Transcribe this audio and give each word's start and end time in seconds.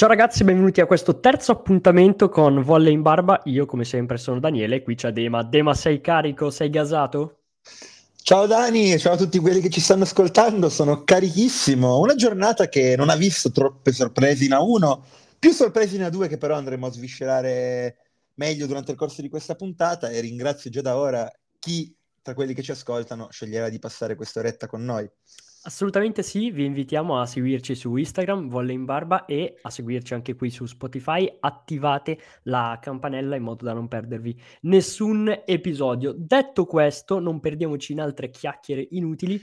Ciao 0.00 0.08
ragazzi, 0.08 0.44
benvenuti 0.44 0.80
a 0.80 0.86
questo 0.86 1.20
terzo 1.20 1.52
appuntamento 1.52 2.30
con 2.30 2.62
Volle 2.62 2.88
in 2.88 3.02
Barba. 3.02 3.42
Io 3.44 3.66
come 3.66 3.84
sempre 3.84 4.16
sono 4.16 4.40
Daniele, 4.40 4.76
e 4.76 4.82
qui 4.82 4.94
c'è 4.94 5.12
Dema. 5.12 5.42
Dema, 5.42 5.74
sei 5.74 6.00
carico? 6.00 6.48
Sei 6.48 6.70
gasato? 6.70 7.40
Ciao 8.16 8.46
Dani, 8.46 8.98
ciao 8.98 9.12
a 9.12 9.16
tutti 9.18 9.38
quelli 9.38 9.60
che 9.60 9.68
ci 9.68 9.82
stanno 9.82 10.04
ascoltando, 10.04 10.70
sono 10.70 11.04
carichissimo. 11.04 11.98
Una 11.98 12.14
giornata 12.14 12.70
che 12.70 12.96
non 12.96 13.10
ha 13.10 13.14
visto 13.14 13.52
troppe 13.52 13.92
sorprese 13.92 14.46
in 14.46 14.52
A1, 14.52 15.00
più 15.38 15.52
sorprese 15.52 15.96
in 15.96 16.02
A2 16.04 16.28
che 16.28 16.38
però 16.38 16.56
andremo 16.56 16.86
a 16.86 16.92
sviscerare 16.92 17.96
meglio 18.36 18.66
durante 18.66 18.92
il 18.92 18.96
corso 18.96 19.20
di 19.20 19.28
questa 19.28 19.54
puntata 19.54 20.08
e 20.08 20.20
ringrazio 20.20 20.70
già 20.70 20.80
da 20.80 20.96
ora 20.96 21.30
chi 21.58 21.94
tra 22.22 22.32
quelli 22.32 22.54
che 22.54 22.62
ci 22.62 22.70
ascoltano 22.70 23.28
sceglierà 23.30 23.68
di 23.68 23.78
passare 23.78 24.14
questa 24.14 24.38
oretta 24.40 24.66
con 24.66 24.82
noi. 24.82 25.06
Assolutamente 25.62 26.22
sì, 26.22 26.50
vi 26.50 26.64
invitiamo 26.64 27.20
a 27.20 27.26
seguirci 27.26 27.74
su 27.74 27.94
Instagram, 27.94 28.48
Volle 28.48 28.72
in 28.72 28.86
Barba, 28.86 29.26
e 29.26 29.58
a 29.60 29.68
seguirci 29.68 30.14
anche 30.14 30.34
qui 30.34 30.48
su 30.48 30.64
Spotify. 30.64 31.30
Attivate 31.38 32.18
la 32.44 32.78
campanella 32.80 33.36
in 33.36 33.42
modo 33.42 33.66
da 33.66 33.74
non 33.74 33.86
perdervi 33.86 34.40
nessun 34.62 35.42
episodio. 35.44 36.14
Detto 36.16 36.64
questo, 36.64 37.18
non 37.18 37.40
perdiamoci 37.40 37.92
in 37.92 38.00
altre 38.00 38.30
chiacchiere 38.30 38.86
inutili. 38.92 39.38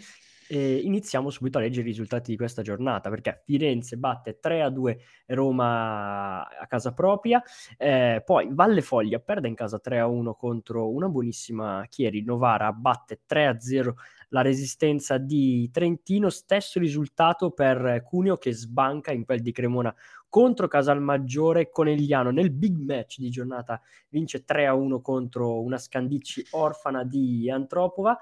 Eh, 0.49 0.77
iniziamo 0.77 1.29
subito 1.29 1.57
a 1.57 1.61
leggere 1.61 1.81
i 1.81 1.89
risultati 1.91 2.31
di 2.31 2.37
questa 2.37 2.61
giornata 2.61 3.09
perché 3.09 3.41
Firenze 3.43 3.97
batte 3.97 4.39
3 4.39 4.61
a 4.61 4.69
2 4.69 4.97
Roma 5.25 6.47
a 6.47 6.67
casa 6.67 6.93
propria, 6.93 7.43
eh, 7.75 8.21
poi 8.25 8.47
Valle 8.51 8.81
Foglia 8.81 9.19
perde 9.19 9.49
in 9.49 9.55
casa 9.55 9.77
3 9.77 9.99
a 9.99 10.07
1 10.07 10.35
contro 10.35 10.89
una 10.89 11.09
buonissima 11.09 11.85
Chieri, 11.89 12.23
Novara 12.23 12.71
batte 12.71 13.23
3 13.25 13.45
a 13.47 13.59
0 13.59 13.97
la 14.29 14.41
resistenza 14.41 15.17
di 15.17 15.69
Trentino, 15.71 16.29
stesso 16.29 16.79
risultato 16.79 17.51
per 17.51 18.03
Cuneo 18.03 18.37
che 18.37 18.53
sbanca 18.53 19.11
in 19.11 19.25
quel 19.25 19.41
di 19.41 19.51
Cremona 19.51 19.93
contro 20.29 20.67
Casalmaggiore 20.67 21.69
Conegliano 21.69 22.31
nel 22.31 22.51
big 22.51 22.77
match 22.77 23.17
di 23.19 23.29
giornata 23.29 23.81
vince 24.09 24.43
3 24.43 24.67
a 24.67 24.73
1 24.73 25.01
contro 25.01 25.61
una 25.61 25.77
Scandicci 25.77 26.47
orfana 26.51 27.03
di 27.03 27.49
Antropova. 27.49 28.17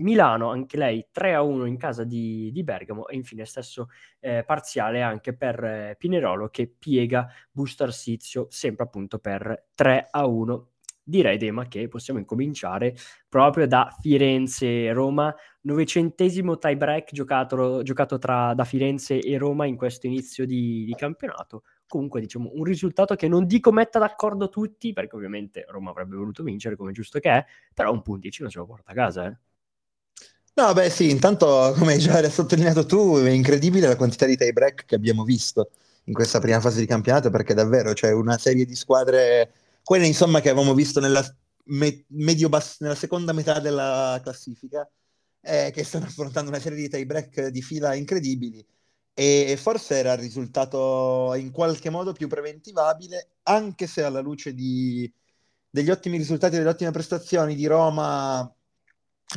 Milano, 0.00 0.50
anche 0.50 0.76
lei 0.76 1.08
3 1.10 1.34
a 1.34 1.42
1 1.42 1.64
in 1.66 1.76
casa 1.76 2.04
di, 2.04 2.52
di 2.52 2.62
Bergamo 2.62 3.08
e 3.08 3.16
infine 3.16 3.44
stesso 3.44 3.88
eh, 4.20 4.44
parziale 4.46 5.02
anche 5.02 5.34
per 5.34 5.64
eh, 5.64 5.96
Pinerolo 5.98 6.50
che 6.50 6.68
piega 6.68 7.28
Busto 7.50 7.82
Arsizio 7.82 8.46
sempre 8.48 8.84
appunto 8.84 9.18
per 9.18 9.70
3 9.74 10.06
a 10.12 10.24
1 10.24 10.68
direi 11.08 11.38
Dema 11.38 11.66
che 11.66 11.88
possiamo 11.88 12.18
incominciare 12.18 12.94
proprio 13.28 13.66
da 13.66 13.94
Firenze-Roma, 13.98 15.34
novecentesimo 15.62 16.58
tie 16.58 16.76
break 16.76 17.12
giocato, 17.12 17.82
giocato 17.82 18.18
tra, 18.18 18.52
da 18.54 18.64
Firenze 18.64 19.18
e 19.18 19.38
Roma 19.38 19.64
in 19.64 19.76
questo 19.76 20.06
inizio 20.06 20.44
di, 20.44 20.84
di, 20.84 20.94
campionato. 20.94 21.62
Comunque 21.86 22.20
diciamo 22.20 22.50
un 22.52 22.64
risultato 22.64 23.14
che 23.14 23.26
non 23.26 23.46
dico 23.46 23.72
metta 23.72 23.98
d'accordo 23.98 24.50
tutti, 24.50 24.92
perché 24.92 25.16
ovviamente 25.16 25.64
Roma 25.68 25.90
avrebbe 25.90 26.16
voluto 26.16 26.42
vincere 26.42 26.76
come 26.76 26.92
giusto 26.92 27.18
che 27.18 27.30
è, 27.30 27.44
però 27.72 27.90
un 27.90 28.02
punticino 28.02 28.50
ce 28.50 28.58
lo 28.58 28.66
porta 28.66 28.92
a 28.92 28.94
casa. 28.94 29.26
Eh. 29.26 29.36
No, 30.54 30.72
beh 30.74 30.90
sì, 30.90 31.08
intanto 31.08 31.72
come 31.78 31.92
hai 31.92 31.98
già 31.98 32.28
sottolineato 32.28 32.84
tu, 32.84 33.16
è 33.16 33.30
incredibile 33.30 33.86
la 33.86 33.96
quantità 33.96 34.26
di 34.26 34.36
tie 34.36 34.52
break 34.52 34.84
che 34.84 34.94
abbiamo 34.94 35.24
visto 35.24 35.70
in 36.04 36.12
questa 36.12 36.40
prima 36.40 36.60
fase 36.60 36.80
di 36.80 36.86
campionato, 36.86 37.30
perché 37.30 37.54
davvero 37.54 37.92
c'è 37.94 38.12
una 38.12 38.36
serie 38.36 38.66
di 38.66 38.74
squadre 38.74 39.52
quelle 39.88 40.06
insomma 40.06 40.42
che 40.42 40.50
avevamo 40.50 40.74
visto 40.74 41.00
nella, 41.00 41.24
me, 41.68 42.04
bass- 42.50 42.80
nella 42.80 42.94
seconda 42.94 43.32
metà 43.32 43.58
della 43.58 44.20
classifica, 44.22 44.86
eh, 45.40 45.70
che 45.72 45.82
stanno 45.82 46.04
affrontando 46.04 46.50
una 46.50 46.60
serie 46.60 46.76
di 46.76 46.90
tie 46.90 47.06
break 47.06 47.46
di 47.46 47.62
fila 47.62 47.94
incredibili 47.94 48.62
e 49.14 49.56
forse 49.58 49.94
era 49.96 50.12
il 50.12 50.18
risultato 50.18 51.32
in 51.36 51.50
qualche 51.50 51.88
modo 51.88 52.12
più 52.12 52.28
preventivabile, 52.28 53.36
anche 53.44 53.86
se 53.86 54.02
alla 54.02 54.20
luce 54.20 54.52
di, 54.52 55.10
degli 55.70 55.88
ottimi 55.88 56.18
risultati 56.18 56.56
e 56.56 56.58
delle 56.58 56.70
ottime 56.70 56.90
prestazioni 56.90 57.54
di 57.54 57.64
Roma 57.66 58.40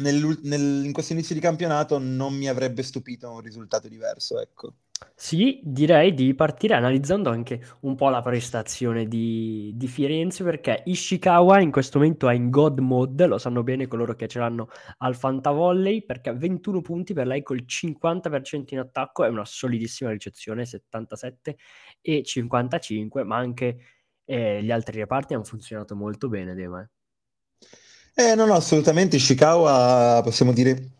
nel, 0.01 0.83
in 0.85 0.91
questo 0.91 1.13
inizio 1.13 1.33
di 1.33 1.39
campionato 1.39 1.97
non 1.97 2.35
mi 2.35 2.49
avrebbe 2.49 2.83
stupito 2.83 3.31
un 3.31 3.39
risultato 3.39 3.87
diverso, 3.87 4.37
ecco. 4.41 4.73
Sì, 5.15 5.59
direi 5.63 6.13
di 6.13 6.33
partire 6.33 6.73
analizzando 6.73 7.29
anche 7.29 7.61
un 7.81 7.95
po' 7.95 8.09
la 8.09 8.21
prestazione 8.21 9.07
di, 9.07 9.71
di 9.75 9.87
Firenze 9.87 10.43
perché 10.43 10.81
Ishikawa 10.85 11.59
in 11.59 11.71
questo 11.71 11.99
momento 11.99 12.27
è 12.27 12.33
in 12.33 12.49
God 12.49 12.79
mode, 12.79 13.27
lo 13.27 13.37
sanno 13.37 13.61
bene 13.61 13.87
coloro 13.87 14.15
che 14.15 14.27
ce 14.27 14.39
l'hanno 14.39 14.69
al 14.97 15.15
Fantavolley 15.15 16.05
perché 16.05 16.33
21 16.33 16.81
punti 16.81 17.13
per 17.13 17.27
lei 17.27 17.43
col 17.43 17.63
50% 17.67 18.63
in 18.69 18.79
attacco 18.79 19.23
è 19.23 19.27
una 19.27 19.45
solidissima 19.45 20.09
ricezione, 20.09 20.65
77 20.65 21.55
e 22.01 22.23
55, 22.23 23.23
ma 23.23 23.37
anche 23.37 23.77
eh, 24.25 24.63
gli 24.63 24.71
altri 24.71 24.97
reparti 24.99 25.35
hanno 25.35 25.43
funzionato 25.43 25.95
molto 25.95 26.29
bene, 26.29 26.55
Dema. 26.55 26.87
Eh, 28.15 28.31
eh 28.31 28.35
no, 28.35 28.45
no, 28.45 28.55
assolutamente 28.55 29.17
Ishikawa 29.17 30.21
possiamo 30.23 30.51
dire 30.51 30.93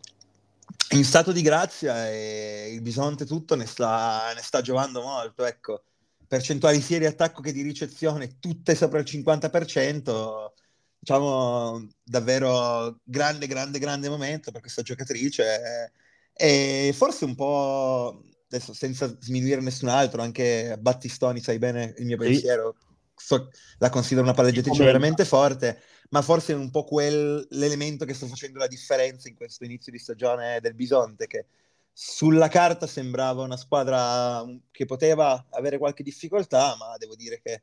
in 0.92 1.04
stato 1.04 1.32
di 1.32 1.42
grazia 1.42 2.10
e 2.10 2.70
il 2.72 2.82
Bisonte 2.82 3.24
tutto 3.24 3.54
ne 3.54 3.66
sta, 3.66 4.32
ne 4.34 4.42
sta 4.42 4.60
giovando 4.60 5.00
molto, 5.02 5.44
ecco. 5.44 5.84
Percentuali 6.26 6.80
sia 6.80 6.98
di 6.98 7.06
attacco 7.06 7.42
che 7.42 7.52
di 7.52 7.62
ricezione, 7.62 8.38
tutte 8.38 8.74
sopra 8.74 8.98
il 8.98 9.04
50%, 9.04 10.50
diciamo 10.98 11.88
davvero 12.02 13.00
grande, 13.04 13.46
grande, 13.46 13.78
grande 13.78 14.08
momento 14.08 14.50
per 14.50 14.60
questa 14.60 14.82
giocatrice. 14.82 15.92
E 16.32 16.94
forse 16.96 17.26
un 17.26 17.34
po', 17.34 18.24
adesso 18.46 18.72
senza 18.72 19.14
sminuire 19.20 19.60
nessun 19.60 19.88
altro, 19.88 20.22
anche 20.22 20.76
Battistoni, 20.78 21.40
sai 21.40 21.58
bene 21.58 21.94
il 21.98 22.06
mio 22.06 22.16
pensiero, 22.16 22.76
so, 23.24 23.50
la 23.78 23.90
considero 23.90 24.22
una 24.22 24.34
palleggiatrice 24.34 24.84
veramente 24.84 25.24
forte 25.24 25.80
ma 26.12 26.22
forse 26.22 26.52
è 26.52 26.56
un 26.56 26.70
po' 26.70 26.84
quell'elemento 26.84 28.04
che 28.04 28.14
sta 28.14 28.26
facendo 28.26 28.58
la 28.58 28.66
differenza 28.66 29.28
in 29.28 29.34
questo 29.34 29.64
inizio 29.64 29.90
di 29.90 29.98
stagione 29.98 30.60
del 30.60 30.74
Bisonte, 30.74 31.26
che 31.26 31.46
sulla 31.90 32.48
carta 32.48 32.86
sembrava 32.86 33.42
una 33.42 33.56
squadra 33.56 34.44
mm, 34.44 34.56
che 34.70 34.84
poteva 34.84 35.46
avere 35.50 35.78
qualche 35.78 36.02
difficoltà, 36.02 36.76
ma 36.78 36.96
devo 36.98 37.14
dire 37.14 37.40
che 37.42 37.62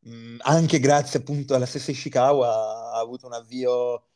mh, 0.00 0.12
mm, 0.12 0.36
anche 0.42 0.78
grazie 0.78 1.18
appunto 1.18 1.54
alla 1.54 1.66
stessa 1.66 1.90
Ishikawa 1.90 2.92
ha 2.92 2.98
avuto 2.98 3.26
un 3.26 3.32
avvio 3.32 4.09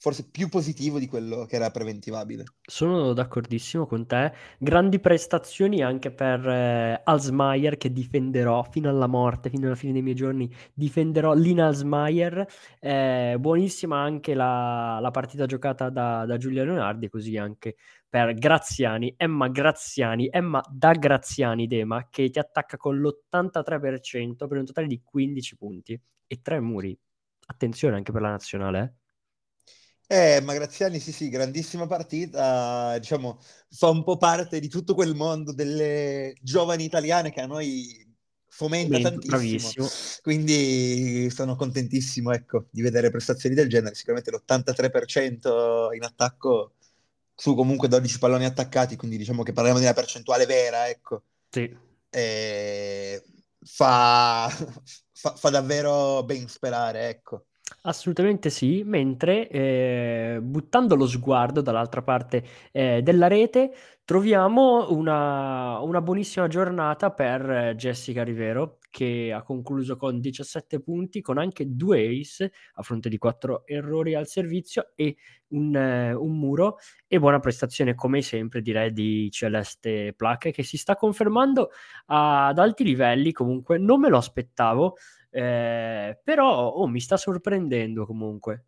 forse 0.00 0.30
più 0.30 0.48
positivo 0.48 0.98
di 0.98 1.06
quello 1.06 1.44
che 1.44 1.56
era 1.56 1.70
preventivabile. 1.70 2.44
Sono 2.62 3.12
d'accordissimo 3.12 3.86
con 3.86 4.06
te. 4.06 4.32
Grandi 4.58 4.98
prestazioni 4.98 5.82
anche 5.82 6.10
per 6.10 6.48
eh, 6.48 7.02
Alsmaier 7.04 7.76
che 7.76 7.92
difenderò 7.92 8.62
fino 8.62 8.88
alla 8.88 9.06
morte, 9.06 9.50
fino 9.50 9.66
alla 9.66 9.74
fine 9.74 9.92
dei 9.92 10.00
miei 10.00 10.14
giorni. 10.14 10.50
Difenderò 10.72 11.34
Lina 11.34 11.66
Alsmaier. 11.66 12.46
Eh, 12.80 13.36
buonissima 13.38 14.00
anche 14.00 14.32
la, 14.32 14.98
la 15.02 15.10
partita 15.10 15.44
giocata 15.44 15.90
da, 15.90 16.24
da, 16.24 16.38
Giulia 16.38 16.64
Leonardi, 16.64 17.10
così 17.10 17.36
anche 17.36 17.76
per 18.08 18.32
Graziani, 18.32 19.12
Emma 19.18 19.48
Graziani, 19.48 20.30
Emma 20.32 20.62
da 20.66 20.92
Graziani 20.92 21.66
Dema 21.66 22.08
che 22.08 22.30
ti 22.30 22.38
attacca 22.38 22.78
con 22.78 22.98
l'83% 22.98 24.48
per 24.48 24.56
un 24.56 24.64
totale 24.64 24.86
di 24.86 25.02
15 25.04 25.56
punti 25.56 26.00
e 26.26 26.40
3 26.40 26.60
muri. 26.60 26.98
Attenzione 27.48 27.96
anche 27.96 28.12
per 28.12 28.22
la 28.22 28.30
nazionale, 28.30 28.80
eh. 28.80 29.00
Eh, 30.12 30.40
ma 30.40 30.54
Graziani, 30.54 30.98
sì, 30.98 31.12
sì, 31.12 31.28
grandissima 31.28 31.86
partita, 31.86 32.98
diciamo, 32.98 33.38
fa 33.70 33.90
un 33.90 34.02
po' 34.02 34.16
parte 34.16 34.58
di 34.58 34.66
tutto 34.66 34.92
quel 34.96 35.14
mondo 35.14 35.52
delle 35.52 36.34
giovani 36.42 36.82
italiane 36.82 37.30
che 37.30 37.40
a 37.40 37.46
noi 37.46 38.12
fomenta 38.48 38.96
Beh, 38.96 39.02
tantissimo. 39.02 39.70
Bravissimo. 39.70 40.20
Quindi 40.20 41.30
sono 41.30 41.54
contentissimo, 41.54 42.32
ecco, 42.32 42.66
di 42.72 42.82
vedere 42.82 43.10
prestazioni 43.10 43.54
del 43.54 43.68
genere. 43.68 43.94
Sicuramente 43.94 44.32
l'83% 44.32 45.94
in 45.94 46.02
attacco 46.02 46.72
su 47.32 47.54
comunque 47.54 47.86
12 47.86 48.18
palloni 48.18 48.46
attaccati, 48.46 48.96
quindi 48.96 49.16
diciamo 49.16 49.44
che 49.44 49.52
parliamo 49.52 49.78
di 49.78 49.84
una 49.84 49.94
percentuale 49.94 50.44
vera, 50.44 50.88
ecco. 50.88 51.22
Sì. 51.50 51.72
E 52.10 53.22
fa, 53.62 54.48
fa, 55.12 55.36
fa 55.36 55.50
davvero 55.50 56.24
ben 56.24 56.48
sperare, 56.48 57.10
ecco. 57.10 57.44
Assolutamente 57.82 58.50
sì, 58.50 58.82
mentre 58.84 59.48
eh, 59.48 60.38
buttando 60.42 60.96
lo 60.96 61.06
sguardo 61.06 61.60
dall'altra 61.62 62.02
parte 62.02 62.44
eh, 62.72 63.00
della 63.02 63.26
rete 63.26 63.72
troviamo 64.04 64.90
una, 64.92 65.78
una 65.78 66.00
buonissima 66.02 66.48
giornata 66.48 67.10
per 67.12 67.74
Jessica 67.76 68.22
Rivero 68.24 68.78
che 68.90 69.32
ha 69.32 69.42
concluso 69.42 69.96
con 69.96 70.20
17 70.20 70.80
punti 70.80 71.20
con 71.20 71.38
anche 71.38 71.64
due 71.68 72.08
ace 72.08 72.52
a 72.74 72.82
fronte 72.82 73.08
di 73.08 73.18
quattro 73.18 73.64
errori 73.66 74.14
al 74.14 74.26
servizio 74.26 74.90
e 74.96 75.16
un, 75.50 75.74
eh, 75.76 76.12
un 76.12 76.38
muro. 76.38 76.76
E 77.06 77.18
buona 77.20 77.38
prestazione 77.38 77.94
come 77.94 78.20
sempre 78.20 78.62
direi 78.62 78.92
di 78.92 79.30
Celeste 79.30 80.12
Placche 80.16 80.50
che 80.50 80.64
si 80.64 80.76
sta 80.76 80.96
confermando 80.96 81.70
ad 82.06 82.58
alti 82.58 82.82
livelli. 82.84 83.30
Comunque 83.32 83.78
non 83.78 84.00
me 84.00 84.08
lo 84.08 84.18
aspettavo 84.18 84.96
eh, 85.30 86.20
però 86.22 86.68
oh, 86.68 86.86
mi 86.86 87.00
sta 87.00 87.16
sorprendendo 87.16 88.06
comunque. 88.06 88.66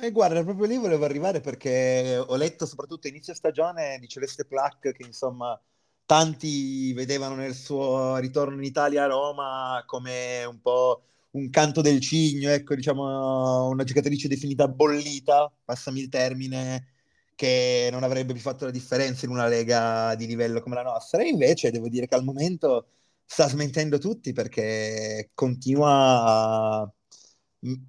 E 0.00 0.10
guarda, 0.10 0.42
proprio 0.42 0.66
lì 0.66 0.76
volevo 0.76 1.04
arrivare 1.04 1.40
perché 1.40 2.16
ho 2.18 2.34
letto 2.36 2.66
soprattutto 2.66 3.06
inizio 3.06 3.32
stagione 3.32 3.98
di 4.00 4.08
Celeste 4.08 4.44
Plac 4.44 4.92
che 4.92 5.04
insomma 5.04 5.60
tanti 6.04 6.92
vedevano 6.92 7.36
nel 7.36 7.54
suo 7.54 8.16
ritorno 8.16 8.56
in 8.56 8.64
Italia 8.64 9.04
a 9.04 9.06
Roma 9.06 9.82
come 9.86 10.44
un 10.44 10.60
po' 10.60 11.04
un 11.34 11.50
canto 11.50 11.80
del 11.80 12.00
cigno, 12.00 12.50
ecco, 12.50 12.74
diciamo 12.74 13.68
una 13.68 13.84
giocatrice 13.84 14.28
definita 14.28 14.68
bollita, 14.68 15.52
passami 15.64 16.00
il 16.00 16.08
termine, 16.08 16.94
che 17.34 17.88
non 17.90 18.04
avrebbe 18.04 18.32
più 18.32 18.42
fatto 18.42 18.64
la 18.64 18.70
differenza 18.70 19.26
in 19.26 19.32
una 19.32 19.46
lega 19.48 20.14
di 20.16 20.26
livello 20.26 20.60
come 20.60 20.76
la 20.76 20.82
nostra. 20.82 21.22
E 21.22 21.28
invece 21.28 21.70
devo 21.70 21.88
dire 21.88 22.06
che 22.06 22.14
al 22.14 22.24
momento 22.24 22.86
sta 23.24 23.48
smentendo 23.48 23.98
tutti 23.98 24.32
perché 24.32 25.30
continua 25.34 26.80
a 26.82 26.92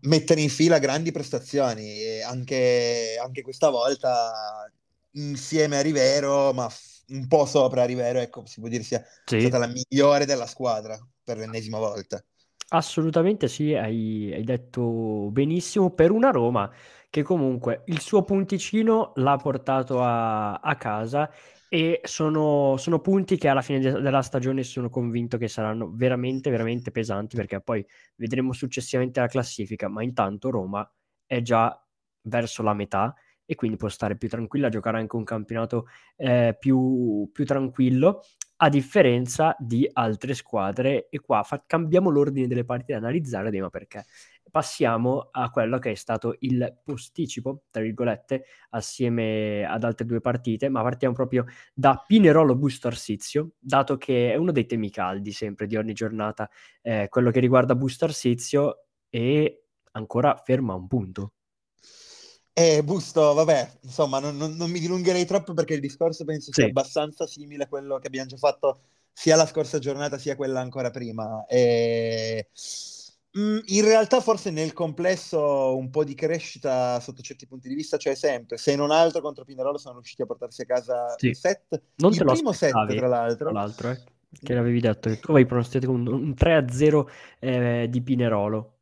mettere 0.01 0.41
in 0.41 0.49
fila 0.49 0.79
grandi 0.79 1.11
prestazioni 1.11 2.01
e 2.01 2.21
anche, 2.21 3.17
anche 3.21 3.41
questa 3.41 3.69
volta 3.69 4.31
insieme 5.11 5.77
a 5.77 5.81
Rivero, 5.81 6.53
ma 6.53 6.67
un 7.09 7.27
po' 7.27 7.45
sopra 7.45 7.85
Rivero, 7.85 8.19
ecco, 8.19 8.45
si 8.45 8.59
può 8.59 8.69
dire 8.69 8.83
sia 8.83 9.03
sì. 9.25 9.39
stata 9.41 9.57
la 9.57 9.67
migliore 9.67 10.25
della 10.25 10.47
squadra 10.47 10.97
per 11.23 11.37
l'ennesima 11.37 11.77
volta. 11.77 12.23
Assolutamente 12.69 13.47
sì, 13.47 13.73
hai, 13.73 14.31
hai 14.33 14.43
detto 14.43 15.29
benissimo 15.31 15.91
per 15.91 16.11
una 16.11 16.31
Roma 16.31 16.69
che 17.09 17.21
comunque 17.21 17.83
il 17.85 17.99
suo 18.01 18.23
punticino 18.23 19.13
l'ha 19.15 19.37
portato 19.37 20.01
a, 20.01 20.55
a 20.55 20.75
casa 20.75 21.29
e 21.69 22.01
sono, 22.03 22.77
sono, 22.77 22.99
punti 22.99 23.37
che 23.37 23.47
alla 23.47 23.61
fine 23.61 23.79
de- 23.79 23.99
della 23.99 24.21
stagione 24.21 24.63
sono 24.63 24.89
convinto 24.89 25.37
che 25.37 25.47
saranno 25.47 25.91
veramente, 25.93 26.49
veramente 26.49 26.91
pesanti 26.91 27.35
perché 27.35 27.61
poi 27.61 27.85
vedremo 28.15 28.53
successivamente 28.53 29.19
la 29.19 29.27
classifica, 29.27 29.87
ma 29.87 30.03
intanto 30.03 30.49
Roma 30.49 30.89
è 31.25 31.41
già 31.41 31.77
verso 32.23 32.63
la 32.63 32.73
metà 32.73 33.13
e 33.45 33.55
quindi 33.55 33.77
può 33.77 33.89
stare 33.89 34.17
più 34.17 34.27
tranquilla, 34.27 34.69
giocare 34.69 34.97
anche 34.97 35.15
un 35.15 35.23
campionato 35.23 35.87
eh, 36.15 36.55
più, 36.59 37.29
più 37.31 37.45
tranquillo 37.45 38.21
a 38.57 38.69
differenza 38.69 39.55
di 39.59 39.87
altre 39.91 40.33
squadre. 40.33 41.07
E 41.09 41.19
qua 41.19 41.43
fa- 41.43 41.63
cambiamo 41.65 42.09
l'ordine 42.09 42.47
delle 42.47 42.65
partite 42.65 42.93
da 42.93 42.99
analizzare, 42.99 43.59
ma 43.59 43.69
perché 43.69 44.05
passiamo 44.55 45.27
a 45.31 45.49
quello 45.49 45.79
che 45.79 45.91
è 45.91 45.95
stato 45.95 46.37
il 46.39 46.79
posticipo, 46.81 47.63
tra 47.69 47.81
virgolette, 47.81 48.45
assieme 48.69 49.65
ad 49.65 49.83
altre 49.83 50.05
due 50.05 50.21
partite, 50.21 50.69
ma 50.69 50.81
partiamo 50.81 51.13
proprio 51.13 51.43
da 51.73 52.01
Pinerolo 52.07 52.55
Busto 52.55 52.87
Arsizio, 52.87 53.55
dato 53.59 53.97
che 53.97 54.31
è 54.31 54.37
uno 54.37 54.53
dei 54.53 54.65
temi 54.65 54.89
caldi 54.91 55.33
sempre 55.33 55.67
di 55.67 55.75
ogni 55.75 55.91
giornata, 55.91 56.49
eh, 56.81 57.09
quello 57.09 57.31
che 57.31 57.41
riguarda 57.41 57.75
Busto 57.75 58.05
Arsizio 58.05 58.85
e 59.09 59.65
ancora 59.91 60.41
ferma 60.41 60.73
un 60.73 60.87
punto. 60.87 61.33
Eh, 62.53 62.81
Busto, 62.81 63.33
vabbè, 63.33 63.79
insomma, 63.81 64.19
non, 64.19 64.37
non, 64.37 64.55
non, 64.55 64.71
mi 64.71 64.79
dilungherei 64.79 65.25
troppo 65.25 65.53
perché 65.53 65.73
il 65.73 65.81
discorso 65.81 66.23
penso 66.23 66.53
sia 66.53 66.67
abbastanza 66.67 67.27
simile 67.27 67.65
a 67.65 67.67
quello 67.67 67.97
che 67.97 68.07
abbiamo 68.07 68.29
già 68.29 68.37
fatto 68.37 68.83
sia 69.11 69.35
la 69.35 69.45
scorsa 69.45 69.79
giornata 69.79 70.17
sia 70.17 70.37
quella 70.37 70.61
ancora 70.61 70.91
prima. 70.91 71.43
E 71.45 72.47
Mm, 72.53 72.94
in 73.37 73.83
realtà 73.83 74.21
forse 74.21 74.49
nel 74.49 74.71
complesso 74.71 75.75
un 75.75 75.89
po' 75.89 76.03
di 76.03 76.15
crescita 76.15 76.99
sotto 77.01 77.21
certi 77.21 77.47
punti 77.47 77.67
di 77.67 77.75
vista 77.75 77.97
c'è 77.97 78.15
sempre, 78.15 78.57
se 78.57 78.75
non 78.75 78.91
altro 78.91 79.21
contro 79.21 79.43
Pinerolo 79.43 79.77
sono 79.77 79.95
riusciti 79.95 80.21
a 80.21 80.25
portarsi 80.25 80.61
a 80.61 80.65
casa 80.65 81.15
sì. 81.17 81.27
il 81.27 81.35
set, 81.35 81.81
non 81.97 82.13
il 82.13 82.23
primo 82.23 82.53
set 82.53 82.71
tra 82.71 83.07
l'altro. 83.07 83.49
Tra 83.49 83.51
l'altro 83.51 83.89
eh, 83.89 84.03
che 84.41 84.53
l'avevi 84.53 84.79
detto, 84.79 85.09
che 85.09 85.19
tu 85.19 85.31
avevi 85.31 85.47
pronosticato 85.47 85.91
un, 85.91 86.07
un 86.07 86.33
3-0 86.37 87.05
eh, 87.39 87.87
di 87.89 88.01
Pinerolo. 88.01 88.74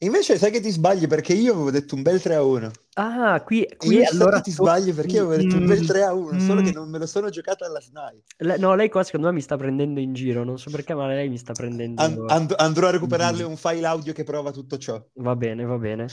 Invece 0.00 0.36
sai 0.36 0.50
che 0.50 0.60
ti 0.60 0.70
sbagli 0.70 1.06
perché 1.06 1.32
io 1.32 1.54
avevo 1.54 1.70
detto 1.70 1.94
un 1.94 2.02
bel 2.02 2.20
3 2.20 2.34
a 2.34 2.42
1. 2.42 2.70
Ah, 2.94 3.42
qui, 3.42 3.66
qui 3.78 4.04
allora 4.04 4.42
ti 4.42 4.50
sbagli 4.50 4.92
perché 4.92 5.16
io 5.16 5.24
avevo 5.24 5.42
detto 5.42 5.56
un 5.56 5.64
bel 5.64 5.86
3 5.86 6.02
a 6.02 6.12
1, 6.12 6.34
mm, 6.34 6.46
solo 6.46 6.60
che 6.60 6.72
non 6.72 6.90
me 6.90 6.98
lo 6.98 7.06
sono 7.06 7.30
giocato 7.30 7.64
alla 7.64 7.80
SNAI. 7.80 8.22
Le, 8.38 8.58
no, 8.58 8.74
lei 8.74 8.90
qua 8.90 9.02
secondo 9.04 9.28
me 9.28 9.32
mi 9.32 9.40
sta 9.40 9.56
prendendo 9.56 9.98
in 9.98 10.12
giro, 10.12 10.44
non 10.44 10.58
so 10.58 10.68
perché, 10.68 10.92
ma 10.92 11.06
lei 11.06 11.30
mi 11.30 11.38
sta 11.38 11.54
prendendo. 11.54 12.02
And, 12.02 12.30
and, 12.30 12.54
andrò 12.58 12.88
a 12.88 12.90
recuperarle 12.90 13.42
mm. 13.42 13.48
un 13.48 13.56
file 13.56 13.86
audio 13.86 14.12
che 14.12 14.24
prova 14.24 14.50
tutto 14.50 14.76
ciò. 14.76 15.02
Va 15.14 15.34
bene, 15.34 15.64
va 15.64 15.78
bene. 15.78 16.08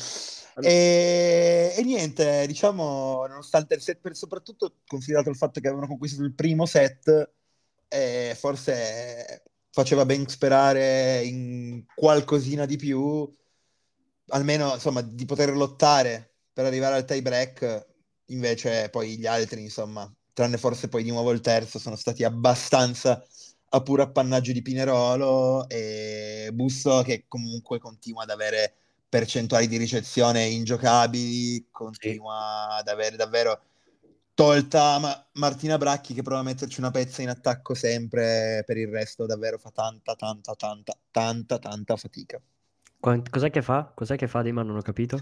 E, 0.62 1.74
e, 1.76 1.84
niente, 1.84 2.46
diciamo, 2.48 3.26
nonostante 3.28 3.76
il 3.76 3.82
set, 3.82 4.00
per, 4.00 4.16
soprattutto 4.16 4.76
considerato 4.88 5.30
il 5.30 5.36
fatto 5.36 5.60
che 5.60 5.68
avevano 5.68 5.88
conquistato 5.88 6.24
il 6.24 6.34
primo 6.34 6.66
set, 6.66 7.32
eh, 7.90 8.34
forse 8.40 9.44
faceva 9.72 10.06
ben 10.06 10.26
sperare 10.28 11.22
in 11.24 11.84
qualcosina 11.94 12.66
di 12.66 12.78
più 12.78 13.30
almeno 14.34 14.74
insomma 14.74 15.02
di 15.02 15.26
poter 15.26 15.56
lottare 15.56 16.34
per 16.52 16.66
arrivare 16.66 16.96
al 16.96 17.06
tie 17.06 17.22
break 17.22 17.88
invece 18.28 18.90
poi 18.90 19.18
gli 19.18 19.26
altri 19.26 19.62
insomma 19.62 20.12
tranne 20.34 20.58
forse 20.58 20.90
poi 20.90 21.04
di 21.04 21.12
nuovo 21.12 21.32
il 21.32 21.42
terzo 21.42 21.80
sono 21.80 21.96
stati 21.96 22.24
abbastanza 22.24 23.24
a 23.70 23.82
puro 23.82 24.04
appannaggio 24.04 24.52
di 24.52 24.62
Pinerolo 24.62 25.68
e 25.68 26.50
Busso 26.54 27.02
che 27.04 27.26
comunque 27.28 27.80
continua 27.80 28.24
ad 28.24 28.30
avere 28.30 28.76
percentuali 29.10 29.68
di 29.68 29.78
ricezione 29.78 30.46
ingiocabili 30.46 31.68
continua 31.72 32.68
sì. 32.72 32.80
ad 32.80 32.88
avere 32.88 33.16
davvero 33.16 33.62
tolta 34.34 34.98
ma 34.98 35.30
Martina 35.34 35.78
Bracchi 35.78 36.14
che 36.16 36.24
prova 36.24 36.42
a 36.42 36.44
metterci 36.44 36.80
una 36.80 36.92
pezza 36.92 37.22
in 37.22 37.30
attacco 37.30 37.76
sempre 37.76 38.64
per 38.66 38.78
il 38.78 38.88
resto 38.88 39.26
davvero 39.28 39.60
fa 39.60 39.70
tanta 39.70 40.16
tanta 40.16 40.56
tanta 40.56 40.98
tanta 41.12 41.60
tanta 41.60 41.96
fatica 41.98 42.42
Quant- 43.04 43.30
cos'è 43.30 43.50
che 43.50 43.62
fa? 43.62 43.92
Cos'è 43.94 44.16
che 44.16 44.30
fa 44.30 44.42
Dima? 44.42 44.64
Non 44.64 44.78
ho 44.78 44.82
capito. 44.82 45.20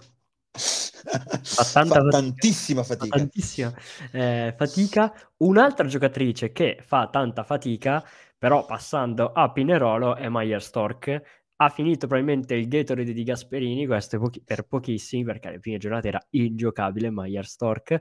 Fa, 1.42 1.64
tanta 1.74 1.96
fa 1.96 2.10
tantissima 2.10 2.84
fatica. 2.84 3.18
Fa 3.18 3.18
tantissima 3.18 3.74
eh, 4.12 4.54
fatica. 4.56 5.12
Un'altra 5.38 5.88
giocatrice 5.88 6.52
che 6.52 6.78
fa 6.80 7.10
tanta 7.12 7.44
fatica, 7.44 8.06
però 8.38 8.68
passando 8.68 9.32
a 9.32 9.52
Pinerolo, 9.52 10.16
è 10.16 10.30
Maier 10.30 10.62
Stork. 10.62 11.22
Ha 11.56 11.70
finito 11.70 12.06
probabilmente 12.06 12.54
il 12.54 12.68
Gatorade 12.68 13.14
di 13.14 13.24
Gasperini, 13.24 13.88
questo 13.88 14.20
pochi- 14.20 14.44
per 14.44 14.68
pochissimi, 14.68 15.24
perché 15.24 15.48
alle 15.48 15.60
prime 15.60 15.80
giornate 15.80 16.10
era 16.10 16.24
ingiocabile 16.30 17.10
Maier 17.10 17.48
Stork. 17.48 18.00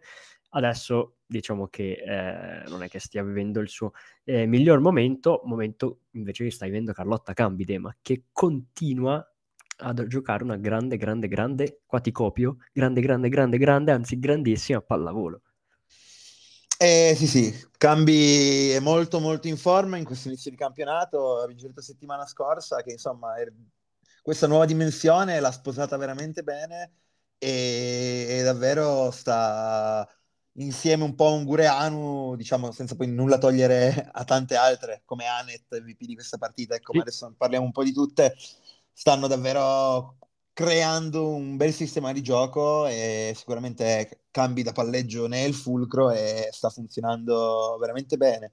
Adesso 0.50 1.20
diciamo 1.24 1.68
che 1.68 1.92
eh, 1.92 2.68
non 2.68 2.82
è 2.82 2.88
che 2.88 2.98
stia 2.98 3.24
vivendo 3.24 3.60
il 3.60 3.70
suo 3.70 3.92
eh, 4.24 4.44
miglior 4.44 4.80
momento, 4.80 5.40
momento 5.44 6.00
invece 6.10 6.44
che 6.44 6.50
sta 6.50 6.66
vivendo 6.66 6.92
Carlotta 6.92 7.32
Cambidema, 7.32 7.96
che 8.02 8.24
continua 8.30 9.26
a 9.80 10.06
giocare 10.06 10.44
una 10.44 10.56
grande, 10.56 10.96
grande, 10.96 11.28
grande, 11.28 11.80
qua 11.86 12.00
ti 12.00 12.12
copio, 12.12 12.58
grande, 12.72 13.00
grande, 13.00 13.28
grande, 13.28 13.58
grande, 13.58 13.92
anzi 13.92 14.18
grandissima 14.18 14.80
pallavolo. 14.80 15.42
Eh, 16.82 17.14
sì, 17.14 17.26
sì, 17.26 17.54
Cambi 17.76 18.70
è 18.70 18.80
molto 18.80 19.20
molto 19.20 19.48
in 19.48 19.58
forma 19.58 19.98
in 19.98 20.04
questo 20.04 20.28
inizio 20.28 20.50
di 20.50 20.56
campionato, 20.56 21.38
ha 21.38 21.46
vinto 21.46 21.70
la 21.74 21.82
settimana 21.82 22.26
scorsa 22.26 22.82
che 22.82 22.92
insomma 22.92 23.34
è... 23.36 23.44
questa 24.22 24.46
nuova 24.46 24.64
dimensione 24.64 25.40
l'ha 25.40 25.52
sposata 25.52 25.98
veramente 25.98 26.42
bene 26.42 26.92
e, 27.36 28.26
e 28.30 28.42
davvero 28.42 29.10
sta 29.10 30.08
insieme 30.54 31.04
un 31.04 31.14
po' 31.14 31.26
a 31.26 31.30
un 31.32 31.44
Gureanu, 31.44 32.34
diciamo 32.36 32.70
senza 32.72 32.96
poi 32.96 33.08
nulla 33.08 33.38
togliere 33.38 34.08
a 34.12 34.24
tante 34.24 34.56
altre 34.56 35.02
come 35.04 35.26
Anet, 35.26 35.66
MVP 35.70 36.04
di 36.04 36.14
questa 36.14 36.38
partita, 36.38 36.74
ecco, 36.74 36.92
sì. 36.92 36.98
ma 36.98 37.04
adesso 37.04 37.34
parliamo 37.36 37.64
un 37.66 37.72
po' 37.72 37.84
di 37.84 37.92
tutte, 37.92 38.36
stanno 39.00 39.28
davvero 39.28 40.18
creando 40.52 41.30
un 41.30 41.56
bel 41.56 41.72
sistema 41.72 42.12
di 42.12 42.20
gioco 42.20 42.86
e 42.86 43.32
sicuramente 43.34 44.24
cambi 44.30 44.62
da 44.62 44.72
palleggio 44.72 45.26
nel 45.26 45.54
fulcro 45.54 46.10
e 46.10 46.50
sta 46.52 46.68
funzionando 46.68 47.78
veramente 47.80 48.18
bene. 48.18 48.52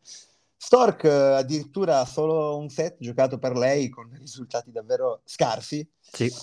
Stork 0.56 1.04
addirittura 1.04 2.06
solo 2.06 2.56
un 2.56 2.70
set 2.70 2.96
giocato 3.00 3.40
per 3.40 3.58
lei 3.58 3.90
con 3.90 4.10
risultati 4.18 4.72
davvero 4.72 5.20
scarsi. 5.26 5.86
Sì. 6.00 6.34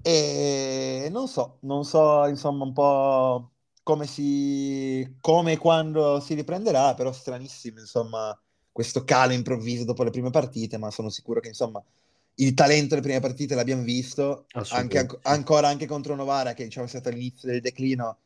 E 0.00 1.08
non 1.10 1.28
so, 1.28 1.58
non 1.60 1.84
so 1.84 2.26
insomma 2.28 2.64
un 2.64 2.72
po' 2.72 3.50
come 3.82 4.06
si 4.06 5.16
come 5.20 5.52
e 5.52 5.58
quando 5.58 6.18
si 6.20 6.32
riprenderà, 6.32 6.94
però 6.94 7.12
stranissimo 7.12 7.78
insomma 7.80 8.34
questo 8.72 9.04
calo 9.04 9.34
improvviso 9.34 9.84
dopo 9.84 10.02
le 10.02 10.10
prime 10.10 10.30
partite, 10.30 10.78
ma 10.78 10.90
sono 10.90 11.10
sicuro 11.10 11.40
che 11.40 11.48
insomma 11.48 11.84
il 12.40 12.54
talento 12.54 12.90
delle 12.90 13.02
prime 13.02 13.20
partite 13.20 13.54
l'abbiamo 13.54 13.82
visto, 13.82 14.46
anche, 14.70 14.98
an- 14.98 15.18
ancora 15.22 15.68
anche 15.68 15.86
contro 15.86 16.14
Novara, 16.14 16.54
che 16.54 16.64
diciamo 16.64 16.86
è 16.86 16.88
stato 16.88 17.08
all'inizio 17.08 17.50
del 17.50 17.60
declino, 17.60 18.18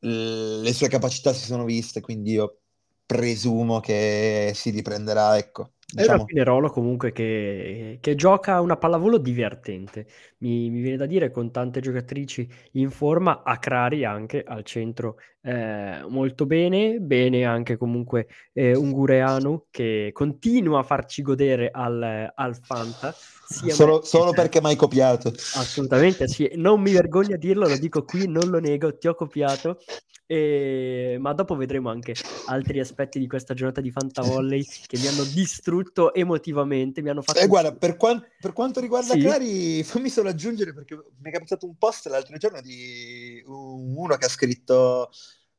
le 0.00 0.72
sue 0.72 0.88
capacità 0.88 1.32
si 1.32 1.46
sono 1.46 1.64
viste, 1.64 2.00
quindi 2.00 2.32
io 2.32 2.58
presumo 3.06 3.80
che 3.80 4.52
si 4.54 4.70
riprenderà, 4.70 5.36
ecco. 5.36 5.70
Diciamo. 5.86 6.12
È 6.12 6.14
una 6.16 6.24
Pinerolo 6.24 6.70
comunque 6.70 7.12
che, 7.12 7.98
che, 8.00 8.14
gioca 8.16 8.60
una 8.60 8.76
pallavolo 8.76 9.16
divertente, 9.18 10.06
mi, 10.38 10.68
mi, 10.68 10.80
viene 10.80 10.96
da 10.96 11.06
dire 11.06 11.30
con 11.30 11.52
tante 11.52 11.80
giocatrici 11.80 12.48
in 12.72 12.90
forma, 12.90 13.42
Acrari 13.44 14.04
anche 14.04 14.42
al 14.44 14.64
centro 14.64 15.18
eh, 15.42 16.04
molto 16.08 16.46
bene, 16.46 16.98
bene 16.98 17.44
anche 17.44 17.76
comunque 17.76 18.26
eh, 18.52 18.74
Ungureanu 18.74 19.66
che 19.70 20.10
continua 20.12 20.80
a 20.80 20.84
farci 20.84 21.22
godere 21.22 21.70
al, 21.70 22.32
al 22.34 22.56
Fanta. 22.56 23.14
Solo, 23.46 24.02
solo 24.02 24.32
perché 24.32 24.60
mi 24.60 24.68
hai 24.68 24.76
copiato. 24.76 25.32
Assolutamente 25.54 26.28
sì, 26.28 26.50
non 26.54 26.80
mi 26.80 26.92
vergogno 26.92 27.34
a 27.34 27.38
dirlo, 27.38 27.68
lo 27.68 27.76
dico 27.76 28.04
qui, 28.04 28.26
non 28.26 28.48
lo 28.48 28.58
nego, 28.58 28.96
ti 28.96 29.06
ho 29.06 29.14
copiato 29.14 29.78
e... 30.26 31.16
Ma 31.20 31.32
dopo 31.34 31.54
vedremo 31.54 31.90
anche 31.90 32.14
altri 32.46 32.80
aspetti 32.80 33.18
di 33.18 33.26
questa 33.26 33.54
giornata 33.54 33.80
di 33.80 33.90
Fantavolley 33.90 34.64
che 34.86 34.98
mi 34.98 35.06
hanno 35.06 35.24
distrutto 35.24 36.14
emotivamente. 36.14 37.02
Mi 37.02 37.10
hanno 37.10 37.22
fatto. 37.22 37.38
Eh, 37.38 37.46
guarda, 37.46 37.74
per, 37.74 37.96
quant- 37.96 38.26
per 38.40 38.52
quanto 38.52 38.80
riguarda 38.80 39.12
sì. 39.12 39.20
Clari, 39.20 39.82
fammi 39.82 40.08
solo 40.08 40.30
aggiungere 40.30 40.72
perché 40.72 40.94
mi 40.94 41.30
è 41.30 41.32
capitato 41.32 41.66
un 41.66 41.76
post 41.76 42.06
l'altro 42.06 42.36
giorno 42.38 42.60
di 42.60 43.42
uno 43.46 44.16
che 44.16 44.24
ha 44.24 44.30
scritto 44.30 45.10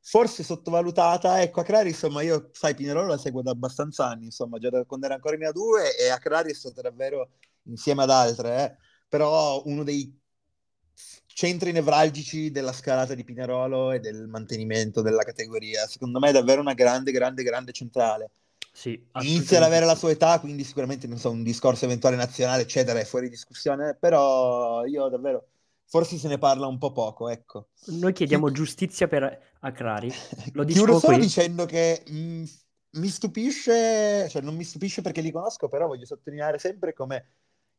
forse 0.02 0.44
sottovalutata. 0.44 1.42
Ecco, 1.42 1.62
a 1.62 1.64
Clari, 1.64 1.90
insomma, 1.90 2.22
io, 2.22 2.50
sai, 2.52 2.76
Pinerolo 2.76 3.08
la 3.08 3.18
seguo 3.18 3.42
da 3.42 3.52
abbastanza 3.52 4.08
anni, 4.08 4.26
insomma, 4.26 4.58
già 4.58 4.70
da 4.70 4.84
quando 4.86 5.06
era 5.06 5.16
ancora 5.16 5.36
in 5.36 5.42
A2 5.42 6.04
e 6.04 6.10
a 6.10 6.18
Clari 6.18 6.52
è 6.52 6.56
stata 6.56 6.82
davvero 6.82 7.30
insieme 7.66 8.04
ad 8.04 8.10
altre, 8.10 8.64
eh, 8.64 8.76
però 9.08 9.62
uno 9.66 9.84
dei 9.84 10.14
centri 11.28 11.72
nevralgici 11.72 12.50
della 12.52 12.72
scalata 12.72 13.14
di 13.14 13.24
Pinerolo 13.24 13.92
e 13.92 14.00
del 14.00 14.28
mantenimento 14.28 15.02
della 15.02 15.24
categoria. 15.24 15.86
Secondo 15.86 16.20
me 16.20 16.30
è 16.30 16.32
davvero 16.32 16.62
una 16.62 16.74
grande, 16.74 17.12
grande, 17.12 17.44
grande 17.44 17.72
centrale. 17.72 18.32
Sì, 18.72 19.02
Inizia 19.22 19.58
ad 19.58 19.64
avere 19.64 19.86
la 19.86 19.96
sua 19.96 20.12
età, 20.12 20.40
quindi 20.40 20.64
sicuramente 20.66 21.08
non 21.08 21.18
so, 21.18 21.30
un 21.30 21.44
discorso 21.44 21.86
eventuale 21.86 22.18
nazionale, 22.18 22.64
eccetera, 22.64 23.00
è 23.00 23.06
fuori 23.06 23.30
discussione, 23.30 23.96
però 23.96 24.84
io 24.86 25.08
davvero 25.08 25.48
forse 25.88 26.18
se 26.18 26.28
ne 26.28 26.38
parla 26.38 26.68
un 26.68 26.78
po' 26.78 26.92
poco, 26.92 27.30
ecco. 27.30 27.70
Noi 27.88 28.12
chiediamo 28.12 28.52
giustizia 28.52 29.08
per 29.08 29.54
Acrari. 29.62 30.12
Lo 30.54 30.66
Chiudo 30.66 31.00
solo 31.00 31.16
qui. 31.16 31.26
dicendo 31.26 31.66
che 31.66 32.04
mh, 32.06 32.44
mi 32.92 33.08
stupisce, 33.08 34.28
cioè 34.30 34.42
non 34.42 34.56
mi 34.56 34.64
stupisce 34.64 35.02
perché 35.02 35.22
li 35.22 35.32
conosco, 35.32 35.68
però 35.68 35.88
voglio 35.88 36.06
sottolineare 36.06 36.58
sempre 36.60 36.94
come 36.94 37.26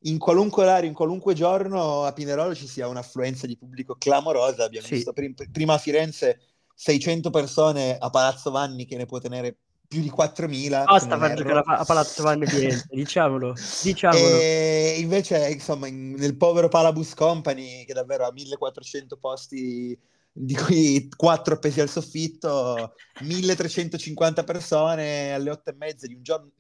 in 0.00 0.19
qualunque 0.19 0.62
orario, 0.62 0.88
in 0.88 0.95
qualunque 0.95 1.35
giorno 1.35 2.05
a 2.05 2.12
Pinerolo 2.12 2.55
ci 2.55 2.67
sia 2.67 2.88
un'affluenza 2.88 3.47
di 3.47 3.57
pubblico 3.57 3.97
clamorosa. 3.97 4.65
Abbiamo 4.65 4.87
sì. 4.87 4.95
visto 4.95 5.12
prim- 5.12 5.50
prima 5.50 5.75
a 5.75 5.79
Firenze 5.79 6.41
600 6.75 7.31
persone 7.31 7.97
a 7.99 8.11
Palazzo 8.11 8.50
Vanni 8.50 8.85
che 8.85 8.97
ne 8.97 9.07
può 9.07 9.19
tenere 9.19 9.57
più 9.88 10.00
di 10.00 10.12
4.000. 10.15 10.85
Basta 10.85 11.17
far 11.17 11.35
giocare 11.35 11.62
a 11.65 11.85
Palazzo 11.85 12.23
Vanni 12.23 12.47
Firenze, 12.47 12.87
diciamolo, 12.91 13.55
diciamolo. 13.83 14.41
E 14.41 14.97
invece, 14.99 15.49
insomma, 15.49 15.87
in, 15.87 16.12
nel 16.12 16.37
povero 16.37 16.69
Palabus 16.69 17.15
Company, 17.15 17.85
che 17.85 17.95
davvero 17.95 18.26
ha 18.26 18.33
1.400 18.33 19.19
posti, 19.19 19.99
di 20.33 20.55
cui 20.55 21.09
4 21.15 21.55
appesi 21.55 21.81
al 21.81 21.88
soffitto, 21.88 22.95
1.350 23.23 24.45
persone 24.45 25.33
alle 25.33 25.50
8 25.50 25.71
e 25.71 25.75
mezza 25.79 26.07
di 26.07 26.15
un 26.15 26.23
giorno, 26.23 26.50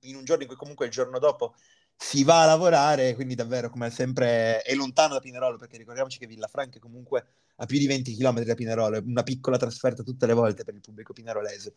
in 0.00 0.16
un 0.16 0.24
giorno 0.24 0.42
in 0.42 0.48
cui 0.48 0.56
comunque 0.56 0.86
il 0.86 0.90
giorno 0.90 1.18
dopo 1.18 1.54
si 2.02 2.24
va 2.24 2.42
a 2.42 2.46
lavorare, 2.46 3.14
quindi 3.14 3.34
davvero 3.34 3.68
come 3.68 3.90
sempre 3.90 4.62
è 4.62 4.74
lontano 4.74 5.12
da 5.12 5.20
Pinerolo, 5.20 5.58
perché 5.58 5.76
ricordiamoci 5.76 6.18
che 6.18 6.26
Villafranca 6.26 6.78
comunque 6.78 7.26
a 7.60 7.66
più 7.66 7.78
di 7.78 7.86
20 7.86 8.16
km 8.16 8.42
da 8.42 8.54
Pinerolo, 8.54 8.96
è 8.96 9.02
una 9.04 9.22
piccola 9.22 9.58
trasferta 9.58 10.02
tutte 10.02 10.26
le 10.26 10.32
volte 10.32 10.64
per 10.64 10.74
il 10.74 10.80
pubblico 10.80 11.12
pinerolese. 11.12 11.74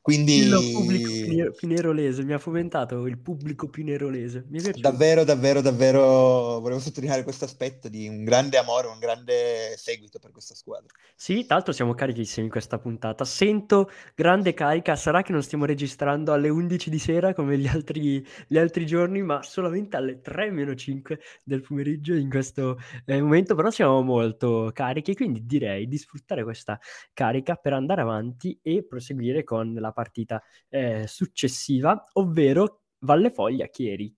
Quindi... 0.00 0.38
Il 0.38 0.70
pubblico 0.72 1.50
pinerolese, 1.52 2.24
mi 2.24 2.32
ha 2.32 2.38
fomentato 2.38 3.06
il 3.06 3.18
pubblico 3.18 3.68
pinerolese. 3.68 4.46
Mi 4.48 4.60
è 4.60 4.70
davvero, 4.72 5.24
davvero, 5.24 5.60
davvero, 5.60 6.58
volevo 6.60 6.80
sottolineare 6.80 7.22
questo 7.22 7.44
aspetto 7.44 7.88
di 7.88 8.08
un 8.08 8.24
grande 8.24 8.56
amore, 8.56 8.86
un 8.86 8.98
grande 8.98 9.74
seguito 9.76 10.18
per 10.18 10.30
questa 10.30 10.54
squadra. 10.54 10.88
Sì, 11.14 11.44
tra 11.44 11.56
l'altro 11.56 11.74
siamo 11.74 11.92
carichissimi 11.94 12.46
in 12.46 12.50
questa 12.50 12.78
puntata. 12.78 13.24
Sento 13.26 13.90
grande 14.14 14.54
carica, 14.54 14.96
sarà 14.96 15.22
che 15.22 15.32
non 15.32 15.42
stiamo 15.42 15.66
registrando 15.66 16.32
alle 16.32 16.48
11 16.48 16.88
di 16.88 16.98
sera 16.98 17.34
come 17.34 17.58
gli 17.58 17.66
altri, 17.66 18.26
gli 18.46 18.56
altri 18.56 18.86
giorni, 18.86 19.22
ma 19.22 19.42
solamente 19.42 19.98
alle 19.98 20.22
3-5 20.22 21.18
del 21.44 21.60
pomeriggio 21.60 22.14
in 22.14 22.30
questo 22.30 22.80
eh, 23.04 23.20
momento, 23.20 23.54
però 23.54 23.70
siamo 23.70 24.00
molto 24.00 24.70
carichi, 24.72 25.14
quindi 25.26 25.44
direi 25.44 25.88
di 25.88 25.98
sfruttare 25.98 26.44
questa 26.44 26.78
carica 27.12 27.56
per 27.56 27.72
andare 27.72 28.00
avanti 28.00 28.58
e 28.62 28.84
proseguire 28.84 29.42
con 29.42 29.74
la 29.74 29.90
partita 29.90 30.42
eh, 30.68 31.06
successiva, 31.06 32.04
ovvero 32.14 32.82
Valle 33.00 33.30
Foglia 33.30 33.66
Chieri. 33.66 34.14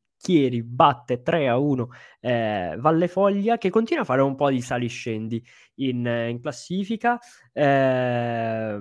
Batte 0.63 1.23
3 1.23 1.49
a 1.49 1.57
1 1.59 1.89
eh, 2.21 2.77
Valle 2.79 3.09
Foglia 3.09 3.57
che 3.57 3.71
continua 3.71 4.03
a 4.03 4.05
fare 4.05 4.21
un 4.21 4.35
po' 4.35 4.51
di 4.51 4.61
saliscendi 4.61 5.43
in, 5.77 6.05
in 6.29 6.41
classifica. 6.41 7.19
Eh, 7.53 8.79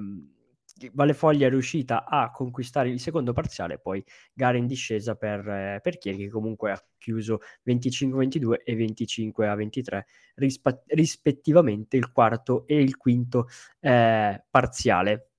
Valle 0.94 1.14
Foglia 1.14 1.48
è 1.48 1.50
riuscita 1.50 2.06
a 2.06 2.32
conquistare 2.32 2.90
il 2.90 3.00
secondo 3.00 3.34
parziale, 3.34 3.80
poi 3.80 4.04
gara 4.34 4.58
in 4.58 4.68
discesa 4.68 5.16
per, 5.16 5.48
eh, 5.48 5.80
per 5.82 5.98
Chieri 5.98 6.18
che 6.18 6.30
comunque 6.30 6.72
ha 6.72 6.84
chiuso 6.98 7.40
25-22 7.66 8.64
e 8.64 8.76
25-23 8.76 10.02
rispa- 10.36 10.82
rispettivamente 10.88 11.98
il 11.98 12.12
quarto 12.12 12.66
e 12.68 12.82
il 12.82 12.98
quinto 12.98 13.48
eh, 13.80 14.44
parziale. 14.50 15.30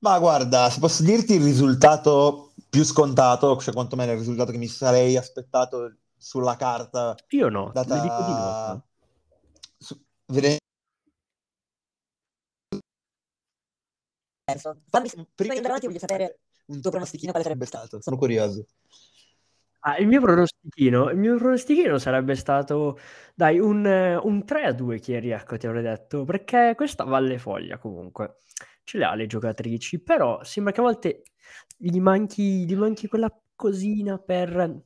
Ma 0.00 0.18
guarda, 0.18 0.70
se 0.70 0.78
posso 0.78 1.02
dirti 1.02 1.34
il 1.34 1.42
risultato 1.42 2.52
più 2.70 2.84
scontato, 2.84 3.56
cioè 3.58 3.74
quantomeno 3.74 4.12
il 4.12 4.18
risultato 4.18 4.52
che 4.52 4.58
mi 4.58 4.68
sarei 4.68 5.16
aspettato 5.16 5.92
sulla 6.16 6.56
carta. 6.56 7.16
Io 7.30 7.48
no, 7.48 7.70
data... 7.72 7.94
le 7.96 8.00
dico 8.02 8.22
di 8.22 8.30
no. 8.30 8.82
Su... 9.78 10.00
Vedendo 14.48 14.80
Fammi, 14.88 15.08
prima 15.34 15.52
di 15.52 15.58
andare 15.58 15.68
avanti 15.68 15.86
voglio 15.86 15.98
sapere 15.98 16.38
un 16.66 16.80
tuo 16.80 16.90
pronostichino 16.90 17.30
quale 17.30 17.44
sarebbe 17.44 17.66
stato. 17.66 18.00
Sono 18.00 18.16
curioso. 18.16 18.66
Ah, 19.80 19.98
il 19.98 20.06
mio 20.08 20.20
pronostichino, 20.20 21.10
il 21.10 21.16
mio 21.18 21.36
pronostichino 21.36 21.98
sarebbe 21.98 22.34
stato, 22.34 22.98
dai, 23.34 23.60
un, 23.60 23.84
un 24.22 24.44
3 24.44 24.64
a 24.64 24.72
2 24.72 24.98
Chieri, 24.98 25.30
ecco, 25.30 25.56
ti 25.56 25.66
avrei 25.66 25.82
detto, 25.82 26.24
perché 26.24 26.72
questa 26.74 27.04
Valle 27.04 27.38
Foglia 27.38 27.78
comunque 27.78 28.38
ce 28.82 28.98
le 28.98 29.04
ha 29.04 29.14
le 29.14 29.26
giocatrici, 29.26 30.00
però 30.00 30.42
sembra 30.42 30.72
che 30.72 30.80
a 30.80 30.82
volte 30.82 31.22
gli 31.76 32.00
manchi, 32.00 32.66
gli 32.66 32.74
manchi 32.74 33.06
quella 33.06 33.32
cosina 33.54 34.18
per 34.18 34.82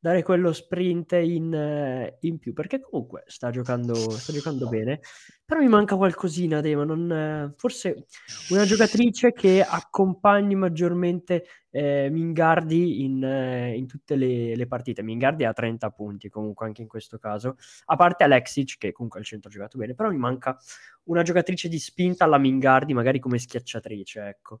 dare 0.00 0.22
quello 0.22 0.52
sprint 0.52 1.12
in, 1.12 1.52
eh, 1.52 2.16
in 2.20 2.38
più, 2.38 2.54
perché 2.54 2.80
comunque 2.80 3.24
sta 3.26 3.50
giocando, 3.50 3.94
sta 3.94 4.32
giocando 4.32 4.66
bene, 4.66 5.00
però 5.44 5.60
mi 5.60 5.68
manca 5.68 5.96
qualcosina, 5.96 6.62
Dema, 6.62 6.84
non, 6.84 7.12
eh, 7.12 7.52
forse 7.56 8.06
una 8.48 8.64
giocatrice 8.64 9.32
che 9.32 9.62
accompagni 9.62 10.54
maggiormente 10.54 11.44
eh, 11.70 12.08
Mingardi 12.10 13.04
in, 13.04 13.22
eh, 13.22 13.76
in 13.76 13.86
tutte 13.86 14.16
le, 14.16 14.56
le, 14.56 14.66
partite. 14.66 15.02
Mingardi 15.02 15.44
ha 15.44 15.52
30 15.52 15.90
punti 15.90 16.30
comunque 16.30 16.64
anche 16.64 16.80
in 16.80 16.88
questo 16.88 17.18
caso, 17.18 17.56
a 17.86 17.96
parte 17.96 18.24
Alexic 18.24 18.78
che 18.78 18.92
comunque 18.92 19.20
al 19.20 19.26
centro 19.26 19.50
ha 19.50 19.52
giocato 19.52 19.76
bene, 19.76 19.94
però 19.94 20.08
mi 20.10 20.16
manca 20.16 20.56
una 21.04 21.22
giocatrice 21.22 21.68
di 21.68 21.78
spinta 21.78 22.24
alla 22.24 22.38
Mingardi, 22.38 22.94
magari 22.94 23.18
come 23.18 23.38
schiacciatrice, 23.38 24.26
ecco. 24.26 24.60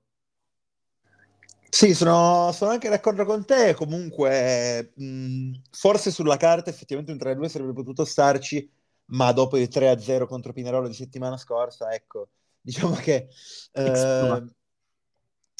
Sì, 1.70 1.94
sono, 1.94 2.50
sono, 2.52 2.72
anche 2.72 2.88
d'accordo 2.88 3.24
con 3.24 3.44
te. 3.44 3.74
Comunque, 3.74 4.92
mh, 4.96 5.52
forse 5.70 6.10
sulla 6.10 6.36
carta 6.36 6.68
effettivamente 6.68 7.12
un 7.12 7.18
3-2 7.18 7.48
sarebbe 7.48 7.72
potuto 7.72 8.04
starci, 8.04 8.68
ma 9.06 9.30
dopo 9.30 9.56
il 9.56 9.68
3-0 9.68 10.26
contro 10.26 10.52
Pinerolo 10.52 10.88
di 10.88 10.94
settimana 10.94 11.36
scorsa, 11.36 11.92
ecco, 11.92 12.30
diciamo 12.60 12.94
che 12.96 13.28
eh, 13.72 14.44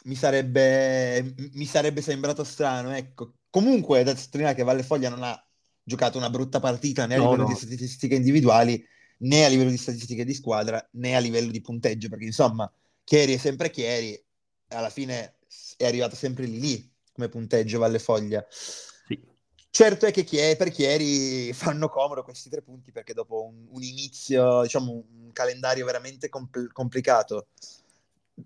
mi, 0.05 0.15
sarebbe, 0.17 1.35
mi 1.53 1.65
sarebbe 1.65 2.03
sembrato 2.03 2.43
strano. 2.43 2.93
Ecco. 2.95 3.35
Comunque, 3.49 4.03
da 4.03 4.17
sottolineare 4.17 4.57
che 4.57 4.65
Valle 4.65 4.83
Foglia 4.83 5.11
non 5.11 5.23
ha 5.23 5.45
giocato 5.83 6.19
una 6.19 6.31
brutta 6.31 6.59
partita 6.59 7.07
né 7.07 7.15
a 7.15 7.19
no, 7.19 7.25
livello 7.25 7.43
no. 7.43 7.49
di 7.49 7.55
statistiche 7.55 8.17
individuali, 8.17 8.85
né 9.19 9.45
a 9.45 9.49
livello 9.49 9.71
di 9.71 9.77
statistiche 9.77 10.25
di 10.25 10.35
squadra, 10.35 10.85
né 10.95 11.15
a 11.15 11.21
livello 11.21 11.53
di 11.53 11.61
punteggio, 11.61 12.09
perché 12.09 12.25
insomma, 12.25 12.71
Chieri 13.05 13.35
è 13.35 13.39
sempre 13.39 13.71
Chieri, 13.71 14.21
alla 14.69 14.91
fine 14.91 15.35
è 15.81 15.87
arrivato 15.87 16.15
sempre 16.15 16.45
lì 16.45 16.61
lì 16.61 16.93
come 17.13 17.29
punteggio 17.29 17.79
Valle 17.79 17.99
Foglia. 17.99 18.45
Sì. 18.51 19.21
Certo 19.71 20.07
è 20.07 20.11
che 20.11 20.25
Chieri, 20.25 20.57
per 20.57 20.71
Chieri 20.71 21.53
fanno 21.53 21.89
comodo 21.89 22.23
questi 22.23 22.51
tre 22.51 22.61
punti 22.61 22.91
perché 22.91 23.15
dopo 23.15 23.45
un, 23.45 23.67
un 23.71 23.83
inizio, 23.83 24.63
diciamo 24.63 24.93
un 24.93 25.33
calendario 25.33 25.85
veramente 25.85 26.29
compl- 26.29 26.73
complicato, 26.73 27.49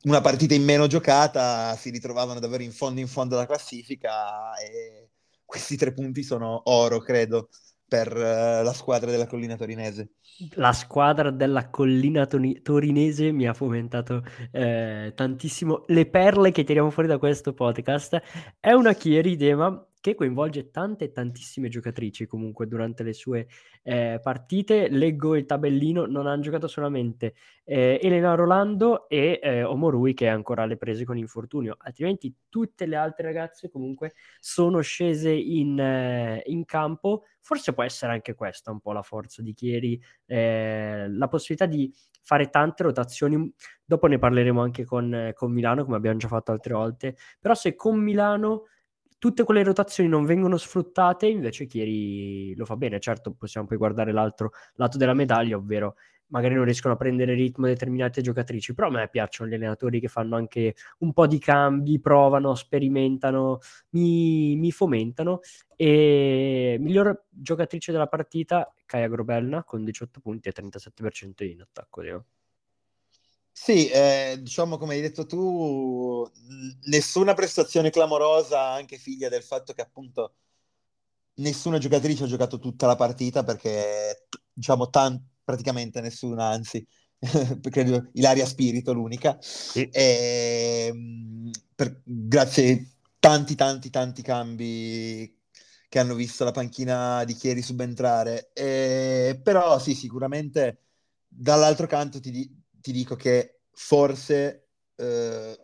una 0.02 0.20
partita 0.20 0.54
in 0.54 0.64
meno 0.64 0.86
giocata, 0.86 1.76
si 1.76 1.90
ritrovavano 1.90 2.40
davvero 2.40 2.62
in 2.62 2.72
fondo 2.72 3.00
in 3.00 3.08
fondo 3.08 3.36
alla 3.36 3.46
classifica 3.46 4.54
e 4.56 5.08
questi 5.44 5.76
tre 5.76 5.92
punti 5.92 6.22
sono 6.22 6.62
oro, 6.64 7.00
credo, 7.00 7.48
per 7.94 8.12
uh, 8.12 8.64
la 8.64 8.72
squadra 8.72 9.12
della 9.12 9.28
collina 9.28 9.54
torinese. 9.54 10.14
La 10.54 10.72
squadra 10.72 11.30
della 11.30 11.70
collina 11.70 12.26
to- 12.26 12.60
torinese 12.60 13.30
mi 13.30 13.46
ha 13.46 13.54
fomentato 13.54 14.24
eh, 14.50 15.12
tantissimo 15.14 15.84
le 15.86 16.06
perle 16.06 16.50
che 16.50 16.64
tiriamo 16.64 16.90
fuori 16.90 17.08
da 17.08 17.18
questo 17.18 17.54
podcast. 17.54 18.20
È 18.58 18.72
una 18.72 18.94
Chieri 18.94 19.36
Dema 19.36 19.86
che 20.04 20.14
coinvolge 20.14 20.70
tante 20.70 21.12
tantissime 21.12 21.70
giocatrici 21.70 22.26
comunque 22.26 22.66
durante 22.66 23.02
le 23.02 23.14
sue 23.14 23.46
eh, 23.82 24.20
partite. 24.22 24.88
Leggo 24.90 25.34
il 25.34 25.46
tabellino, 25.46 26.04
non 26.04 26.26
hanno 26.26 26.42
giocato 26.42 26.66
solamente 26.68 27.32
eh, 27.64 27.98
Elena 28.02 28.34
Rolando 28.34 29.08
e 29.08 29.40
eh, 29.42 29.62
Omorui 29.62 30.12
che 30.12 30.26
è 30.26 30.28
ancora 30.28 30.64
alle 30.64 30.76
prese 30.76 31.06
con 31.06 31.16
infortunio, 31.16 31.76
altrimenti 31.78 32.34
tutte 32.50 32.84
le 32.84 32.96
altre 32.96 33.24
ragazze 33.28 33.70
comunque 33.70 34.12
sono 34.40 34.82
scese 34.82 35.30
in, 35.30 35.80
eh, 35.80 36.42
in 36.48 36.66
campo. 36.66 37.22
Forse 37.44 37.74
può 37.74 37.82
essere 37.82 38.12
anche 38.12 38.32
questa 38.32 38.70
un 38.70 38.80
po' 38.80 38.92
la 38.92 39.02
forza 39.02 39.42
di 39.42 39.52
Chieri, 39.52 40.00
eh, 40.24 41.06
la 41.10 41.28
possibilità 41.28 41.66
di 41.66 41.92
fare 42.22 42.48
tante 42.48 42.84
rotazioni. 42.84 43.52
Dopo 43.84 44.06
ne 44.06 44.18
parleremo 44.18 44.62
anche 44.62 44.86
con, 44.86 45.30
con 45.34 45.52
Milano, 45.52 45.84
come 45.84 45.96
abbiamo 45.96 46.16
già 46.16 46.26
fatto 46.26 46.52
altre 46.52 46.72
volte. 46.72 47.16
Però 47.38 47.52
se 47.52 47.74
con 47.74 47.98
Milano 47.98 48.62
tutte 49.18 49.44
quelle 49.44 49.62
rotazioni 49.62 50.08
non 50.08 50.24
vengono 50.24 50.56
sfruttate, 50.56 51.26
invece 51.26 51.66
Chieri 51.66 52.54
lo 52.56 52.64
fa 52.64 52.76
bene. 52.76 52.98
Certo, 52.98 53.34
possiamo 53.34 53.66
poi 53.66 53.76
guardare 53.76 54.10
l'altro 54.10 54.52
lato 54.76 54.96
della 54.96 55.12
medaglia, 55.12 55.56
ovvero 55.58 55.96
magari 56.28 56.54
non 56.54 56.64
riescono 56.64 56.94
a 56.94 56.96
prendere 56.96 57.34
ritmo 57.34 57.66
determinate 57.66 58.22
giocatrici, 58.22 58.74
però 58.74 58.88
a 58.88 58.90
me 58.90 59.08
piacciono 59.08 59.50
gli 59.50 59.54
allenatori 59.54 60.00
che 60.00 60.08
fanno 60.08 60.36
anche 60.36 60.74
un 60.98 61.12
po' 61.12 61.26
di 61.26 61.38
cambi, 61.38 62.00
provano, 62.00 62.54
sperimentano, 62.54 63.58
mi, 63.90 64.56
mi 64.56 64.70
fomentano. 64.70 65.40
E 65.76 66.76
miglior 66.80 67.24
giocatrice 67.28 67.92
della 67.92 68.06
partita, 68.06 68.72
Kaya 68.86 69.08
Grobelna, 69.08 69.64
con 69.64 69.84
18 69.84 70.20
punti 70.20 70.48
e 70.48 70.52
37% 70.52 71.44
in 71.44 71.60
attacco. 71.60 72.02
Dio. 72.02 72.24
Sì, 73.56 73.88
eh, 73.88 74.36
diciamo 74.40 74.78
come 74.78 74.94
hai 74.94 75.00
detto 75.00 75.26
tu, 75.26 76.28
nessuna 76.86 77.34
prestazione 77.34 77.90
clamorosa, 77.90 78.72
anche 78.72 78.98
figlia 78.98 79.28
del 79.28 79.42
fatto 79.44 79.72
che 79.72 79.80
appunto 79.80 80.34
nessuna 81.34 81.78
giocatrice 81.78 82.24
ha 82.24 82.26
giocato 82.26 82.58
tutta 82.58 82.86
la 82.86 82.96
partita 82.96 83.42
perché 83.44 84.26
diciamo 84.52 84.90
tan- 84.90 85.20
praticamente 85.44 86.00
nessuna, 86.00 86.46
anzi 86.46 86.86
credo 87.70 88.10
Ilaria 88.14 88.46
Spirito 88.46 88.92
l'unica. 88.92 89.36
Sì. 89.40 89.88
E, 89.90 90.86
ehm, 90.88 91.50
per, 91.74 92.00
grazie 92.04 92.72
a 92.72 92.78
tanti 93.18 93.54
tanti 93.54 93.90
tanti 93.90 94.22
cambi 94.22 95.38
che 95.88 95.98
hanno 95.98 96.14
visto 96.14 96.44
la 96.44 96.50
panchina 96.50 97.24
di 97.24 97.34
Chieri 97.34 97.62
subentrare. 97.62 98.50
E, 98.52 99.40
però 99.42 99.78
sì, 99.78 99.94
sicuramente 99.94 100.80
dall'altro 101.28 101.86
canto 101.86 102.20
ti, 102.20 102.32
ti 102.80 102.92
dico 102.92 103.16
che 103.16 103.60
forse 103.72 104.68
eh, 104.96 105.58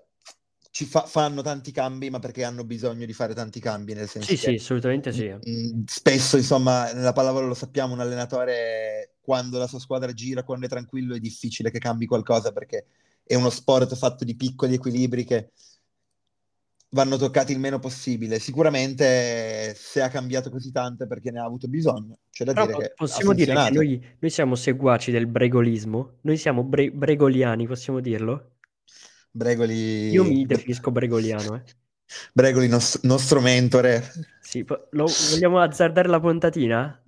ci 0.70 0.84
fa- 0.84 1.06
fanno 1.06 1.42
tanti 1.42 1.72
cambi, 1.72 2.10
ma 2.10 2.18
perché 2.18 2.44
hanno 2.44 2.64
bisogno 2.64 3.04
di 3.04 3.12
fare 3.12 3.34
tanti 3.34 3.60
cambi, 3.60 3.92
nel 3.92 4.08
senso 4.08 4.28
sì, 4.28 4.36
che 4.36 4.50
sì, 4.50 4.54
assolutamente 4.54 5.12
sì. 5.12 5.28
Mh, 5.28 5.82
spesso, 5.86 6.36
insomma, 6.36 6.92
nella 6.92 7.12
pallavolo 7.12 7.48
lo 7.48 7.54
sappiamo, 7.54 7.92
un 7.94 8.00
allenatore 8.00 9.09
quando 9.20 9.58
la 9.58 9.66
sua 9.66 9.78
squadra 9.78 10.12
gira, 10.12 10.42
quando 10.42 10.66
è 10.66 10.68
tranquillo, 10.68 11.14
è 11.14 11.20
difficile 11.20 11.70
che 11.70 11.78
cambi 11.78 12.06
qualcosa 12.06 12.52
perché 12.52 12.86
è 13.22 13.34
uno 13.34 13.50
sport 13.50 13.94
fatto 13.94 14.24
di 14.24 14.34
piccoli 14.34 14.74
equilibri 14.74 15.24
che 15.24 15.50
vanno 16.90 17.16
toccati 17.16 17.52
il 17.52 17.58
meno 17.58 17.78
possibile. 17.78 18.38
Sicuramente 18.38 19.74
se 19.76 20.02
ha 20.02 20.08
cambiato 20.08 20.50
così 20.50 20.72
tanto 20.72 21.04
è 21.04 21.06
perché 21.06 21.30
ne 21.30 21.40
ha 21.40 21.44
avuto 21.44 21.68
bisogno. 21.68 22.18
C'è 22.30 22.44
da 22.44 22.52
Però 22.52 22.66
dire 22.66 22.78
che 22.78 22.92
possiamo 22.96 23.32
dire 23.32 23.54
che 23.54 23.70
noi, 23.70 24.04
noi, 24.18 24.30
siamo 24.30 24.54
seguaci 24.54 25.10
del 25.10 25.26
bregolismo, 25.26 26.18
noi 26.22 26.36
siamo 26.36 26.64
bre- 26.64 26.90
bregoliani, 26.90 27.66
possiamo 27.66 28.00
dirlo? 28.00 28.56
Bregoli... 29.30 30.10
Io 30.10 30.24
mi 30.24 30.44
definisco 30.44 30.90
bregoliano, 30.90 31.54
eh. 31.54 31.62
Bregoli, 32.32 32.66
nos- 32.66 33.00
nostro 33.02 33.40
mentore. 33.40 34.02
Sì, 34.40 34.64
lo, 34.66 35.06
vogliamo 35.30 35.60
azzardare 35.60 36.08
la 36.08 36.18
puntatina? 36.18 37.02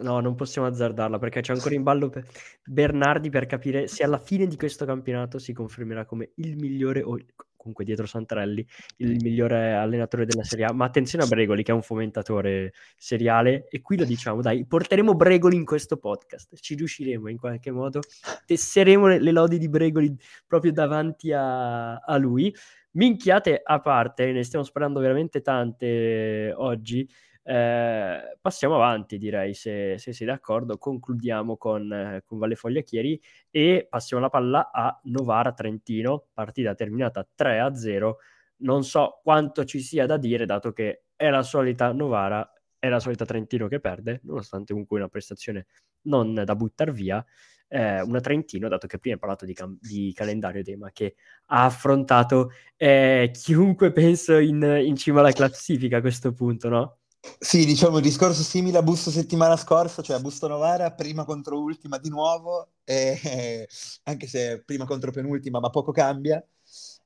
No, 0.00 0.20
non 0.20 0.34
possiamo 0.34 0.66
azzardarla 0.66 1.18
perché 1.18 1.40
c'è 1.40 1.52
ancora 1.52 1.74
in 1.74 1.84
ballo 1.84 2.08
per 2.08 2.26
Bernardi 2.64 3.30
per 3.30 3.46
capire 3.46 3.86
se 3.86 4.02
alla 4.02 4.18
fine 4.18 4.46
di 4.46 4.56
questo 4.56 4.84
campionato 4.84 5.38
si 5.38 5.52
confermerà 5.52 6.04
come 6.04 6.32
il 6.36 6.56
migliore 6.56 7.02
o 7.02 7.16
comunque 7.64 7.86
dietro 7.86 8.04
Santarelli, 8.04 8.66
il 8.98 9.16
migliore 9.22 9.72
allenatore 9.72 10.26
della 10.26 10.44
Serie 10.44 10.66
A. 10.66 10.72
Ma 10.74 10.84
attenzione 10.84 11.24
a 11.24 11.26
Bregoli, 11.26 11.62
che 11.62 11.72
è 11.72 11.74
un 11.74 11.80
fomentatore 11.80 12.74
seriale, 12.94 13.66
e 13.70 13.80
qui 13.80 13.96
lo 13.96 14.04
diciamo, 14.04 14.42
dai, 14.42 14.66
porteremo 14.66 15.14
Bregoli 15.14 15.56
in 15.56 15.64
questo 15.64 15.96
podcast, 15.96 16.54
ci 16.60 16.74
riusciremo 16.74 17.30
in 17.30 17.38
qualche 17.38 17.70
modo, 17.70 18.00
tesseremo 18.44 19.06
le, 19.06 19.18
le 19.18 19.32
lodi 19.32 19.56
di 19.56 19.70
Bregoli 19.70 20.14
proprio 20.46 20.72
davanti 20.72 21.32
a, 21.32 21.96
a 21.96 22.16
lui. 22.18 22.54
Minchiate 22.92 23.60
a 23.64 23.80
parte, 23.80 24.30
ne 24.30 24.44
stiamo 24.44 24.64
sparando 24.64 25.00
veramente 25.00 25.40
tante 25.40 26.52
oggi. 26.54 27.08
Eh, 27.46 28.38
passiamo 28.40 28.76
avanti, 28.76 29.18
direi, 29.18 29.52
se, 29.54 29.98
se 29.98 30.12
sei 30.12 30.26
d'accordo. 30.26 30.78
Concludiamo 30.78 31.56
con, 31.56 31.92
eh, 31.92 32.22
con 32.24 32.38
Valle 32.38 32.56
Foglia 32.56 32.80
Chieri 32.80 33.20
e 33.50 33.86
passiamo 33.88 34.22
la 34.22 34.30
palla 34.30 34.70
a 34.72 34.98
Novara 35.04 35.52
Trentino, 35.52 36.26
partita 36.32 36.74
terminata 36.74 37.26
3-0. 37.34 38.18
Non 38.58 38.82
so 38.84 39.20
quanto 39.22 39.64
ci 39.64 39.80
sia 39.80 40.06
da 40.06 40.16
dire, 40.16 40.46
dato 40.46 40.72
che 40.72 41.04
è 41.16 41.28
la 41.28 41.42
solita 41.42 41.92
Novara, 41.92 42.50
è 42.78 42.88
la 42.88 43.00
solita 43.00 43.24
Trentino 43.26 43.68
che 43.68 43.78
perde, 43.80 44.20
nonostante 44.24 44.72
comunque 44.72 44.98
una 44.98 45.08
prestazione 45.08 45.66
non 46.02 46.34
da 46.44 46.56
buttare 46.56 46.92
via. 46.92 47.24
Eh, 47.66 48.00
una 48.02 48.20
Trentino, 48.20 48.68
dato 48.68 48.86
che 48.86 48.98
prima 48.98 49.14
hai 49.16 49.20
parlato 49.20 49.44
di, 49.44 49.52
cam- 49.52 49.76
di 49.80 50.12
calendario 50.14 50.62
Dema, 50.62 50.90
che 50.92 51.16
ha 51.46 51.64
affrontato 51.64 52.52
eh, 52.76 53.30
chiunque 53.32 53.90
penso 53.92 54.38
in, 54.38 54.62
in 54.62 54.96
cima 54.96 55.20
alla 55.20 55.32
classifica 55.32 55.98
a 55.98 56.00
questo 56.00 56.32
punto, 56.32 56.68
no? 56.68 56.98
Sì, 57.38 57.64
diciamo 57.64 57.98
il 57.98 58.02
discorso 58.02 58.42
simile 58.42 58.78
a 58.78 58.82
Busto 58.82 59.10
settimana 59.10 59.56
scorsa, 59.56 60.02
cioè 60.02 60.16
a 60.16 60.20
Busto 60.20 60.46
Novara, 60.46 60.92
prima 60.92 61.24
contro 61.24 61.58
ultima 61.58 61.98
di 61.98 62.08
nuovo, 62.08 62.72
e, 62.84 63.68
anche 64.04 64.26
se 64.26 64.62
prima 64.64 64.84
contro 64.84 65.10
penultima, 65.10 65.60
ma 65.60 65.70
poco 65.70 65.92
cambia. 65.92 66.44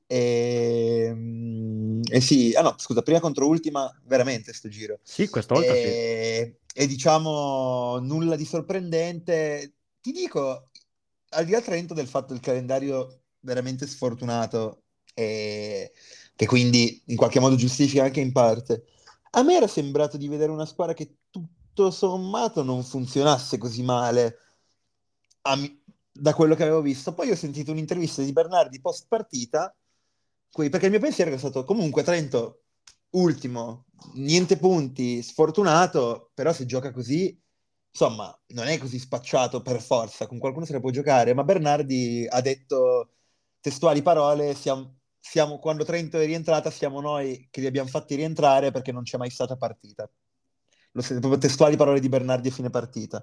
E, 0.07 1.07
ehm, 1.09 2.01
e 2.11 2.21
sì, 2.21 2.53
ah 2.55 2.63
no, 2.63 2.75
scusa, 2.79 3.03
prima 3.03 3.21
contro 3.21 3.47
ultima, 3.47 3.93
veramente 4.07 4.53
sto 4.53 4.69
giro. 4.69 4.99
Sì, 5.03 5.29
questa 5.29 5.55
volta 5.55 5.73
e, 5.73 6.57
sì. 6.73 6.81
E 6.81 6.87
diciamo 6.87 7.99
nulla 7.99 8.37
di 8.37 8.45
sorprendente. 8.45 9.75
Ti 10.01 10.13
dico, 10.13 10.71
al 11.31 11.45
di 11.45 11.53
là 11.53 11.61
Trento 11.61 11.95
del 11.95 12.07
fatto 12.07 12.33
del 12.33 12.43
calendario 12.43 13.23
veramente 13.41 13.87
sfortunato, 13.87 14.83
e 15.15 15.93
che 16.35 16.47
quindi 16.47 17.03
in 17.07 17.17
qualche 17.17 17.41
modo 17.41 17.57
giustifica 17.57 18.05
anche 18.05 18.21
in 18.21 18.33
parte 18.33 18.85
a 19.31 19.43
me 19.43 19.55
era 19.57 19.67
sembrato 19.67 20.17
di 20.17 20.29
vedere 20.29 20.51
una 20.53 20.67
squadra 20.67 20.95
che 20.95 21.17
tutto 21.31 21.91
sommato 21.91 22.63
non 22.63 22.83
funzionasse 22.83 23.59
così 23.59 23.83
male 23.83 24.39
mi- 25.57 25.83
da 26.13 26.35
quello 26.35 26.55
che 26.55 26.63
avevo 26.63 26.81
visto. 26.83 27.15
Poi 27.15 27.31
ho 27.31 27.37
sentito 27.37 27.71
un'intervista 27.73 28.23
di 28.23 28.33
Bernardi 28.33 28.81
post 28.81 29.07
partita, 29.09 29.75
perché 30.51 30.87
il 30.87 30.91
mio 30.91 31.01
pensiero 31.01 31.33
è 31.33 31.39
stato 31.39 31.65
comunque 31.65 32.03
Trento 32.03 32.63
ultimo, 33.11 33.87
niente 34.15 34.59
punti, 34.59 35.23
sfortunato, 35.23 36.31
però 36.35 36.53
se 36.53 36.67
gioca 36.67 36.91
così, 36.93 37.39
insomma, 37.91 38.37
non 38.49 38.67
è 38.67 38.79
così 38.79 38.99
spacciato 38.99 39.63
per 39.63 39.81
forza, 39.81 40.27
con 40.27 40.39
qualcuno 40.39 40.65
se 40.67 40.73
la 40.73 40.81
può 40.81 40.91
giocare, 40.91 41.33
ma 41.35 41.45
Bernardi 41.45 42.27
ha 42.29 42.41
detto 42.41 43.15
testuali 43.61 44.03
parole, 44.03 44.55
siamo, 44.55 44.98
siamo, 45.21 45.59
quando 45.59 45.85
Trento 45.85 46.19
è 46.19 46.27
rientrata 46.27 46.71
siamo 46.71 47.01
noi 47.01 47.49
che 47.51 47.61
li 47.61 47.67
abbiamo 47.67 47.89
fatti 47.89 48.15
rientrare 48.15 48.71
perché 48.71 48.93
non 48.93 49.03
c'è 49.03 49.19
mai 49.19 49.31
stata 49.31 49.57
partita. 49.57 50.09
Lo 50.93 51.03
siete 51.03 51.21
proprio 51.21 51.41
testuali 51.41 51.77
parole 51.77 52.01
di 52.01 52.09
Bernardi 52.09 52.49
a 52.49 52.53
fine 52.53 52.71
partita. 52.71 53.23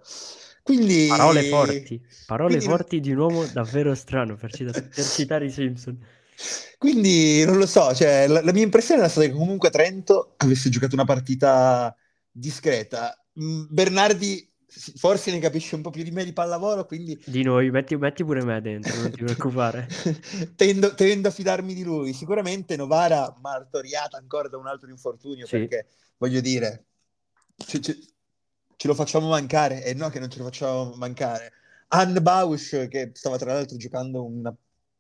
Quindi... 0.62 1.08
Parole 1.08 1.44
forti, 1.44 2.02
parole 2.26 2.56
Quindi... 2.56 2.66
forti 2.66 3.00
di 3.00 3.12
un 3.12 3.18
uomo 3.18 3.46
davvero 3.46 3.94
strano 3.96 4.36
per, 4.36 4.54
cita- 4.54 4.72
per 4.82 5.04
citare 5.04 5.46
i 5.46 5.52
Simpson. 5.52 6.00
Quindi 6.78 7.46
non 7.46 7.58
lo 7.58 7.66
so, 7.66 7.94
cioè, 7.94 8.28
la, 8.28 8.42
la, 8.42 8.52
mia 8.52 8.64
impressione 8.64 9.04
è 9.04 9.10
stata 9.10 9.28
che 9.28 9.34
comunque 9.34 9.70
Trento 9.70 10.34
avesse 10.38 10.70
giocato 10.70 10.94
una 10.94 11.06
partita 11.06 11.96
discreta. 12.30 13.18
Mm, 13.42 13.66
Bernardi 13.70 14.48
forse 14.96 15.32
ne 15.32 15.40
capisce 15.40 15.76
un 15.76 15.82
po' 15.82 15.90
più 15.90 16.04
di 16.04 16.12
me 16.12 16.24
di 16.26 16.34
pallavolo, 16.34 16.86
quindi... 16.86 17.22
Di 17.26 17.44
noi, 17.44 17.72
metti, 17.72 17.96
metti 17.96 18.24
pure 18.24 18.44
me 18.44 18.62
dentro, 18.62 18.96
non 19.00 19.12
ti 19.12 19.24
preoccupare. 19.24 19.88
tendo, 20.56 20.94
tendo, 20.94 21.30
a 21.30 21.32
fidarmi 21.32 21.74
di 21.74 21.84
lui. 21.84 22.14
Sicuramente 22.14 22.76
Novara 22.76 23.34
martoriata 23.42 24.18
ancora 24.18 24.50
da 24.50 24.58
un 24.58 24.68
altro 24.68 24.90
infortunio, 24.90 25.46
sì. 25.46 25.60
perché, 25.60 25.88
voglio 26.18 26.42
dire, 26.42 26.86
ce, 27.56 27.80
ce, 27.80 27.98
ce, 28.76 28.88
lo 28.88 28.94
facciamo 28.94 29.30
mancare, 29.30 29.84
e 29.84 29.94
no 29.94 30.10
che 30.10 30.20
non 30.20 30.30
ce 30.30 30.40
lo 30.40 30.46
facciamo 30.46 30.94
mancare. 30.96 31.54
Anne 31.90 32.22
Bausch, 32.22 32.88
che 32.88 33.12
stava 33.14 33.38
tra 33.38 33.54
l'altro 33.54 33.78
giocando 33.78 34.26
una 34.26 34.54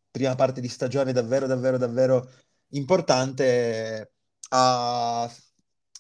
prima 0.10 0.36
parte 0.36 0.62
di 0.62 0.70
stagione 0.70 1.12
davvero, 1.12 1.48
davvero, 1.48 1.78
davvero 1.78 2.32
importante, 2.70 4.12
ha 4.50 5.30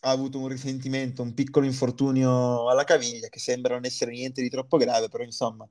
ha 0.05 0.11
avuto 0.11 0.39
un 0.39 0.47
risentimento, 0.47 1.23
un 1.23 1.33
piccolo 1.33 1.65
infortunio 1.65 2.69
alla 2.69 2.83
caviglia 2.83 3.27
che 3.27 3.39
sembra 3.39 3.73
non 3.73 3.85
essere 3.85 4.11
niente 4.11 4.41
di 4.43 4.49
troppo 4.49 4.77
grave, 4.77 5.09
però 5.09 5.23
insomma 5.23 5.67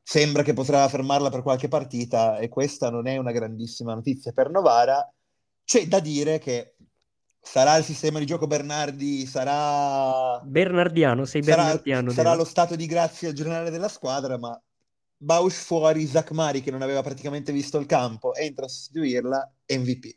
sembra 0.00 0.44
che 0.44 0.52
potrà 0.52 0.88
fermarla 0.88 1.30
per 1.30 1.42
qualche 1.42 1.66
partita 1.66 2.38
e 2.38 2.48
questa 2.48 2.90
non 2.90 3.08
è 3.08 3.16
una 3.16 3.32
grandissima 3.32 3.92
notizia 3.92 4.30
per 4.30 4.50
Novara. 4.50 5.12
C'è 5.64 5.88
da 5.88 5.98
dire 5.98 6.38
che 6.38 6.76
sarà 7.40 7.76
il 7.76 7.82
sistema 7.82 8.20
di 8.20 8.26
gioco 8.26 8.46
Bernardi, 8.46 9.26
sarà... 9.26 10.40
Bernardiano, 10.44 11.24
sei 11.24 11.42
sarà, 11.42 11.64
Bernardiano. 11.64 12.10
Sarà 12.12 12.34
lo 12.34 12.44
stato 12.44 12.76
di 12.76 12.86
grazia 12.86 13.32
generale 13.32 13.70
della 13.70 13.88
squadra, 13.88 14.38
ma 14.38 14.56
Bausch 15.16 15.64
fuori, 15.64 16.06
Zach 16.06 16.30
Mari 16.30 16.60
che 16.60 16.70
non 16.70 16.82
aveva 16.82 17.02
praticamente 17.02 17.50
visto 17.50 17.78
il 17.78 17.86
campo, 17.86 18.32
entra 18.34 18.66
a 18.66 18.68
sostituirla, 18.68 19.52
MVP. 19.66 20.16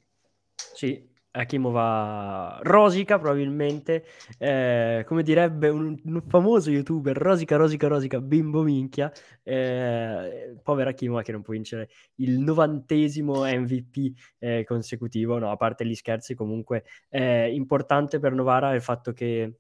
Sì, 0.76 1.09
Akimova 1.32 2.60
rosica 2.64 3.20
probabilmente, 3.20 4.04
eh, 4.40 5.04
come 5.06 5.22
direbbe 5.22 5.70
un, 5.70 5.96
un, 6.04 6.22
famoso 6.28 6.72
youtuber, 6.72 7.16
rosica, 7.16 7.56
rosica, 7.56 7.88
rosica, 7.88 8.20
bimbo 8.20 8.64
minchia, 8.64 9.12
eh, 9.44 10.60
povera 10.64 10.90
Akimova 10.90 11.22
che 11.22 11.32
non 11.32 11.44
può 11.44 11.54
vincere 11.54 11.90
il 12.16 12.40
novantesimo 12.40 13.44
MVP 13.44 14.18
eh, 14.40 14.64
consecutivo, 14.66 15.38
no, 15.38 15.52
a 15.52 15.56
parte 15.56 15.86
gli 15.86 15.94
scherzi 15.94 16.34
comunque, 16.34 16.84
è 17.08 17.48
importante 17.52 18.18
per 18.18 18.34
Novara 18.34 18.74
il 18.74 18.82
fatto 18.82 19.14
che 19.14 19.60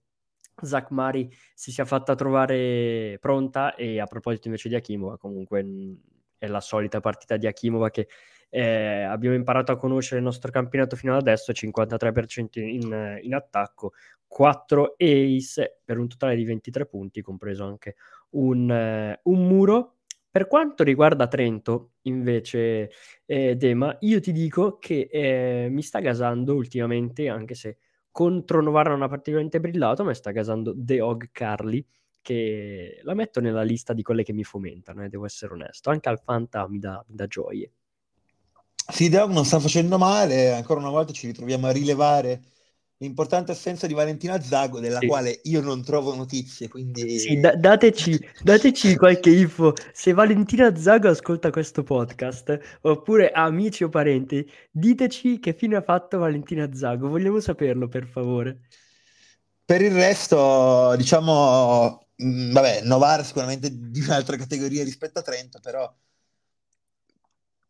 Zach 0.62 0.90
Mari 0.92 1.32
si 1.54 1.72
sia 1.72 1.86
fatta 1.86 2.16
trovare 2.16 3.18
pronta 3.20 3.76
e 3.76 4.00
a 4.00 4.06
proposito 4.06 4.48
invece 4.48 4.70
di 4.70 4.76
Akimova 4.76 5.18
comunque 5.18 5.64
è 6.38 6.48
la 6.48 6.62
solita 6.62 7.00
partita 7.00 7.38
di 7.38 7.48
Akimova 7.48 7.90
che 7.90 8.08
eh, 8.50 9.04
abbiamo 9.04 9.36
imparato 9.36 9.72
a 9.72 9.78
conoscere 9.78 10.18
il 10.18 10.26
nostro 10.26 10.52
campionato 10.52 10.96
fino 10.96 11.14
ad 11.14 11.22
adesso 11.22 11.52
53% 11.54 12.60
in, 12.60 13.20
in 13.22 13.34
attacco 13.34 13.94
4 14.28 14.96
ace 14.98 15.80
per 15.84 15.98
un 15.98 16.08
totale 16.08 16.36
di 16.36 16.46
23 16.46 16.86
punti 16.86 17.22
compreso 17.22 17.66
anche 17.66 17.96
un, 18.32 18.72
eh, 18.72 19.20
un 19.24 19.48
muro 19.48 19.96
per 20.32 20.48
quanto 20.48 20.84
riguarda 20.84 21.28
Trento, 21.28 21.94
invece, 22.04 22.92
eh, 23.26 23.56
Dema, 23.56 23.98
io 24.02 24.20
ti 24.20 24.32
dico 24.32 24.78
che 24.78 25.10
eh, 25.12 25.68
mi 25.72 25.82
sta 25.82 26.00
gasando 26.00 26.54
ultimamente, 26.54 27.30
anche 27.30 27.56
se 27.56 27.78
contro 28.12 28.62
Novara 28.62 28.92
non 28.92 29.02
ha 29.02 29.08
particolarmente 29.08 29.60
brillato, 29.60 30.04
ma 30.04 30.14
sta 30.14 30.30
gasando 30.30 30.76
The 30.78 31.02
Og 31.02 31.30
Carly, 31.32 31.84
che 32.22 33.00
la 33.04 33.16
metto 33.16 33.42
nella 33.42 33.64
lista 33.64 33.94
di 33.94 34.04
quelle 34.04 34.22
che 34.24 34.34
mi 34.34 34.44
fomentano, 34.44 35.04
eh, 35.04 35.10
devo 35.10 35.26
essere 35.26 35.54
onesto. 35.54 35.90
Anche 35.90 36.10
al 36.10 36.20
Fanta 36.20 36.68
mi 36.68 36.78
dà 36.78 37.04
gioie. 37.28 37.72
Sì, 38.92 39.10
The 39.10 39.20
Og 39.20 39.32
non 39.32 39.46
sta 39.46 39.60
facendo 39.60 39.98
male, 39.98 40.52
ancora 40.52 40.80
una 40.80 40.90
volta 40.90 41.14
ci 41.14 41.28
ritroviamo 41.28 41.68
a 41.68 41.72
rilevare 41.72 42.42
l'importante 43.00 43.52
assenza 43.52 43.88
di 43.88 43.94
Valentina 43.94 44.42
Zago, 44.42 44.80
della 44.80 45.00
sì. 45.00 45.08
quale 45.08 45.40
io 45.44 45.62
non 45.62 45.84
trovo 45.84 46.16
notizie, 46.16 46.68
quindi... 46.68 47.18
Sì, 47.18 47.40
da- 47.40 47.56
dateci, 47.56 48.20
dateci, 48.42 48.96
qualche 48.98 49.30
info. 49.30 49.74
Se 49.94 50.12
Valentina 50.12 50.76
Zago 50.76 51.10
ascolta 51.10 51.50
questo 51.50 51.84
podcast, 51.84 52.80
oppure 52.82 53.32
amici 53.32 53.84
o 53.84 53.90
parenti, 53.90 54.46
diteci 54.70 55.40
che 55.40 55.54
fine 55.54 55.78
ha 55.78 55.82
fatto 55.82 56.18
Valentina 56.18 56.70
Zago. 56.74 57.08
Vogliamo 57.08 57.40
saperlo, 57.40 57.88
per 57.88 58.06
favore. 58.06 58.68
Per 59.64 59.82
il 59.82 59.92
resto, 59.92 60.96
diciamo, 60.98 62.08
mh, 62.16 62.28
mm, 62.28 62.52
vabbè, 62.52 62.82
Novara 62.84 63.24
sicuramente 63.24 63.70
di 63.72 64.02
un'altra 64.02 64.36
categoria 64.36 64.84
rispetto 64.84 65.20
a 65.20 65.22
Trento, 65.22 65.60
però 65.62 65.90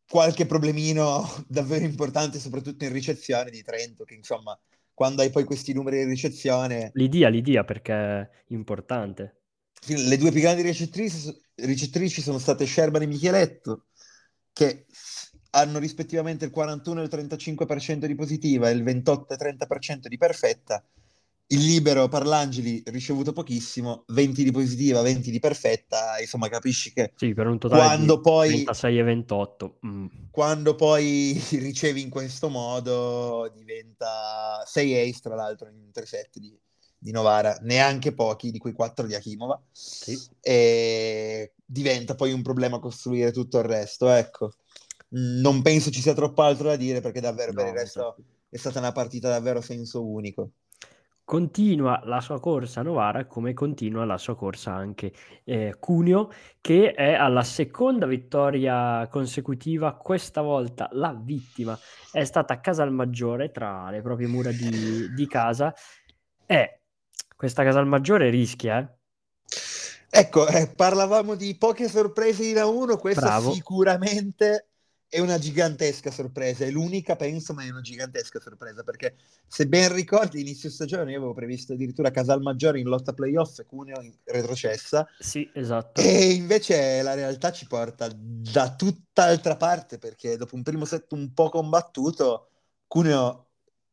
qualche 0.09 0.45
problemino 0.45 1.23
davvero 1.47 1.85
importante, 1.85 2.39
soprattutto 2.39 2.83
in 2.83 2.91
ricezione 2.91 3.51
di 3.51 3.61
Trento, 3.61 4.03
che 4.03 4.15
insomma 4.15 4.59
quando 4.93 5.21
hai 5.21 5.29
poi 5.29 5.45
questi 5.45 5.71
numeri 5.71 5.99
di 5.99 6.09
ricezione... 6.09 6.91
L'idea, 6.95 7.29
l'idea 7.29 7.63
perché 7.63 7.93
è 7.93 8.29
importante. 8.47 9.43
Le 9.85 10.17
due 10.17 10.31
più 10.31 10.41
grandi 10.41 10.61
ricettrici, 10.61 11.33
ricettrici 11.55 12.21
sono 12.21 12.37
state 12.37 12.65
Sherban 12.65 13.03
e 13.03 13.05
Micheletto, 13.05 13.85
che 14.51 14.87
hanno 15.51 15.79
rispettivamente 15.79 16.43
il 16.43 16.51
41 16.51 16.99
e 16.99 17.03
il 17.03 17.09
35% 17.09 18.05
di 18.05 18.15
positiva 18.15 18.69
e 18.69 18.73
il 18.73 18.83
28 18.83 19.33
e 19.33 19.37
30% 19.37 20.07
di 20.07 20.17
perfetta, 20.17 20.83
il 21.51 21.65
libero 21.65 22.07
Parlangeli 22.07 22.83
ricevuto 22.87 23.33
pochissimo, 23.33 24.03
20 24.07 24.43
di 24.43 24.51
positiva, 24.51 25.01
20 25.01 25.31
di 25.31 25.39
perfetta, 25.39 26.19
insomma 26.19 26.47
capisci 26.47 26.93
che 26.93 27.13
sì, 27.15 27.33
per 27.33 27.47
un 27.47 27.57
totale 27.57 27.81
quando 27.81 28.21
poi, 28.21 28.49
36 28.49 28.99
e 28.99 29.03
28. 29.03 29.79
Mm. 29.85 30.05
Quando 30.29 30.75
poi 30.75 31.41
ricevi 31.51 32.01
in 32.01 32.09
questo 32.09 32.49
modo 32.49 33.51
diventa 33.55 34.63
6 34.63 35.09
ace 35.09 35.19
tra 35.21 35.35
l'altro 35.35 35.69
in 35.69 35.91
3 35.91 36.05
set 36.05 36.37
di, 36.37 36.55
di 36.97 37.11
Novara, 37.11 37.57
neanche 37.61 38.13
pochi 38.13 38.51
di 38.51 38.59
quei 38.59 38.73
4 38.73 39.07
di 39.07 39.15
Akimova. 39.15 39.59
Sì. 39.71 40.19
E 40.41 41.53
diventa 41.65 42.13
poi 42.13 42.31
un 42.31 42.43
problema 42.43 42.79
costruire 42.79 43.31
tutto 43.31 43.57
il 43.57 43.65
resto, 43.65 44.07
ecco. 44.09 44.53
Non 45.11 45.63
penso 45.63 45.89
ci 45.89 46.01
sia 46.01 46.13
troppo 46.13 46.43
altro 46.43 46.67
da 46.67 46.75
dire 46.75 47.01
perché 47.01 47.19
davvero 47.19 47.51
no, 47.53 47.57
per 47.57 47.67
il 47.69 47.73
resto 47.73 48.17
è 48.49 48.57
stata 48.57 48.77
una 48.77 48.91
partita 48.91 49.29
davvero 49.29 49.61
senso 49.61 50.05
unico 50.05 50.51
continua 51.29 52.01
la 52.05 52.21
sua 52.21 52.39
corsa 52.39 52.81
Novara 52.81 53.27
come 53.27 53.53
continua 53.53 54.03
la 54.03 54.17
sua 54.17 54.35
corsa 54.35 54.73
anche 54.73 55.13
eh, 55.43 55.75
Cuneo 55.79 56.31
che 56.59 56.93
è 56.93 57.13
alla 57.13 57.43
seconda 57.43 58.07
vittoria 58.07 59.07
consecutiva 59.11 59.93
questa 59.93 60.41
volta 60.41 60.89
la 60.93 61.15
vittima 61.15 61.77
è 62.11 62.23
stata 62.23 62.55
a 62.55 62.59
Casalmaggiore 62.59 63.51
tra 63.51 63.91
le 63.91 64.01
proprie 64.01 64.25
mura 64.25 64.49
di, 64.49 65.13
di 65.13 65.27
casa 65.27 65.71
e 66.47 66.79
questa 67.35 67.63
Casalmaggiore 67.63 68.31
rischia 68.31 68.79
eh? 68.79 68.97
Ecco, 70.11 70.47
eh, 70.47 70.67
parlavamo 70.75 71.35
di 71.35 71.55
poche 71.55 71.87
sorprese 71.87 72.43
in 72.45 72.55
A1, 72.55 72.97
questa 72.97 73.21
Bravo. 73.21 73.51
sicuramente 73.51 74.68
è 75.09 75.19
una 75.19 75.39
gigantesca 75.39 76.11
sorpresa, 76.11 76.65
è 76.65 76.69
l'unica 76.69 77.15
penso, 77.15 77.53
ma 77.53 77.63
è 77.63 77.69
una 77.69 77.81
gigantesca 77.81 78.39
sorpresa 78.39 78.83
perché 78.83 79.15
se 79.47 79.67
ben 79.67 79.91
ricordi 79.91 80.39
inizio 80.39 80.69
stagione 80.69 81.11
io 81.11 81.17
avevo 81.17 81.33
previsto 81.33 81.73
addirittura 81.73 82.11
Casalmaggiore 82.11 82.79
in 82.79 82.87
lotta 82.87 83.13
playoff 83.13 83.57
e 83.57 83.65
Cuneo 83.65 83.99
in 84.01 84.13
retrocessa. 84.25 85.07
Sì, 85.17 85.49
esatto. 85.55 85.99
E 85.99 86.29
invece 86.33 87.01
la 87.01 87.15
realtà 87.15 87.51
ci 87.51 87.65
porta 87.65 88.07
da 88.13 88.75
tutt'altra 88.75 89.57
parte 89.57 89.97
perché 89.97 90.37
dopo 90.37 90.55
un 90.55 90.61
primo 90.61 90.85
set 90.85 91.11
un 91.13 91.33
po' 91.33 91.49
combattuto 91.49 92.49
Cuneo 92.85 93.47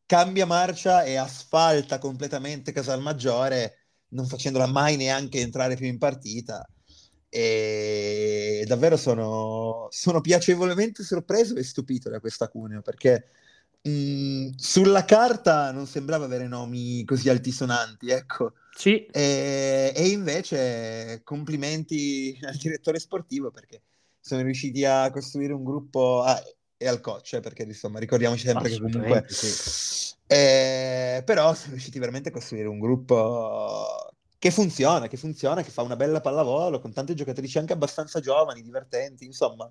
cambia 0.04 0.44
marcia 0.44 1.02
e 1.02 1.16
asfalta 1.16 1.98
completamente 1.98 2.72
Casalmaggiore 2.72 3.86
non 4.08 4.26
facendola 4.26 4.66
mai 4.66 4.96
neanche 4.96 5.40
entrare 5.40 5.76
più 5.76 5.86
in 5.86 5.96
partita 5.96 6.66
e 7.28 8.64
davvero 8.66 8.96
sono, 8.96 9.88
sono 9.90 10.20
piacevolmente 10.20 11.02
sorpreso 11.02 11.56
e 11.56 11.62
stupito 11.62 12.08
da 12.08 12.20
questa 12.20 12.48
Cuneo 12.48 12.82
perché 12.82 13.28
mh, 13.82 14.50
sulla 14.56 15.04
carta 15.04 15.70
non 15.72 15.86
sembrava 15.86 16.24
avere 16.24 16.46
nomi 16.46 17.04
così 17.04 17.28
altisonanti, 17.28 18.10
ecco. 18.10 18.54
Sì. 18.76 19.06
E, 19.06 19.92
e 19.94 20.08
invece 20.08 21.20
complimenti 21.24 22.38
al 22.44 22.56
direttore 22.56 22.98
sportivo 22.98 23.50
perché 23.50 23.82
sono 24.20 24.42
riusciti 24.42 24.84
a 24.84 25.10
costruire 25.10 25.52
un 25.52 25.64
gruppo 25.64 26.22
ah, 26.22 26.42
e 26.76 26.86
al 26.86 27.00
coach, 27.00 27.34
eh, 27.34 27.40
perché 27.40 27.62
insomma 27.62 27.98
ricordiamoci 27.98 28.46
sempre 28.46 28.68
che 28.68 28.80
comunque... 28.80 29.24
Sì. 29.28 30.14
Eh, 30.28 31.22
però 31.24 31.54
sono 31.54 31.70
riusciti 31.70 32.00
veramente 32.00 32.30
a 32.30 32.32
costruire 32.32 32.66
un 32.66 32.80
gruppo 32.80 34.15
che 34.38 34.50
funziona, 34.50 35.08
che 35.08 35.16
funziona, 35.16 35.62
che 35.62 35.70
fa 35.70 35.82
una 35.82 35.96
bella 35.96 36.20
pallavolo 36.20 36.78
con 36.78 36.92
tante 36.92 37.14
giocatrici 37.14 37.58
anche 37.58 37.72
abbastanza 37.72 38.20
giovani, 38.20 38.62
divertenti, 38.62 39.24
insomma. 39.24 39.70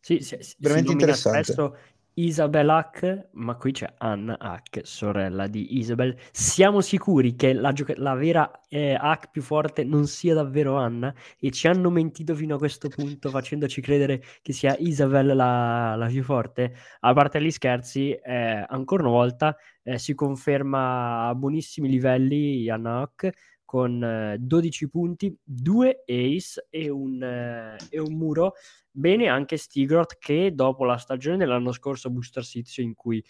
Sì, 0.00 0.20
sì, 0.20 0.36
sì 0.40 0.54
veramente 0.58 0.92
interessante. 0.92 1.42
Spesso 1.42 1.76
Isabel 2.18 2.70
Hack, 2.70 3.28
ma 3.32 3.56
qui 3.56 3.72
c'è 3.72 3.92
Anna 3.98 4.38
Hack, 4.38 4.80
sorella 4.84 5.46
di 5.48 5.76
Isabel. 5.76 6.16
Siamo 6.32 6.80
sicuri 6.80 7.36
che 7.36 7.52
la, 7.52 7.72
gioca- 7.72 7.92
la 7.96 8.14
vera 8.14 8.62
eh, 8.68 8.94
Hack 8.94 9.30
più 9.30 9.42
forte 9.42 9.84
non 9.84 10.06
sia 10.06 10.32
davvero 10.32 10.76
Anna 10.76 11.14
e 11.38 11.50
ci 11.50 11.66
hanno 11.68 11.90
mentito 11.90 12.34
fino 12.34 12.54
a 12.54 12.58
questo 12.58 12.88
punto 12.88 13.28
facendoci 13.28 13.82
credere 13.82 14.22
che 14.40 14.54
sia 14.54 14.74
Isabel 14.78 15.36
la, 15.36 15.94
la 15.94 16.06
più 16.06 16.22
forte? 16.22 16.74
A 17.00 17.12
parte 17.12 17.42
gli 17.42 17.50
scherzi, 17.50 18.12
eh, 18.12 18.64
ancora 18.66 19.02
una 19.02 19.12
volta 19.12 19.54
eh, 19.82 19.98
si 19.98 20.14
conferma 20.14 21.28
a 21.28 21.34
buonissimi 21.34 21.86
livelli 21.86 22.70
Anna 22.70 23.00
Hack 23.00 23.55
con 23.66 24.02
eh, 24.02 24.36
12 24.38 24.88
punti, 24.88 25.36
2 25.42 26.04
ace 26.06 26.66
e 26.70 26.88
un, 26.88 27.22
eh, 27.22 27.76
e 27.90 27.98
un 28.00 28.14
muro. 28.14 28.54
Bene 28.90 29.28
anche 29.28 29.58
Stigroth 29.58 30.16
che 30.18 30.54
dopo 30.54 30.86
la 30.86 30.96
stagione 30.96 31.36
dell'anno 31.36 31.72
scorso 31.72 32.08
Booster 32.08 32.42
Sizio 32.42 32.82
in 32.82 32.94
cui 32.94 33.22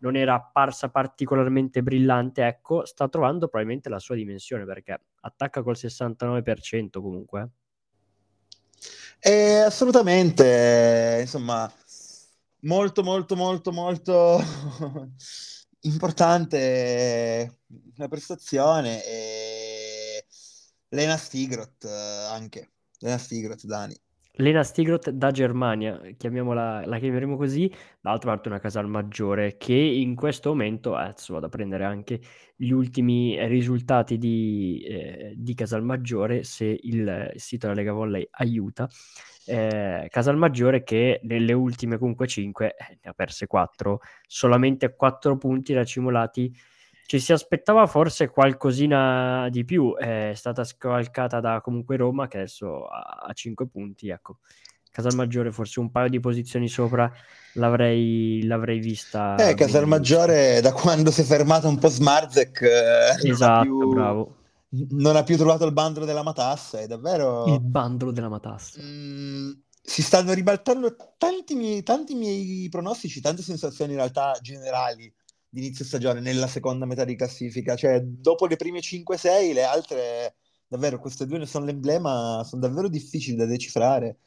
non 0.00 0.14
era 0.14 0.34
apparsa 0.34 0.90
particolarmente 0.90 1.82
brillante, 1.82 2.46
ecco, 2.46 2.84
sta 2.84 3.08
trovando 3.08 3.48
probabilmente 3.48 3.88
la 3.88 3.98
sua 3.98 4.14
dimensione 4.14 4.64
perché 4.64 5.00
attacca 5.22 5.62
col 5.62 5.74
69% 5.76 7.00
comunque. 7.00 7.50
Eh, 9.18 9.56
assolutamente, 9.58 11.18
insomma, 11.22 11.68
molto 12.60 13.02
molto 13.02 13.34
molto 13.34 13.72
molto 13.72 14.40
importante, 15.82 17.62
una 17.96 18.06
prestazione 18.06 19.04
e 19.04 19.57
Lena 20.90 21.16
Stigrot 21.16 21.84
anche, 22.30 22.70
Lena 22.98 23.18
Stigrot, 23.18 23.64
Dani. 23.64 23.94
Lena 24.40 24.62
Stigrot 24.62 25.10
da 25.10 25.32
Germania, 25.32 26.00
chiamiamola, 26.16 26.86
la 26.86 26.98
chiameremo 26.98 27.36
così, 27.36 27.68
d'altra 28.00 28.30
parte 28.30 28.48
una 28.48 28.60
Casalmaggiore 28.60 29.56
che 29.56 29.74
in 29.74 30.14
questo 30.14 30.50
momento, 30.50 30.94
adesso 30.94 31.32
vado 31.32 31.46
a 31.46 31.48
prendere 31.48 31.82
anche 31.84 32.20
gli 32.54 32.70
ultimi 32.70 33.36
risultati 33.48 34.16
di, 34.16 34.80
eh, 34.86 35.34
di 35.36 35.54
Casalmaggiore, 35.54 36.44
se 36.44 36.78
il 36.80 37.32
sito 37.34 37.66
della 37.66 37.80
Lega 37.80 37.92
Volley 37.92 38.28
aiuta, 38.30 38.88
eh, 39.46 40.06
Casalmaggiore 40.08 40.84
che 40.84 41.18
nelle 41.24 41.52
ultime 41.52 41.98
comunque 41.98 42.28
5 42.28 42.66
eh, 42.76 42.98
ne 43.02 43.10
ha 43.10 43.12
perse 43.14 43.48
4, 43.48 44.00
solamente 44.28 44.94
4 44.94 45.36
punti 45.36 45.72
racimolati 45.72 46.54
ci 47.08 47.20
si 47.20 47.32
aspettava 47.32 47.86
forse 47.86 48.28
qualcosina 48.28 49.48
di 49.48 49.64
più, 49.64 49.96
è 49.96 50.32
stata 50.34 50.62
scavalcata 50.62 51.40
da 51.40 51.62
comunque 51.62 51.96
Roma 51.96 52.28
che 52.28 52.36
adesso 52.36 52.84
ha 52.84 53.32
5 53.32 53.66
punti, 53.66 54.10
ecco. 54.10 54.40
Casalmaggiore 54.90 55.50
forse 55.50 55.80
un 55.80 55.90
paio 55.90 56.10
di 56.10 56.20
posizioni 56.20 56.68
sopra 56.68 57.10
l'avrei, 57.54 58.44
l'avrei 58.44 58.78
vista. 58.78 59.36
Eh, 59.36 59.54
Casalmaggiore 59.54 60.60
da 60.60 60.74
quando 60.74 61.10
si 61.10 61.22
è 61.22 61.24
fermato 61.24 61.66
un 61.66 61.78
po' 61.78 61.88
Smarzek 61.88 62.60
eh, 62.60 63.30
esatto, 63.30 63.62
più, 63.62 63.88
bravo. 63.88 64.36
non 64.90 65.16
ha 65.16 65.22
più 65.22 65.38
trovato 65.38 65.64
il 65.64 65.72
bandolo 65.72 66.04
della 66.04 66.22
matassa, 66.22 66.80
è 66.80 66.86
davvero... 66.86 67.46
Il 67.46 67.60
bandolo 67.60 68.12
della 68.12 68.28
matassa. 68.28 68.82
Mm, 68.82 69.52
si 69.80 70.02
stanno 70.02 70.34
ribaltando 70.34 70.94
tanti 71.16 71.54
miei, 71.54 71.82
tanti 71.82 72.14
miei 72.14 72.68
pronostici, 72.68 73.22
tante 73.22 73.40
sensazioni 73.40 73.92
in 73.92 73.96
realtà 73.96 74.36
generali 74.42 75.10
di 75.48 75.60
inizio 75.60 75.84
stagione 75.84 76.20
nella 76.20 76.46
seconda 76.46 76.86
metà 76.86 77.04
di 77.04 77.16
classifica. 77.16 77.76
Cioè, 77.76 78.00
dopo 78.02 78.46
le 78.46 78.56
prime 78.56 78.80
5-6, 78.80 79.52
le 79.52 79.64
altre, 79.64 80.36
davvero, 80.66 80.98
queste 80.98 81.26
due 81.26 81.38
ne 81.38 81.46
sono 81.46 81.64
l'emblema, 81.64 82.42
sono 82.44 82.62
davvero 82.62 82.88
difficili 82.88 83.36
da 83.36 83.46
decifrare. 83.46 84.18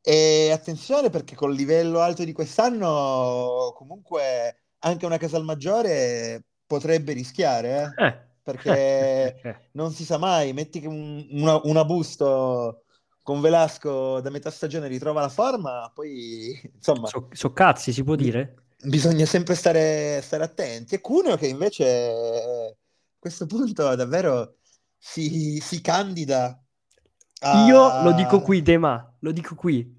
E 0.00 0.50
attenzione 0.52 1.10
perché 1.10 1.34
col 1.34 1.54
livello 1.54 2.00
alto 2.00 2.24
di 2.24 2.32
quest'anno, 2.32 3.72
comunque, 3.76 4.56
anche 4.80 5.06
una 5.06 5.18
Casalmaggiore 5.18 6.44
potrebbe 6.66 7.12
rischiare, 7.12 7.94
eh? 7.96 8.04
Eh. 8.06 8.18
perché 8.42 9.68
non 9.72 9.92
si 9.92 10.04
sa 10.04 10.18
mai. 10.18 10.52
Metti 10.52 10.80
che 10.80 10.86
un, 10.86 11.26
una, 11.30 11.60
una 11.64 11.84
busto 11.84 12.84
con 13.22 13.42
Velasco 13.42 14.20
da 14.20 14.30
metà 14.30 14.50
stagione 14.50 14.88
ritrova 14.88 15.20
la 15.20 15.28
forma, 15.28 15.90
poi 15.94 16.58
insomma. 16.74 17.08
So, 17.08 17.28
so 17.32 17.52
cazzi, 17.52 17.92
si 17.92 18.02
può 18.02 18.14
dire? 18.14 18.67
Bisogna 18.82 19.26
sempre 19.26 19.54
stare, 19.54 20.20
stare 20.22 20.44
attenti. 20.44 20.94
E 20.94 21.00
Cuneo 21.00 21.36
che 21.36 21.46
invece 21.46 22.10
a 22.10 22.74
questo 23.18 23.46
punto 23.46 23.94
davvero 23.94 24.56
si, 24.96 25.58
si 25.60 25.80
candida. 25.80 26.60
A... 27.40 27.66
Io 27.66 28.02
lo 28.02 28.12
dico 28.12 28.40
qui, 28.40 28.62
Dema, 28.62 29.16
lo 29.20 29.32
dico 29.32 29.54
qui. 29.54 29.96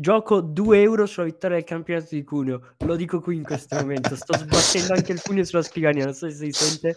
Gioco 0.00 0.40
2 0.40 0.80
euro 0.80 1.04
sulla 1.04 1.26
vittoria 1.26 1.56
del 1.56 1.66
campionato 1.66 2.14
di 2.14 2.24
Cuneo. 2.24 2.74
Lo 2.78 2.96
dico 2.96 3.20
qui 3.20 3.36
in 3.36 3.42
questo 3.42 3.76
momento. 3.76 4.16
Sto 4.16 4.32
sbattendo 4.38 4.94
anche 4.94 5.12
il 5.12 5.20
pugno 5.22 5.44
sulla 5.44 5.62
scrivania. 5.62 6.04
Non 6.04 6.14
so 6.14 6.30
se 6.30 6.36
si 6.36 6.52
sente. 6.52 6.96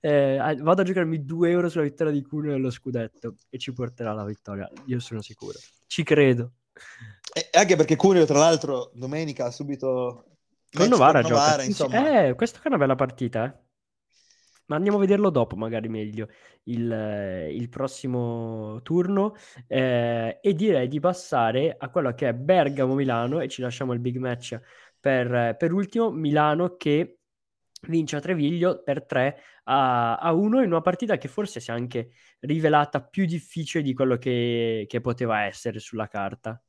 Eh, 0.00 0.38
vado 0.60 0.82
a 0.82 0.84
giocarmi 0.84 1.24
2 1.24 1.50
euro 1.50 1.68
sulla 1.68 1.82
vittoria 1.82 2.12
di 2.12 2.22
Cuneo 2.22 2.54
e 2.54 2.58
lo 2.58 2.70
scudetto. 2.70 3.34
E 3.50 3.58
ci 3.58 3.72
porterà 3.72 4.12
la 4.12 4.24
vittoria. 4.24 4.70
Io 4.84 5.00
sono 5.00 5.22
sicuro. 5.22 5.58
Ci 5.88 6.04
credo. 6.04 6.52
E 7.32 7.48
anche 7.58 7.74
perché 7.74 7.96
Cuneo, 7.96 8.26
tra 8.26 8.38
l'altro, 8.38 8.92
domenica 8.94 9.46
ha 9.46 9.50
subito 9.50 10.35
con 10.72 10.88
Novara 10.88 11.22
gioca. 11.22 11.34
Novara, 11.34 11.62
insomma. 11.62 12.26
Eh, 12.26 12.34
questa 12.34 12.60
è 12.62 12.66
una 12.68 12.78
bella 12.78 12.94
partita, 12.94 13.44
eh. 13.44 13.64
Ma 14.66 14.76
andiamo 14.76 14.96
a 14.96 15.00
vederlo 15.00 15.30
dopo, 15.30 15.54
magari 15.54 15.88
meglio, 15.88 16.28
il, 16.64 17.48
il 17.52 17.68
prossimo 17.68 18.80
turno. 18.82 19.34
Eh, 19.68 20.40
e 20.42 20.54
direi 20.54 20.88
di 20.88 20.98
passare 20.98 21.76
a 21.78 21.88
quello 21.88 22.12
che 22.14 22.28
è 22.28 22.34
Bergamo-Milano 22.34 23.40
e 23.40 23.48
ci 23.48 23.62
lasciamo 23.62 23.92
il 23.92 24.00
big 24.00 24.16
match 24.16 24.60
per, 24.98 25.56
per 25.56 25.72
ultimo. 25.72 26.10
Milano 26.10 26.76
che 26.76 27.18
vince 27.82 28.16
a 28.16 28.20
Treviglio 28.20 28.82
per 28.82 29.04
3 29.04 29.38
a, 29.64 30.16
a 30.16 30.32
1 30.32 30.62
in 30.62 30.66
una 30.70 30.80
partita 30.80 31.18
che 31.18 31.28
forse 31.28 31.60
si 31.60 31.70
è 31.70 31.74
anche 31.74 32.10
rivelata 32.40 33.02
più 33.02 33.24
difficile 33.24 33.82
di 33.82 33.94
quello 33.94 34.16
che, 34.16 34.86
che 34.88 35.00
poteva 35.00 35.44
essere 35.44 35.78
sulla 35.78 36.08
carta. 36.08 36.60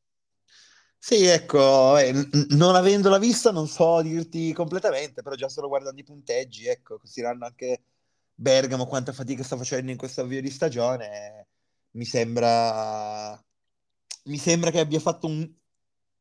Sì, 1.09 1.23
ecco, 1.23 1.97
eh, 1.97 2.11
n- 2.11 2.47
non 2.49 2.75
avendola 2.75 3.17
vista 3.17 3.49
non 3.49 3.69
so 3.69 4.01
dirti 4.01 4.51
completamente, 4.51 5.21
però 5.21 5.35
già 5.35 5.47
solo 5.47 5.69
guardando 5.69 6.01
i 6.01 6.03
punteggi, 6.03 6.67
ecco, 6.67 6.97
considerando 6.97 7.45
anche 7.45 7.81
Bergamo 8.35 8.85
quanta 8.85 9.13
fatica 9.13 9.41
sta 9.41 9.55
facendo 9.55 9.89
in 9.89 9.95
questo 9.95 10.19
avvio 10.19 10.41
di 10.41 10.49
stagione, 10.49 11.47
mi 11.91 12.03
sembra, 12.03 13.41
mi 14.25 14.37
sembra 14.37 14.69
che 14.69 14.81
abbia 14.81 14.99
fatto 14.99 15.27
un... 15.27 15.49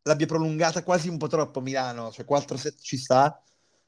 l'abbia 0.02 0.26
prolungata 0.26 0.84
quasi 0.84 1.08
un 1.08 1.18
po' 1.18 1.26
troppo 1.26 1.60
Milano, 1.60 2.12
cioè 2.12 2.24
4 2.24 2.56
set 2.56 2.78
ci 2.80 2.96
sta, 2.96 3.42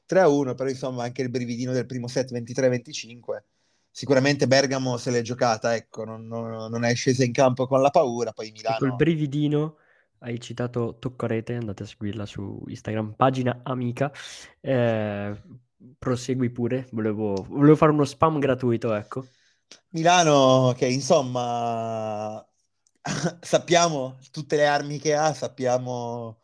3 0.05 0.19
a 0.19 0.27
1, 0.27 0.53
però 0.53 0.67
insomma 0.67 1.03
anche 1.03 1.21
il 1.21 1.29
brividino 1.29 1.71
del 1.71 1.85
primo 1.85 2.09
set 2.09 2.29
23-25. 2.33 3.45
Sicuramente 3.89 4.47
Bergamo 4.47 4.97
se 4.97 5.11
l'è 5.11 5.21
giocata, 5.21 5.75
ecco, 5.75 6.03
non, 6.03 6.27
non, 6.27 6.69
non 6.69 6.83
è 6.83 6.93
scesa 6.93 7.23
in 7.23 7.31
campo 7.31 7.67
con 7.67 7.81
la 7.81 7.89
paura, 7.89 8.33
poi 8.33 8.51
Milano... 8.51 8.85
Il 8.85 8.95
brividino 8.95 9.77
hai 10.19 10.39
citato 10.39 10.97
Toccorete, 10.99 11.55
andate 11.55 11.83
a 11.83 11.85
seguirla 11.85 12.25
su 12.25 12.63
Instagram, 12.67 13.13
pagina 13.15 13.61
amica. 13.63 14.11
Eh, 14.59 15.41
prosegui 15.97 16.49
pure, 16.49 16.87
volevo, 16.91 17.45
volevo 17.47 17.75
fare 17.75 17.91
uno 17.91 18.05
spam 18.05 18.39
gratuito, 18.39 18.93
ecco. 18.93 19.25
Milano 19.89 20.73
che 20.75 20.87
insomma 20.87 22.43
sappiamo 23.41 24.17
tutte 24.31 24.55
le 24.55 24.67
armi 24.67 24.99
che 24.99 25.15
ha, 25.15 25.33
sappiamo 25.33 26.39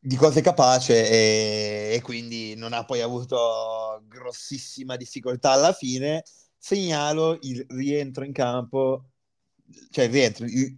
di 0.00 0.16
cosa 0.16 0.38
è 0.40 0.42
capace 0.42 1.08
e, 1.10 1.94
e, 1.94 2.00
quindi 2.02 2.54
non 2.54 2.72
ha 2.72 2.84
poi 2.84 3.00
avuto 3.02 4.02
grossissima 4.06 4.96
difficoltà 4.96 5.52
alla 5.52 5.72
fine. 5.72 6.22
Segnalo 6.56 7.38
il 7.42 7.64
rientro 7.68 8.24
in 8.24 8.32
campo, 8.32 9.10
cioè 9.90 10.04
il 10.04 10.10
rientro, 10.10 10.44
il, 10.46 10.74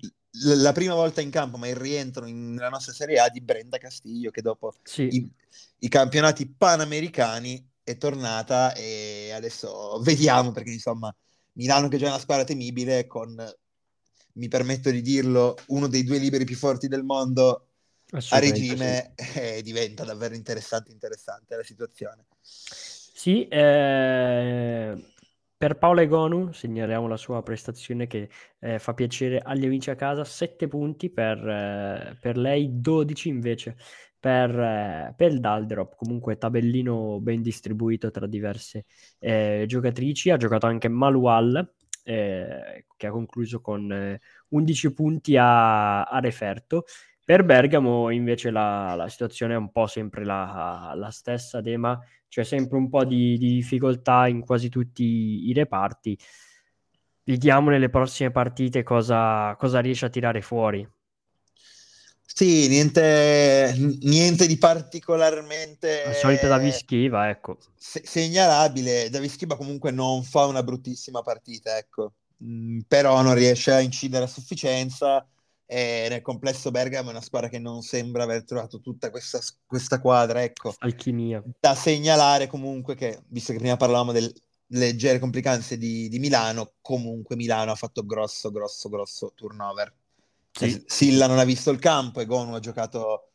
la 0.59 0.73
prima 0.73 0.95
volta 0.95 1.21
in 1.21 1.31
campo, 1.31 1.57
ma 1.57 1.69
il 1.69 1.77
rientro 1.77 2.27
in, 2.27 2.55
nella 2.55 2.69
nostra 2.69 2.93
Serie 2.93 3.19
A 3.19 3.29
di 3.29 3.41
Brenda 3.41 3.79
Castiglio, 3.79 4.31
che 4.31 4.43
dopo 4.43 4.75
sì. 4.83 5.03
i, 5.03 5.31
i, 5.81 5.89
campionati 5.89 6.47
panamericani 6.47 7.69
è 7.83 7.97
tornata 7.97 8.73
e 8.75 9.33
adesso 9.33 10.01
vediamo 10.03 10.53
perché 10.53 10.71
insomma 10.71 11.15
Milano 11.55 11.89
che 11.89 11.97
è 11.97 11.99
già 11.99 12.09
una 12.09 12.19
squadra 12.19 12.45
temibile 12.45 13.07
con, 13.07 13.35
mi 14.35 14.49
permetto 14.49 14.91
di 14.91 15.03
dirlo, 15.03 15.57
uno 15.69 15.89
dei 15.89 16.05
due 16.05 16.19
liberi 16.19 16.45
più 16.45 16.57
forti 16.57 16.87
del 16.87 17.03
mondo 17.03 17.67
a 18.31 18.39
regime 18.39 19.13
sì. 19.17 19.39
eh, 19.39 19.63
diventa 19.63 20.05
davvero 20.05 20.35
interessante, 20.35 20.93
interessante 20.93 21.57
la 21.57 21.63
situazione. 21.63 22.27
Sì, 22.43 23.47
eh, 23.49 25.05
per 25.61 25.77
Paola 25.77 26.01
Egonu 26.01 26.53
segnaliamo 26.53 27.07
la 27.07 27.19
sua 27.19 27.43
prestazione 27.43 28.07
che 28.07 28.31
eh, 28.61 28.79
fa 28.79 28.95
piacere 28.95 29.41
agli 29.41 29.67
amici 29.67 29.91
a 29.91 29.95
casa, 29.95 30.25
7 30.25 30.69
punti 30.69 31.11
per, 31.11 31.37
eh, 31.47 32.17
per 32.19 32.39
lei, 32.39 32.81
12 32.81 33.29
invece 33.29 33.77
per, 34.19 34.59
eh, 34.59 35.13
per, 35.15 35.33
il 35.33 35.39
Dalderop, 35.39 35.97
comunque 35.97 36.39
tabellino 36.39 37.21
ben 37.21 37.43
distribuito 37.43 38.11
tra 38.11 38.27
diverse 38.27 38.87
eh, 39.19 39.65
giocatrici, 39.67 40.31
ha 40.31 40.39
giocato 40.39 40.65
anche 40.65 40.89
Malual 40.89 41.75
eh, 42.05 42.87
che 42.97 43.07
ha 43.07 43.11
concluso 43.11 43.61
con 43.61 44.19
11 44.49 44.87
eh, 44.87 44.93
punti 44.95 45.37
a, 45.37 46.05
a 46.05 46.21
referto. 46.21 46.85
Per 47.31 47.45
Bergamo 47.45 48.11
invece 48.11 48.51
la, 48.51 48.97
la, 48.97 49.09
situazione 49.09 49.55
è 49.55 49.57
un 49.57 49.71
po' 49.71 49.87
sempre 49.87 50.25
la, 50.25 50.95
la 50.97 51.11
stessa, 51.13 51.61
Dema 51.61 51.97
c'è 52.27 52.43
sempre 52.43 52.77
un 52.77 52.89
po' 52.89 53.05
di, 53.05 53.39
di 53.39 53.55
difficoltà 53.55 54.27
in 54.27 54.41
quasi 54.41 54.69
tutti 54.69 55.49
i 55.49 55.53
reparti. 55.53 56.19
Vediamo 57.23 57.71
nelle 57.71 57.89
prossime 57.89 58.33
partite 58.33 58.83
cosa, 58.83 59.55
cosa 59.55 59.79
riesce 59.79 60.07
a 60.07 60.09
tirare 60.09 60.43
fuori. 60.43 60.85
Sì, 62.21 62.67
niente, 62.67 63.77
niente 64.01 64.49
di 64.49 64.59
particolarmente... 64.59 66.03
La 66.07 66.15
solita 66.15 66.49
Davi 66.49 66.73
Schiva, 66.73 67.29
ecco. 67.29 67.59
Se- 67.77 68.03
segnalabile. 68.05 69.09
Davi 69.09 69.29
Schiva 69.29 69.57
comunque 69.57 69.93
non 69.93 70.25
fa 70.25 70.47
una 70.47 70.65
bruttissima 70.65 71.23
partita, 71.23 71.79
ecco. 71.79 72.15
Mm, 72.43 72.81
però 72.89 73.23
non 73.23 73.35
riesce 73.35 73.71
a 73.71 73.79
incidere 73.79 74.25
a 74.25 74.27
sufficienza 74.27 75.25
e 75.73 76.09
nel 76.09 76.21
complesso 76.21 76.73
Bergamo 76.73 77.11
è 77.11 77.13
una 77.13 77.21
squadra 77.21 77.49
che 77.49 77.61
non 77.61 77.83
sembra 77.83 78.25
aver 78.25 78.43
trovato 78.43 78.81
tutta 78.81 79.09
questa, 79.09 79.39
questa 79.65 80.01
quadra, 80.01 80.43
ecco. 80.43 80.75
Alchimia. 80.79 81.41
Da 81.61 81.77
segnalare 81.77 82.49
comunque 82.49 82.97
che, 82.97 83.23
visto 83.29 83.53
che 83.53 83.61
prima 83.61 83.77
parlavamo 83.77 84.11
delle 84.11 84.33
leggere 84.73 85.21
complicanze 85.21 85.79
di, 85.79 86.09
di 86.09 86.19
Milano, 86.19 86.73
comunque 86.81 87.37
Milano 87.37 87.71
ha 87.71 87.77
fatto 87.77 88.05
grosso, 88.05 88.51
grosso, 88.51 88.89
grosso 88.89 89.33
turnover. 89.33 89.95
Sì. 90.51 90.83
Silla 90.87 91.29
non 91.29 91.39
ha 91.39 91.45
visto 91.45 91.71
il 91.71 91.79
campo 91.79 92.19
e 92.19 92.27
Gonu 92.27 92.55
ha 92.55 92.59
giocato 92.59 93.31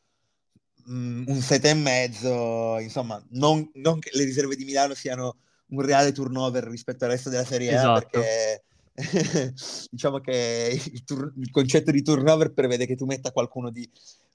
mm, 0.89 1.23
un 1.27 1.39
set 1.39 1.63
e 1.63 1.73
mezzo, 1.73 2.79
insomma, 2.79 3.23
non, 3.29 3.71
non, 3.75 3.99
che 3.99 4.09
le 4.11 4.25
riserve 4.25 4.57
di 4.57 4.65
Milano 4.65 4.93
siano 4.93 5.37
un 5.67 5.79
reale 5.79 6.11
turnover 6.11 6.65
rispetto 6.65 7.05
al 7.05 7.11
resto 7.11 7.29
della 7.29 7.45
Serie 7.45 7.73
A, 7.77 7.79
esatto. 7.79 8.09
perché 8.09 8.63
diciamo 9.91 10.19
che 10.19 10.79
il, 10.91 11.03
tur- 11.03 11.33
il, 11.37 11.51
concetto 11.51 11.91
di 11.91 12.01
turnover 12.01 12.53
prevede 12.53 12.85
che 12.85 12.95
tu 12.95 13.05
metta 13.05 13.31
qualcuno 13.31 13.69
di 13.69 13.89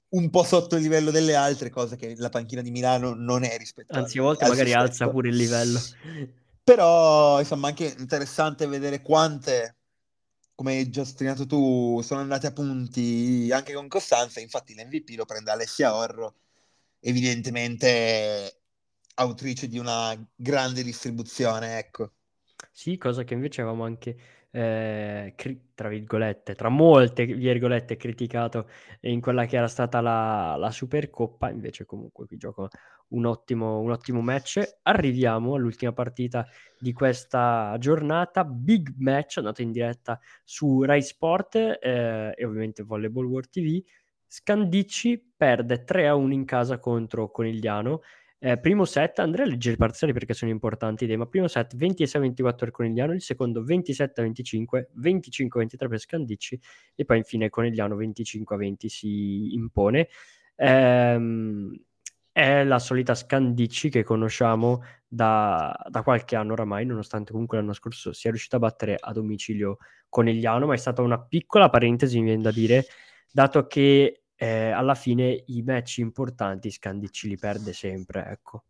un 0.09 0.29
po' 0.29 0.43
sotto 0.43 0.75
il 0.75 0.81
livello 0.81 1.09
delle 1.09 1.35
altre, 1.35 1.69
cose 1.69 1.95
che 1.95 2.13
la 2.17 2.29
panchina 2.29 2.61
di 2.61 2.69
Milano 2.69 3.13
non 3.13 3.43
è 3.43 3.57
rispetto 3.57 3.97
Anzi, 3.97 4.19
a 4.19 4.23
volte 4.23 4.43
magari 4.45 4.65
rispetto. 4.65 4.85
alza 4.85 5.09
pure 5.09 5.29
il 5.29 5.35
livello. 5.35 5.79
Però, 6.63 7.39
insomma, 7.39 7.69
anche 7.69 7.95
interessante 7.97 8.67
vedere 8.67 9.01
quante, 9.01 9.77
come 10.53 10.73
hai 10.73 10.89
già 10.89 11.03
sottolineato 11.03 11.47
tu, 11.47 12.01
sono 12.03 12.19
andate 12.19 12.47
a 12.47 12.51
punti 12.51 13.49
anche 13.51 13.73
con 13.73 13.87
Costanza. 13.87 14.39
Infatti 14.39 14.75
l'MVP 14.75 15.15
lo 15.15 15.25
prende 15.25 15.49
Alessia 15.49 15.95
Orro, 15.95 16.35
evidentemente 16.99 18.61
autrice 19.15 19.67
di 19.67 19.79
una 19.79 20.15
grande 20.35 20.83
distribuzione, 20.83 21.79
ecco. 21.79 22.11
Sì, 22.71 22.97
cosa 22.97 23.23
che 23.23 23.33
invece 23.33 23.61
avevamo 23.61 23.85
anche 23.85 24.15
eh, 24.51 25.33
cri- 25.35 25.69
tra 25.73 25.87
virgolette, 25.87 26.55
tra 26.55 26.69
molte 26.69 27.25
virgolette, 27.25 27.95
criticato 27.95 28.69
in 29.01 29.21
quella 29.21 29.45
che 29.45 29.55
era 29.55 29.67
stata 29.67 30.01
la, 30.01 30.55
la 30.57 30.71
Supercoppa, 30.71 31.49
invece 31.49 31.85
comunque 31.85 32.27
qui 32.27 32.37
gioco 32.37 32.67
un 33.09 33.25
ottimo, 33.25 33.79
un 33.79 33.91
ottimo 33.91 34.21
match. 34.21 34.79
Arriviamo 34.83 35.55
all'ultima 35.55 35.93
partita 35.93 36.45
di 36.77 36.93
questa 36.93 37.75
giornata, 37.79 38.43
big 38.43 38.93
match, 38.97 39.37
andato 39.37 39.61
in 39.61 39.71
diretta 39.71 40.19
su 40.43 40.83
Rai 40.83 41.01
Sport 41.01 41.55
eh, 41.55 42.33
e 42.35 42.45
ovviamente 42.45 42.83
Volleyball 42.83 43.25
World 43.25 43.49
TV. 43.49 43.81
Scandicci 44.27 45.33
perde 45.35 45.83
3 45.83 46.07
a 46.07 46.15
1 46.15 46.33
in 46.33 46.45
casa 46.45 46.79
contro 46.79 47.31
Conigliano. 47.31 48.01
Eh, 48.43 48.57
primo 48.57 48.85
set, 48.85 49.19
andrei 49.19 49.45
a 49.45 49.49
leggere 49.49 49.75
i 49.75 49.77
parziali 49.77 50.13
perché 50.13 50.33
sono 50.33 50.49
importanti 50.49 51.05
ma 51.15 51.27
primo 51.27 51.47
set 51.47 51.75
26-24 51.75 52.55
per 52.57 52.71
Conigliano, 52.71 53.13
il 53.13 53.21
secondo 53.21 53.63
27-25, 53.63 54.87
25-23 54.99 55.87
per 55.87 55.99
Scandicci 55.99 56.59
e 56.95 57.05
poi 57.05 57.17
infine 57.17 57.49
Conigliano 57.49 57.95
25-20 57.95 58.87
si 58.87 59.53
impone. 59.53 60.07
Ehm, 60.55 61.71
è 62.31 62.63
la 62.63 62.79
solita 62.79 63.13
Scandicci 63.13 63.89
che 63.89 64.03
conosciamo 64.03 64.81
da, 65.07 65.75
da, 65.87 66.01
qualche 66.01 66.35
anno 66.35 66.53
oramai, 66.53 66.83
nonostante 66.83 67.31
comunque 67.33 67.57
l'anno 67.57 67.73
scorso 67.73 68.11
sia 68.11 68.31
riuscita 68.31 68.55
a 68.55 68.59
battere 68.59 68.97
a 68.99 69.11
domicilio 69.11 69.77
Conigliano, 70.09 70.65
ma 70.65 70.73
è 70.73 70.77
stata 70.77 71.03
una 71.03 71.21
piccola 71.21 71.69
parentesi, 71.69 72.17
mi 72.17 72.25
viene 72.25 72.41
da 72.41 72.51
dire, 72.51 72.85
dato 73.31 73.67
che 73.67 74.20
eh, 74.41 74.71
alla 74.71 74.95
fine 74.95 75.43
i 75.47 75.61
match 75.61 75.99
importanti 75.99 76.71
Scandicci 76.71 77.27
li 77.27 77.37
perde 77.37 77.73
sempre, 77.73 78.25
ecco. 78.25 78.63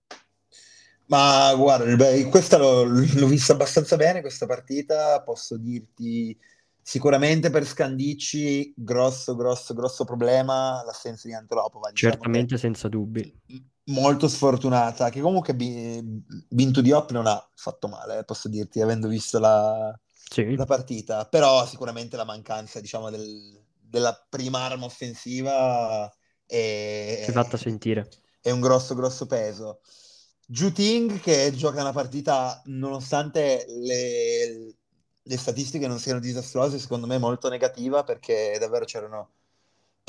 Ma 1.05 1.53
guarda, 1.55 1.95
beh, 1.95 2.25
questa 2.25 2.57
l'ho, 2.57 2.83
l'ho, 2.83 3.27
vista 3.27 3.53
abbastanza 3.53 3.95
bene, 3.95 4.19
questa 4.19 4.45
partita, 4.45 5.21
posso 5.21 5.55
dirti 5.55 6.37
sicuramente 6.81 7.49
per 7.49 7.65
Scandicci 7.65 8.73
grosso, 8.75 9.33
grosso, 9.37 9.73
grosso 9.73 10.03
problema 10.03 10.83
l'assenza 10.83 11.29
di 11.29 11.33
Antropova. 11.33 11.89
Diciamo 11.89 12.11
Certamente 12.15 12.57
senza 12.57 12.89
dubbi. 12.89 13.33
Molto 13.85 14.27
sfortunata, 14.27 15.09
che 15.09 15.21
comunque 15.21 15.53
Bintu 15.53 16.81
Diop 16.81 17.11
non 17.11 17.27
ha 17.27 17.49
fatto 17.55 17.87
male, 17.87 18.19
eh, 18.19 18.23
posso 18.25 18.49
dirti, 18.49 18.81
avendo 18.81 19.07
visto 19.07 19.39
la, 19.39 19.97
sì. 20.11 20.53
la 20.53 20.65
partita, 20.65 21.25
però 21.25 21.65
sicuramente 21.65 22.17
la 22.17 22.25
mancanza, 22.25 22.81
diciamo, 22.81 23.09
del, 23.09 23.60
della 23.91 24.25
prima 24.29 24.59
arma 24.59 24.85
offensiva 24.85 26.09
è, 26.45 27.21
si 27.23 27.29
è 27.29 27.33
fatta 27.33 27.57
sentire. 27.57 28.09
È 28.39 28.49
un 28.49 28.61
grosso, 28.61 28.95
grosso 28.95 29.25
peso. 29.25 29.81
Juting 30.47 31.19
che 31.19 31.51
gioca 31.53 31.81
una 31.81 31.91
partita 31.91 32.61
nonostante 32.65 33.65
le, 33.67 34.75
le 35.21 35.37
statistiche 35.37 35.87
non 35.87 35.99
siano 35.99 36.19
disastrose, 36.19 36.79
secondo 36.79 37.05
me 37.05 37.17
molto 37.17 37.49
negativa 37.49 38.03
perché 38.03 38.57
davvero 38.59 38.85
c'erano 38.85 39.31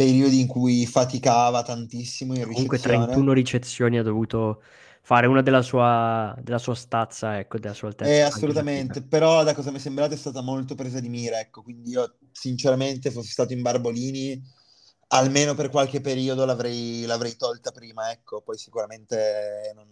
periodi 0.02 0.40
in 0.40 0.46
cui 0.46 0.84
faticava 0.86 1.62
tantissimo 1.62 2.34
in 2.34 2.42
Comunque 2.42 2.76
ricezione. 2.76 3.04
31 3.06 3.32
ricezioni 3.32 3.98
ha 3.98 4.02
dovuto 4.02 4.62
fare 5.02 5.26
una 5.26 5.42
della 5.42 5.62
sua, 5.62 6.36
della 6.42 6.58
sua 6.58 6.74
stazza, 6.74 7.38
ecco, 7.38 7.58
della 7.58 7.74
sua 7.74 7.88
altezza. 7.88 8.10
Eh, 8.10 8.20
assolutamente, 8.20 9.02
però 9.02 9.44
da 9.44 9.54
cosa 9.54 9.70
mi 9.70 9.76
è 9.76 9.80
sembrato 9.80 10.14
è 10.14 10.16
stata 10.16 10.40
molto 10.42 10.74
presa 10.74 11.00
di 11.00 11.08
mira, 11.08 11.38
ecco, 11.38 11.62
quindi 11.62 11.90
io 11.90 12.16
sinceramente 12.32 13.10
fossi 13.10 13.30
stato 13.30 13.52
in 13.52 13.62
Barbolini, 13.62 14.40
almeno 15.08 15.54
per 15.54 15.70
qualche 15.70 16.00
periodo 16.00 16.44
l'avrei, 16.44 17.04
l'avrei 17.04 17.36
tolta 17.36 17.70
prima, 17.70 18.10
ecco, 18.10 18.42
poi 18.42 18.58
sicuramente 18.58 19.72
non... 19.74 19.86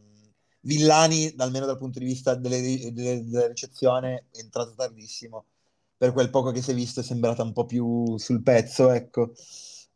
Villani, 0.62 1.32
almeno 1.38 1.64
dal 1.64 1.78
punto 1.78 1.98
di 1.98 2.04
vista 2.04 2.34
delle, 2.34 2.60
delle, 2.92 3.24
della 3.24 3.46
ricezione, 3.46 4.26
è 4.30 4.40
entrato 4.40 4.74
tardissimo, 4.76 5.46
per 5.96 6.12
quel 6.12 6.28
poco 6.28 6.50
che 6.50 6.60
si 6.60 6.72
è 6.72 6.74
visto 6.74 7.00
è 7.00 7.02
sembrata 7.02 7.42
un 7.42 7.52
po' 7.54 7.64
più 7.64 8.18
sul 8.18 8.42
pezzo, 8.42 8.90
ecco. 8.90 9.32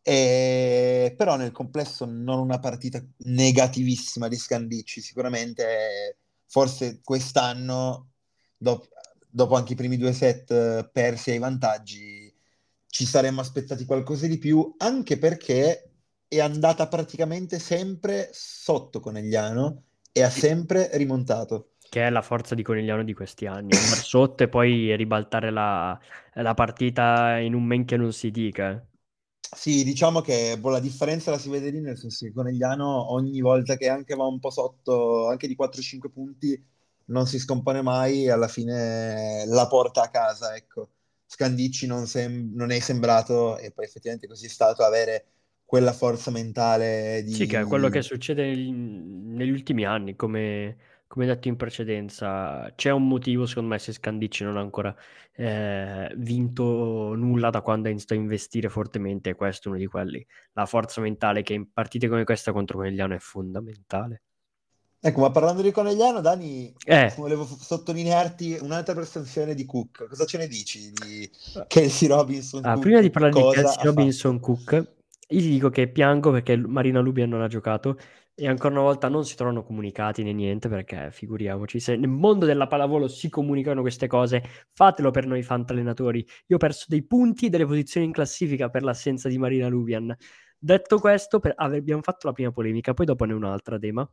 E, 0.06 1.14
però 1.16 1.36
nel 1.36 1.50
complesso 1.50 2.04
non 2.04 2.38
una 2.38 2.58
partita 2.58 3.02
negativissima 3.24 4.28
di 4.28 4.36
Scandicci, 4.36 5.00
sicuramente 5.00 6.18
forse 6.46 7.00
quest'anno, 7.02 8.10
dopo, 8.54 8.86
dopo 9.26 9.56
anche 9.56 9.72
i 9.72 9.76
primi 9.76 9.96
due 9.96 10.12
set 10.12 10.90
persi 10.90 11.30
ai 11.30 11.38
vantaggi, 11.38 12.30
ci 12.86 13.06
saremmo 13.06 13.40
aspettati 13.40 13.86
qualcosa 13.86 14.26
di 14.26 14.36
più, 14.36 14.74
anche 14.76 15.16
perché 15.16 15.90
è 16.28 16.38
andata 16.38 16.86
praticamente 16.86 17.58
sempre 17.58 18.28
sotto 18.32 19.00
Conegliano 19.00 19.84
e 20.12 20.22
ha 20.22 20.30
sempre 20.30 20.90
rimontato. 20.92 21.70
Che 21.88 22.06
è 22.06 22.10
la 22.10 22.22
forza 22.22 22.54
di 22.54 22.62
Conegliano 22.62 23.04
di 23.04 23.14
questi 23.14 23.46
anni, 23.46 23.74
andare 23.74 24.02
sotto 24.02 24.42
e 24.42 24.48
poi 24.48 24.94
ribaltare 24.96 25.50
la, 25.50 25.98
la 26.34 26.54
partita 26.54 27.38
in 27.38 27.54
un 27.54 27.64
men 27.64 27.86
che 27.86 27.96
non 27.96 28.12
si 28.12 28.30
dica. 28.30 28.84
Sì, 29.52 29.85
diciamo 29.85 30.20
che 30.20 30.59
boh, 30.59 30.70
la 30.70 30.80
differenza 30.80 31.30
la 31.30 31.38
si 31.38 31.48
vede 31.48 31.70
lì, 31.70 31.80
nel 31.80 31.98
senso 31.98 32.24
che 32.24 32.33
Conegliano 32.33 33.12
ogni 33.12 33.40
volta 33.40 33.76
che 33.76 33.88
anche 33.88 34.14
va 34.14 34.26
un 34.26 34.40
po' 34.40 34.50
sotto, 34.50 35.28
anche 35.28 35.46
di 35.46 35.54
4-5 35.54 36.11
punti, 36.11 36.61
non 37.07 37.26
si 37.26 37.38
scompone 37.38 37.83
mai 37.83 38.24
e 38.24 38.30
alla 38.30 38.48
fine 38.48 39.44
la 39.46 39.66
porta 39.66 40.02
a 40.02 40.09
casa, 40.09 40.54
ecco. 40.57 40.88
Scandicci 41.26 41.87
non, 41.87 42.07
sem- 42.07 42.52
non 42.54 42.70
è 42.70 42.78
sembrato, 42.80 43.59
e 43.59 43.70
poi 43.70 43.85
effettivamente 43.85 44.26
così 44.26 44.46
è 44.46 44.48
stato, 44.48 44.83
avere 44.83 45.26
quella 45.64 45.92
forza 45.92 46.30
mentale 46.30 47.22
di... 47.24 47.33
Sì, 47.33 47.46
che 47.46 47.61
è 47.61 47.64
quello 47.64 47.88
che 47.88 48.02
succede 48.02 48.54
negli, 48.54 49.50
ultimi 49.50 49.85
anni, 49.85 50.14
come 50.14 50.76
come 51.06 51.26
detto 51.26 51.48
in 51.48 51.56
precedenza, 51.56 52.72
c'è 52.74 52.90
un 52.90 53.06
motivo 53.06 53.46
secondo 53.46 53.70
me 53.70 53.78
se 53.78 53.92
Scandicci 53.92 54.44
non 54.44 54.56
ha 54.56 54.60
ancora 54.60 54.94
eh, 55.36 56.12
vinto 56.16 57.14
nulla 57.14 57.50
da 57.50 57.60
quando 57.60 57.88
ha 57.88 57.90
iniziato 57.90 58.14
a 58.14 58.16
investire 58.16 58.68
fortemente, 58.68 59.30
e 59.30 59.34
questo 59.34 59.68
è 59.68 59.70
uno 59.70 59.80
di 59.80 59.86
quelli. 59.86 60.26
La 60.52 60.66
forza 60.66 61.00
mentale 61.00 61.42
che 61.42 61.54
in 61.54 61.72
partite 61.72 62.08
come 62.08 62.24
questa 62.24 62.52
contro 62.52 62.78
Conegliano 62.78 63.14
è 63.14 63.18
fondamentale. 63.18 64.22
Ecco, 65.06 65.20
ma 65.20 65.30
parlando 65.30 65.60
di 65.60 65.70
Conegliano, 65.70 66.22
Dani, 66.22 66.72
eh. 66.86 67.12
volevo 67.18 67.44
sottolinearti 67.44 68.56
un'altra 68.62 68.94
prestazione 68.94 69.54
di 69.54 69.66
Cook. 69.66 70.08
Cosa 70.08 70.24
ce 70.24 70.38
ne 70.38 70.48
dici 70.48 70.90
di 70.92 71.30
Kelsey 71.66 72.08
Robinson? 72.08 72.64
Ah, 72.64 72.72
Cook? 72.72 72.82
Prima 72.84 73.00
di 73.02 73.10
parlare 73.10 73.34
di 73.34 73.50
Kelsey 73.50 73.84
Robinson 73.84 74.40
Cook, 74.40 74.72
io 75.28 75.40
ti 75.40 75.48
dico 75.48 75.68
che 75.68 75.88
piango 75.88 76.30
perché 76.30 76.56
Marina 76.56 77.00
Lubian 77.00 77.28
non 77.28 77.42
ha 77.42 77.48
giocato 77.48 77.98
e 78.36 78.48
ancora 78.48 78.74
una 78.74 78.82
volta 78.82 79.08
non 79.08 79.24
si 79.24 79.36
trovano 79.36 79.62
comunicati 79.62 80.22
né 80.24 80.32
niente, 80.32 80.68
perché 80.68 81.10
figuriamoci, 81.12 81.78
se 81.78 81.96
nel 81.96 82.08
mondo 82.08 82.46
della 82.46 82.66
pallavolo 82.66 83.06
si 83.06 83.28
comunicano 83.28 83.80
queste 83.80 84.06
cose, 84.08 84.42
fatelo 84.72 85.10
per 85.10 85.26
noi 85.26 85.42
fantallenatori. 85.42 86.26
Io 86.46 86.56
ho 86.56 86.58
perso 86.58 86.86
dei 86.88 87.04
punti 87.04 87.46
e 87.46 87.48
delle 87.50 87.66
posizioni 87.66 88.06
in 88.06 88.12
classifica 88.12 88.68
per 88.70 88.82
l'assenza 88.82 89.28
di 89.28 89.38
Marina 89.38 89.68
Lubian. 89.68 90.14
Detto 90.58 90.98
questo, 90.98 91.38
per... 91.38 91.52
ah, 91.56 91.66
abbiamo 91.66 92.02
fatto 92.02 92.26
la 92.26 92.32
prima 92.32 92.50
polemica, 92.50 92.92
poi 92.94 93.06
dopo 93.06 93.24
ne 93.24 93.34
un'altra, 93.34 93.78
Dema. 93.78 94.10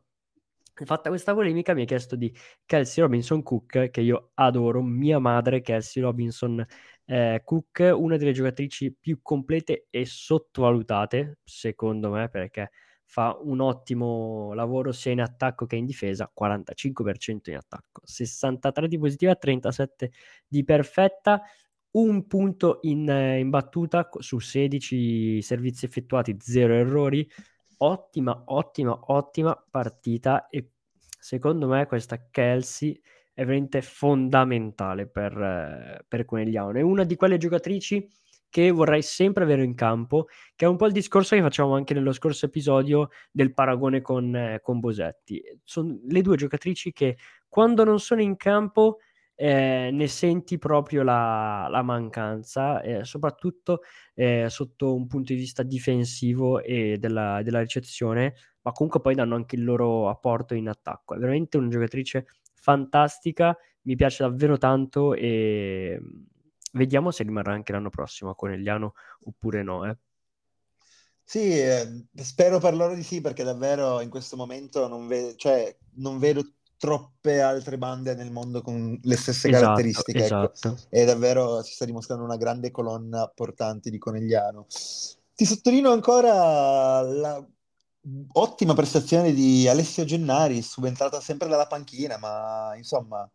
Fatta 0.74 1.08
questa 1.10 1.34
polemica, 1.34 1.74
mi 1.74 1.82
ha 1.82 1.84
chiesto 1.84 2.16
di 2.16 2.34
Kelsey 2.64 3.02
Robinson 3.02 3.42
Cook, 3.42 3.90
che 3.90 4.00
io 4.00 4.30
adoro, 4.34 4.82
mia 4.82 5.18
madre 5.18 5.60
Kelsey 5.60 6.02
Robinson 6.02 6.64
eh, 7.06 7.42
Cook, 7.44 7.92
una 7.94 8.16
delle 8.16 8.32
giocatrici 8.32 8.94
più 8.98 9.18
complete 9.20 9.86
e 9.90 10.06
sottovalutate, 10.06 11.38
secondo 11.44 12.10
me, 12.10 12.28
perché 12.28 12.70
fa 13.12 13.38
un 13.42 13.60
ottimo 13.60 14.54
lavoro 14.54 14.90
sia 14.90 15.12
in 15.12 15.20
attacco 15.20 15.66
che 15.66 15.76
in 15.76 15.84
difesa, 15.84 16.32
45% 16.34 17.50
in 17.50 17.56
attacco, 17.56 18.00
63 18.04 18.88
di 18.88 18.98
positiva, 18.98 19.34
37 19.34 20.12
di 20.48 20.64
perfetta, 20.64 21.42
un 21.90 22.26
punto 22.26 22.78
in, 22.84 23.06
in 23.38 23.50
battuta 23.50 24.08
su 24.16 24.38
16 24.38 25.42
servizi 25.42 25.84
effettuati, 25.84 26.38
0 26.40 26.72
errori, 26.72 27.30
ottima, 27.76 28.44
ottima, 28.46 28.98
ottima 29.08 29.62
partita 29.70 30.48
e 30.48 30.70
secondo 31.20 31.68
me 31.68 31.84
questa 31.84 32.28
Kelsey 32.30 32.98
è 33.34 33.44
veramente 33.44 33.82
fondamentale 33.82 35.06
per, 35.06 36.02
per 36.08 36.24
Conegliano. 36.24 36.78
È 36.78 36.80
una 36.80 37.04
di 37.04 37.16
quelle 37.16 37.36
giocatrici 37.36 38.08
che 38.52 38.70
vorrei 38.70 39.00
sempre 39.00 39.44
avere 39.44 39.64
in 39.64 39.74
campo, 39.74 40.26
che 40.54 40.66
è 40.66 40.68
un 40.68 40.76
po' 40.76 40.84
il 40.84 40.92
discorso 40.92 41.34
che 41.34 41.40
facciamo 41.40 41.74
anche 41.74 41.94
nello 41.94 42.12
scorso 42.12 42.44
episodio 42.44 43.08
del 43.30 43.54
paragone 43.54 44.02
con, 44.02 44.36
eh, 44.36 44.60
con 44.62 44.78
Bosetti. 44.78 45.42
Sono 45.64 45.98
le 46.06 46.20
due 46.20 46.36
giocatrici 46.36 46.92
che 46.92 47.16
quando 47.48 47.82
non 47.82 47.98
sono 47.98 48.20
in 48.20 48.36
campo 48.36 48.98
eh, 49.34 49.88
ne 49.90 50.06
senti 50.06 50.58
proprio 50.58 51.02
la, 51.02 51.66
la 51.70 51.80
mancanza, 51.80 52.82
eh, 52.82 53.04
soprattutto 53.04 53.80
eh, 54.12 54.48
sotto 54.50 54.94
un 54.94 55.06
punto 55.06 55.32
di 55.32 55.38
vista 55.38 55.62
difensivo 55.62 56.60
e 56.62 56.98
della, 56.98 57.40
della, 57.42 57.60
ricezione, 57.60 58.34
ma 58.60 58.72
comunque 58.72 59.00
poi 59.00 59.14
danno 59.14 59.34
anche 59.34 59.56
il 59.56 59.64
loro 59.64 60.10
apporto 60.10 60.52
in 60.54 60.68
attacco. 60.68 61.14
È 61.14 61.18
veramente 61.18 61.56
una 61.56 61.68
giocatrice 61.68 62.26
fantastica, 62.52 63.56
mi 63.84 63.96
piace 63.96 64.24
davvero 64.24 64.58
tanto 64.58 65.14
e 65.14 65.98
vediamo 66.72 67.10
se 67.10 67.22
rimarrà 67.22 67.52
anche 67.52 67.72
l'anno 67.72 67.90
prossimo 67.90 68.30
a 68.30 68.34
Conegliano 68.34 68.94
oppure 69.24 69.62
no. 69.62 69.88
Eh. 69.88 69.96
Sì, 71.24 71.58
eh, 71.58 72.04
spero 72.14 72.58
per 72.58 72.74
loro 72.74 72.94
di 72.94 73.02
sì, 73.02 73.20
perché 73.20 73.42
davvero 73.42 74.00
in 74.00 74.10
questo 74.10 74.36
momento 74.36 74.86
non, 74.88 75.06
ve- 75.06 75.34
cioè, 75.36 75.74
non 75.94 76.18
vedo 76.18 76.44
troppe 76.76 77.40
altre 77.40 77.78
bande 77.78 78.14
nel 78.14 78.32
mondo 78.32 78.60
con 78.60 78.98
le 79.00 79.16
stesse 79.16 79.48
esatto, 79.48 79.62
caratteristiche. 79.62 80.24
Ecco. 80.24 80.52
Esatto. 80.52 80.68
Ecco. 80.68 80.80
E 80.90 81.04
davvero 81.04 81.62
si 81.62 81.72
sta 81.72 81.84
dimostrando 81.84 82.24
una 82.24 82.36
grande 82.36 82.70
colonna 82.70 83.30
portante 83.32 83.88
di 83.88 83.98
Conegliano. 83.98 84.66
Ti 85.34 85.44
sottolineo 85.44 85.92
ancora 85.92 87.00
la 87.02 87.46
ottima 88.32 88.74
prestazione 88.74 89.32
di 89.32 89.68
Alessia 89.68 90.04
Gennari, 90.04 90.60
subentrata 90.60 91.20
sempre 91.20 91.48
dalla 91.48 91.66
panchina, 91.66 92.18
ma 92.18 92.74
insomma 92.76 93.30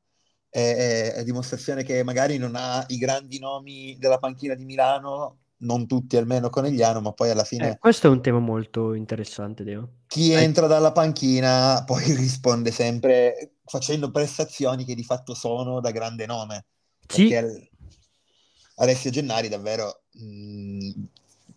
è, 0.50 1.14
è, 1.16 1.24
dimostrazione 1.24 1.84
che 1.84 2.04
magari 2.04 2.38
non 2.38 2.56
ha 2.56 2.84
i 2.88 2.98
grandi 2.98 3.40
nomi 3.40 3.98
della 4.00 4.18
panchina 4.18 4.54
di 4.54 4.66
Milano, 4.66 5.38
non 5.60 5.88
tutti 5.88 6.18
almeno 6.18 6.50
Conegliano, 6.50 7.02
ma 7.02 7.12
poi 7.12 7.30
alla 7.30 7.44
fine... 7.44 7.72
Eh, 7.72 7.78
questo 7.78 8.08
è 8.08 8.10
un 8.10 8.22
tema 8.22 8.40
molto 8.40 8.94
interessante, 8.94 9.64
Deo. 9.64 9.90
Chi 10.08 10.32
eh. 10.32 10.42
entra 10.42 10.68
dalla 10.68 10.92
panchina 10.92 11.84
poi 11.86 12.04
risponde 12.16 12.72
sempre 12.72 13.54
facendo 13.66 14.12
prestazioni 14.12 14.86
che 14.86 14.96
di 14.96 15.04
fatto 15.04 15.34
sono 15.34 15.80
da 15.80 15.92
grande 15.92 16.26
nome. 16.26 16.66
Sì. 17.08 17.28
Perché 17.28 17.70
Alessio 18.76 19.10
Gennari 19.10 19.50
davvero 19.50 20.04
mh, 20.12 20.92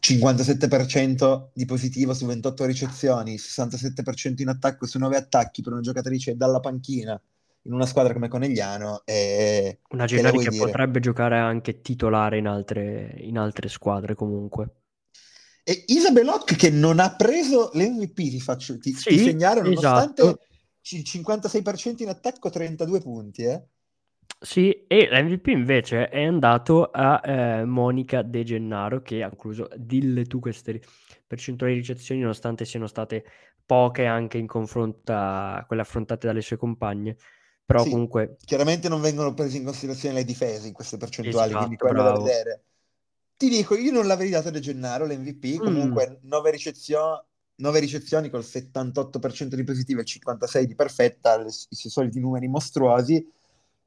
57% 0.00 1.48
di 1.52 1.66
positivo 1.66 2.14
su 2.14 2.24
28 2.24 2.64
ricezioni, 2.64 3.36
67% 3.36 4.40
in 4.40 4.48
attacco 4.48 4.86
su 4.86 4.98
9 4.98 5.16
attacchi 5.16 5.62
per 5.62 5.72
una 5.72 5.82
giocatrice 5.82 6.36
dalla 6.36 6.60
panchina 6.60 7.20
in 7.62 7.72
una 7.72 7.86
squadra 7.86 8.12
come 8.12 8.28
Conegliano. 8.28 9.02
E... 9.04 9.80
Una 9.90 10.06
Gennari 10.06 10.38
che, 10.38 10.50
che 10.50 10.56
potrebbe 10.56 11.00
giocare 11.00 11.38
anche 11.38 11.80
titolare 11.80 12.38
in 12.38 12.46
altre, 12.46 13.14
in 13.18 13.38
altre 13.38 13.68
squadre 13.68 14.14
comunque. 14.14 14.74
E 15.62 15.84
Isabelloc 15.86 16.56
che 16.56 16.70
non 16.70 16.98
ha 16.98 17.14
preso 17.14 17.70
l'MVP, 17.74 18.14
ti 18.14 18.40
faccio 18.40 18.78
ti, 18.78 18.92
sì, 18.92 19.10
ti 19.10 19.18
segnare, 19.18 19.60
nonostante 19.60 20.22
esatto. 20.22 20.42
il 20.90 21.02
56% 21.06 22.02
in 22.02 22.08
attacco, 22.08 22.50
32 22.50 23.00
punti. 23.00 23.42
Eh? 23.42 23.62
Sì, 24.42 24.86
e 24.86 25.08
l'MVP 25.10 25.48
invece 25.48 26.08
è 26.08 26.24
andato 26.24 26.90
a 26.90 27.20
eh, 27.22 27.64
Monica 27.66 28.22
De 28.22 28.42
Gennaro 28.42 29.02
che 29.02 29.22
ha 29.22 29.28
concluso, 29.28 29.68
dille 29.76 30.24
tu 30.24 30.40
queste 30.40 30.80
percentuali 31.26 31.74
di 31.74 31.80
ricezioni 31.80 32.22
nonostante 32.22 32.64
siano 32.64 32.86
state 32.86 33.24
poche 33.66 34.06
anche 34.06 34.38
in 34.38 34.46
confronto 34.46 35.12
a 35.14 35.62
quelle 35.66 35.82
affrontate 35.82 36.26
dalle 36.26 36.40
sue 36.40 36.56
compagne. 36.56 37.16
Però 37.70 37.84
sì, 37.84 37.90
comunque... 37.90 38.36
Chiaramente 38.44 38.88
non 38.88 39.00
vengono 39.00 39.32
prese 39.32 39.58
in 39.58 39.64
considerazione 39.64 40.16
le 40.16 40.24
difese 40.24 40.66
in 40.66 40.72
queste 40.72 40.96
percentuali, 40.96 41.50
esatto, 41.50 41.66
quindi 41.66 41.76
quello 41.76 42.02
bravo. 42.02 42.18
da 42.18 42.24
vedere. 42.24 42.64
Ti 43.36 43.48
dico, 43.48 43.76
io 43.76 43.92
non 43.92 44.08
l'avrei 44.08 44.28
dato 44.28 44.48
a 44.48 44.50
De 44.50 44.58
Gennaro 44.58 45.06
l'MVP, 45.06 45.54
mm. 45.54 45.58
comunque 45.58 46.18
9 46.22 46.50
ricezioni, 46.50 47.20
9 47.54 47.78
ricezioni 47.78 48.28
col 48.28 48.40
78% 48.40 49.54
di 49.54 49.62
positive 49.62 50.00
e 50.00 50.04
il 50.04 50.20
56% 50.20 50.62
di 50.62 50.74
perfetta, 50.74 51.40
i 51.40 51.48
suoi 51.48 51.92
soliti 51.92 52.18
numeri 52.18 52.48
mostruosi 52.48 53.24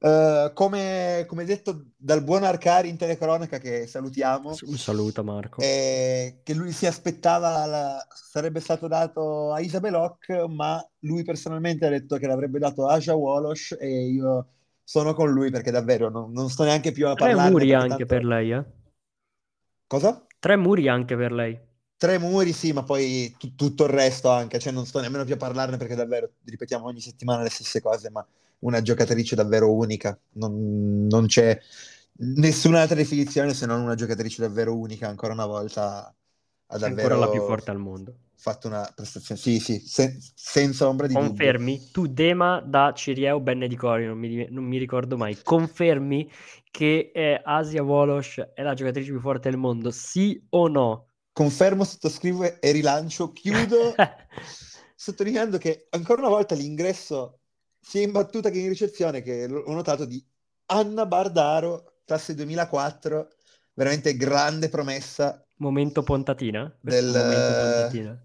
Uh, 0.04 0.52
come, 0.52 1.24
come, 1.30 1.46
detto 1.46 1.86
dal 1.96 2.26
buon 2.26 2.44
Arcari 2.44 2.90
in 2.90 2.98
telecronaca 2.98 3.58
che 3.58 3.88
salutiamo 3.88 4.50
un 4.50 4.76
saluto 4.76 5.24
Marco 5.24 5.62
eh, 5.62 6.42
che 6.44 6.54
lui 6.54 6.74
si 6.74 6.86
aspettava 6.86 7.66
la, 7.66 8.06
sarebbe 8.14 8.60
stato 8.60 8.90
dato 8.90 9.54
a 9.54 9.62
Isabel 9.62 9.94
Hock 9.94 10.30
ma 10.50 10.86
lui 11.04 11.24
personalmente 11.24 11.86
ha 11.86 11.90
detto 11.90 12.18
che 12.18 12.28
l'avrebbe 12.28 12.60
dato 12.60 12.86
a 12.86 12.96
Aja 12.96 13.16
Wolosh 13.16 13.78
e 13.80 14.08
io 14.08 14.48
sono 14.84 15.14
con 15.14 15.32
lui 15.32 15.52
perché 15.52 15.72
davvero 15.72 16.10
non, 16.10 16.34
non 16.34 16.50
sto 16.50 16.66
neanche 16.66 16.92
più 16.92 17.08
a 17.08 17.14
parlare 17.14 17.40
tre 17.40 17.50
muri 17.50 17.74
anche 17.74 17.88
tanto... 17.88 18.06
per 18.06 18.26
lei 18.26 18.52
eh? 18.52 18.66
cosa? 19.88 20.26
tre 20.38 20.58
muri 20.58 20.90
anche 20.90 21.16
per 21.16 21.32
lei 21.32 21.58
tre 21.96 22.18
muri 22.18 22.52
sì 22.52 22.74
ma 22.74 22.84
poi 22.84 23.34
t- 23.40 23.56
tutto 23.56 23.86
il 23.86 23.92
resto 23.92 24.30
anche 24.30 24.60
cioè 24.60 24.74
non 24.74 24.86
sto 24.86 25.00
nemmeno 25.00 25.24
più 25.24 25.36
a 25.36 25.38
parlarne 25.38 25.78
perché 25.78 25.96
davvero 25.96 26.30
ripetiamo 26.44 26.88
ogni 26.88 27.00
settimana 27.00 27.44
le 27.44 27.50
stesse 27.50 27.80
cose 27.80 28.10
ma 28.10 28.28
una 28.64 28.82
giocatrice 28.82 29.36
davvero 29.36 29.74
unica, 29.74 30.18
non, 30.34 31.08
non 31.08 31.28
c'è 31.28 31.60
nessun'altra 32.16 32.96
definizione 32.96 33.54
se 33.54 33.66
non 33.66 33.82
una 33.82 33.96
giocatrice 33.96 34.42
davvero 34.42 34.78
unica, 34.78 35.08
ancora 35.08 35.34
una 35.34 35.46
volta 35.46 36.14
ha 36.68 36.78
davvero 36.78 37.14
ancora 37.14 37.26
la 37.26 37.30
più 37.30 37.42
forte 37.42 37.72
al 37.72 37.80
mondo. 37.80 38.16
Fatto 38.36 38.68
una 38.68 38.90
prestazione, 38.94 39.40
sì, 39.40 39.60
sì, 39.60 39.80
se, 39.80 40.18
senza 40.36 40.88
ombra 40.88 41.08
di 41.08 41.14
Confermi, 41.14 41.78
dubbio. 41.78 41.92
tu 41.94 42.08
Dema 42.08 42.60
da 42.60 42.92
Cirieo 42.94 43.40
Benne 43.40 43.68
di 43.68 43.76
Cori, 43.76 44.06
non 44.06 44.18
mi, 44.18 44.48
non 44.50 44.66
mi 44.66 44.78
ricordo 44.78 45.16
mai, 45.16 45.38
confermi 45.42 46.30
che 46.70 47.12
eh, 47.14 47.42
Asia 47.42 47.84
Wolosh 47.84 48.50
è 48.54 48.62
la 48.62 48.74
giocatrice 48.74 49.12
più 49.12 49.22
forte 49.22 49.50
del 49.50 49.58
mondo, 49.58 49.92
sì 49.92 50.46
o 50.50 50.68
no? 50.68 51.08
Confermo, 51.32 51.84
sottoscrivo 51.86 52.60
e 52.60 52.72
rilancio, 52.72 53.32
chiudo 53.32 53.96
sottolineando 54.96 55.58
che 55.58 55.88
ancora 55.92 56.22
una 56.22 56.30
volta 56.30 56.54
l'ingresso 56.54 57.43
sia 57.84 58.02
in 58.02 58.12
battuta 58.12 58.50
che 58.50 58.60
in 58.60 58.70
ricezione, 58.70 59.22
che 59.22 59.46
ho 59.46 59.74
notato 59.74 60.06
di 60.06 60.24
Anna 60.68 61.06
Bardaro, 61.06 61.98
classe 62.06 62.34
2004, 62.34 63.28
veramente 63.74 64.16
grande 64.16 64.70
promessa. 64.70 65.46
Momento 65.58 66.02
Pontatina? 66.02 66.74
Del, 66.80 67.06
momento 67.06 67.62
pontatina. 67.62 68.24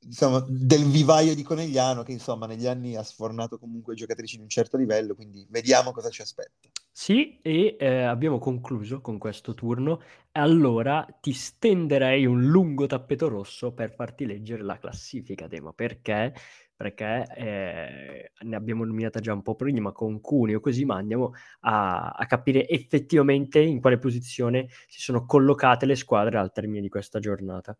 Insomma, 0.00 0.44
del 0.48 0.84
vivaio 0.84 1.34
di 1.34 1.42
Conegliano 1.42 2.02
che 2.02 2.12
insomma 2.12 2.46
negli 2.46 2.66
anni 2.66 2.96
ha 2.96 3.02
sfornato 3.02 3.58
comunque 3.58 3.94
giocatrici 3.94 4.36
di 4.36 4.42
un 4.42 4.48
certo 4.48 4.76
livello, 4.76 5.14
quindi 5.14 5.46
vediamo 5.48 5.92
cosa 5.92 6.08
ci 6.08 6.22
aspetta. 6.22 6.68
Sì, 6.90 7.38
e 7.42 7.76
eh, 7.78 8.02
abbiamo 8.02 8.38
concluso 8.38 9.00
con 9.00 9.18
questo 9.18 9.54
turno. 9.54 10.02
Allora 10.32 11.06
ti 11.20 11.32
stenderei 11.32 12.26
un 12.26 12.46
lungo 12.46 12.86
tappeto 12.86 13.28
rosso 13.28 13.72
per 13.72 13.92
farti 13.92 14.26
leggere 14.26 14.62
la 14.62 14.78
classifica, 14.78 15.46
Demo, 15.46 15.72
perché 15.72 16.32
perché 16.78 17.26
eh, 17.34 18.30
ne 18.38 18.54
abbiamo 18.54 18.84
nominata 18.84 19.18
già 19.18 19.32
un 19.32 19.42
po' 19.42 19.56
prima 19.56 19.90
con 19.90 20.20
Cuneo, 20.20 20.60
così 20.60 20.84
ma 20.84 20.94
andiamo 20.94 21.34
a, 21.62 22.10
a, 22.10 22.26
capire 22.26 22.68
effettivamente 22.68 23.58
in 23.58 23.80
quale 23.80 23.98
posizione 23.98 24.68
si 24.86 25.00
sono 25.00 25.26
collocate 25.26 25.86
le 25.86 25.96
squadre 25.96 26.38
al 26.38 26.52
termine 26.52 26.80
di 26.80 26.88
questa 26.88 27.18
giornata. 27.18 27.76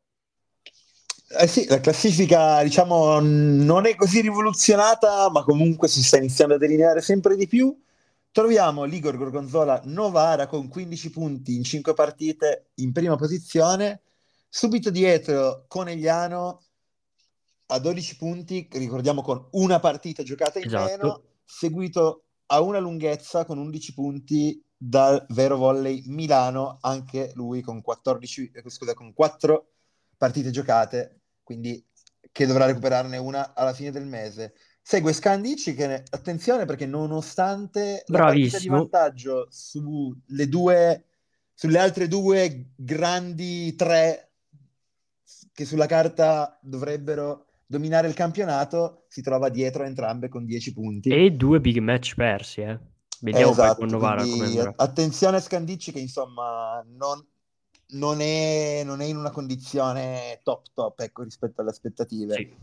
Eh 1.41 1.47
sì, 1.47 1.65
la 1.69 1.79
classifica 1.79 2.61
diciamo 2.65 3.21
non 3.21 3.87
è 3.87 3.95
così 3.95 4.21
rivoluzionata, 4.21 5.31
ma 5.31 5.45
comunque 5.45 5.87
si 5.87 6.03
sta 6.03 6.17
iniziando 6.17 6.55
a 6.55 6.59
delineare 6.59 7.01
sempre 7.01 7.37
di 7.37 7.47
più. 7.47 7.81
Troviamo 8.33 8.83
l'Igor 8.83 9.17
Gorgonzola 9.17 9.81
Novara 9.85 10.49
con 10.49 10.67
15 10.67 11.11
punti 11.11 11.55
in 11.55 11.63
5 11.63 11.95
partite 11.95 12.71
in 12.77 12.91
prima 12.91 13.15
posizione, 13.15 14.01
subito 14.49 14.91
dietro 14.91 15.67
Conegliano 15.69 16.63
a 17.71 17.79
12 17.79 18.17
punti, 18.17 18.69
ricordiamo 18.73 19.23
con 19.23 19.47
una 19.53 19.79
partita 19.81 20.23
giocata 20.23 20.59
in 20.59 20.67
esatto. 20.67 20.85
meno, 20.85 21.23
seguito 21.45 22.25
a 22.47 22.61
una 22.61 22.79
lunghezza 22.79 23.45
con 23.45 23.59
11 23.59 23.95
punti 23.95 24.65
dal 24.77 25.25
Vero 25.31 25.57
Volley 25.57 26.03
Milano, 26.07 26.79
anche 26.81 27.33
lui 27.35 27.61
con 27.61 27.83
14, 27.83 28.53
eh, 28.55 28.71
scusa, 28.71 28.95
con 28.95 29.13
4 29.13 29.67
partite 30.17 30.51
giocate, 30.51 31.21
quindi 31.43 31.85
che 32.33 32.47
dovrà 32.47 32.67
recuperarne 32.67 33.19
una 33.19 33.55
alla 33.55 33.75
fine 33.75 33.91
del 33.91 34.07
mese. 34.07 34.55
Segue 34.81 35.13
Scandici 35.13 35.75
che, 35.75 36.05
attenzione 36.09 36.65
perché 36.65 36.87
nonostante 36.87 38.05
Bravissimo. 38.07 38.17
la 38.17 38.23
partita 38.23 38.59
di 38.59 38.69
vantaggio 38.69 39.47
sulle, 39.51 40.49
due, 40.49 41.05
sulle 41.53 41.79
altre 41.79 42.09
due 42.09 42.71
grandi 42.75 43.75
tre 43.75 44.31
che 45.53 45.67
sulla 45.67 45.87
carta 45.87 46.59
dovrebbero 46.63 47.48
dominare 47.69 48.09
il 48.09 48.15
campionato, 48.15 49.05
si 49.09 49.21
trova 49.21 49.51
dietro 49.51 49.83
a 49.83 49.87
entrambe 49.87 50.29
con 50.29 50.45
10 50.45 50.73
punti. 50.73 51.11
E 51.11 51.33
due 51.33 51.61
big 51.61 51.79
match 51.79 52.15
persi, 52.15 52.63
eh. 52.63 52.79
Vediamo 53.21 53.51
esatto, 53.51 53.81
poi 53.81 53.89
con 53.89 53.89
Novara 53.89 54.23
come 54.23 54.73
Attenzione 54.77 55.37
a 55.37 55.41
Scandicci 55.41 55.93
che 55.93 55.99
insomma 55.99 56.85
non, 56.97 57.25
non, 57.89 58.21
è, 58.21 58.83
non, 58.85 59.01
è, 59.01 59.05
in 59.05 59.17
una 59.17 59.31
condizione 59.31 60.41
top 60.45 60.67
top 60.73 61.01
ecco, 61.01 61.25
rispetto 61.25 61.61
alle 61.61 61.71
aspettative. 61.71 62.35
Sì. 62.35 62.55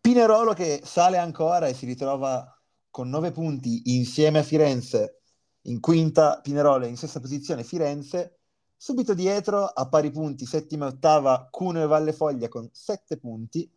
Pinerolo 0.00 0.52
che 0.52 0.80
sale 0.84 1.16
ancora 1.16 1.68
e 1.68 1.74
si 1.74 1.86
ritrova 1.86 2.60
con 2.90 3.08
9 3.08 3.30
punti 3.30 3.94
insieme 3.96 4.40
a 4.40 4.42
Firenze 4.42 5.20
in 5.66 5.78
quinta 5.78 6.40
Pinerolo 6.42 6.84
e 6.84 6.88
in 6.88 6.96
sesta 6.96 7.20
posizione 7.20 7.62
Firenze 7.62 8.38
Subito 8.82 9.14
dietro, 9.14 9.64
a 9.66 9.86
pari 9.88 10.10
punti, 10.10 10.44
settima 10.44 10.86
e 10.86 10.88
ottava, 10.88 11.46
Cuneo 11.48 11.84
e 11.84 11.86
Valle 11.86 12.12
Foglia 12.12 12.48
con 12.48 12.68
sette 12.72 13.16
punti. 13.16 13.70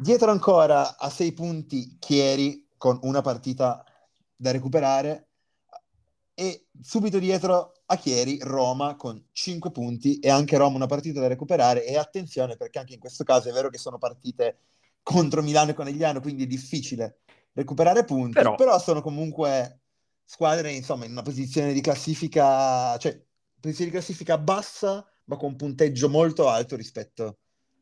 Dietro 0.00 0.30
ancora 0.30 0.96
a 0.96 1.10
sei 1.10 1.32
punti 1.32 1.98
Chieri 1.98 2.66
con 2.78 2.98
una 3.02 3.20
partita 3.20 3.84
da 4.34 4.50
recuperare 4.50 5.28
e 6.32 6.68
subito 6.80 7.18
dietro 7.18 7.74
a 7.84 7.96
Chieri 7.98 8.38
Roma 8.40 8.96
con 8.96 9.22
5 9.30 9.70
punti 9.70 10.18
e 10.18 10.30
anche 10.30 10.56
Roma 10.56 10.76
una 10.76 10.86
partita 10.86 11.20
da 11.20 11.26
recuperare. 11.26 11.84
E 11.84 11.98
attenzione 11.98 12.56
perché 12.56 12.78
anche 12.78 12.94
in 12.94 12.98
questo 12.98 13.24
caso 13.24 13.50
è 13.50 13.52
vero 13.52 13.68
che 13.68 13.76
sono 13.76 13.98
partite 13.98 14.60
contro 15.02 15.42
Milano 15.42 15.72
e 15.72 15.74
Conegliano 15.74 16.20
quindi 16.20 16.44
è 16.44 16.46
difficile 16.46 17.18
recuperare 17.52 18.04
punti 18.04 18.32
però, 18.32 18.54
però 18.54 18.78
sono 18.78 19.02
comunque 19.02 19.80
squadre 20.24 20.72
insomma 20.72 21.04
in 21.04 21.10
una 21.10 21.22
posizione 21.22 21.72
di 21.72 21.80
classifica 21.80 22.96
cioè 22.98 23.22
posizione 23.58 23.90
di 23.90 23.96
classifica 23.96 24.38
bassa 24.38 25.04
ma 25.24 25.36
con 25.36 25.50
un 25.50 25.56
punteggio 25.56 26.08
molto 26.08 26.48
alto 26.48 26.76
rispetto 26.76 27.39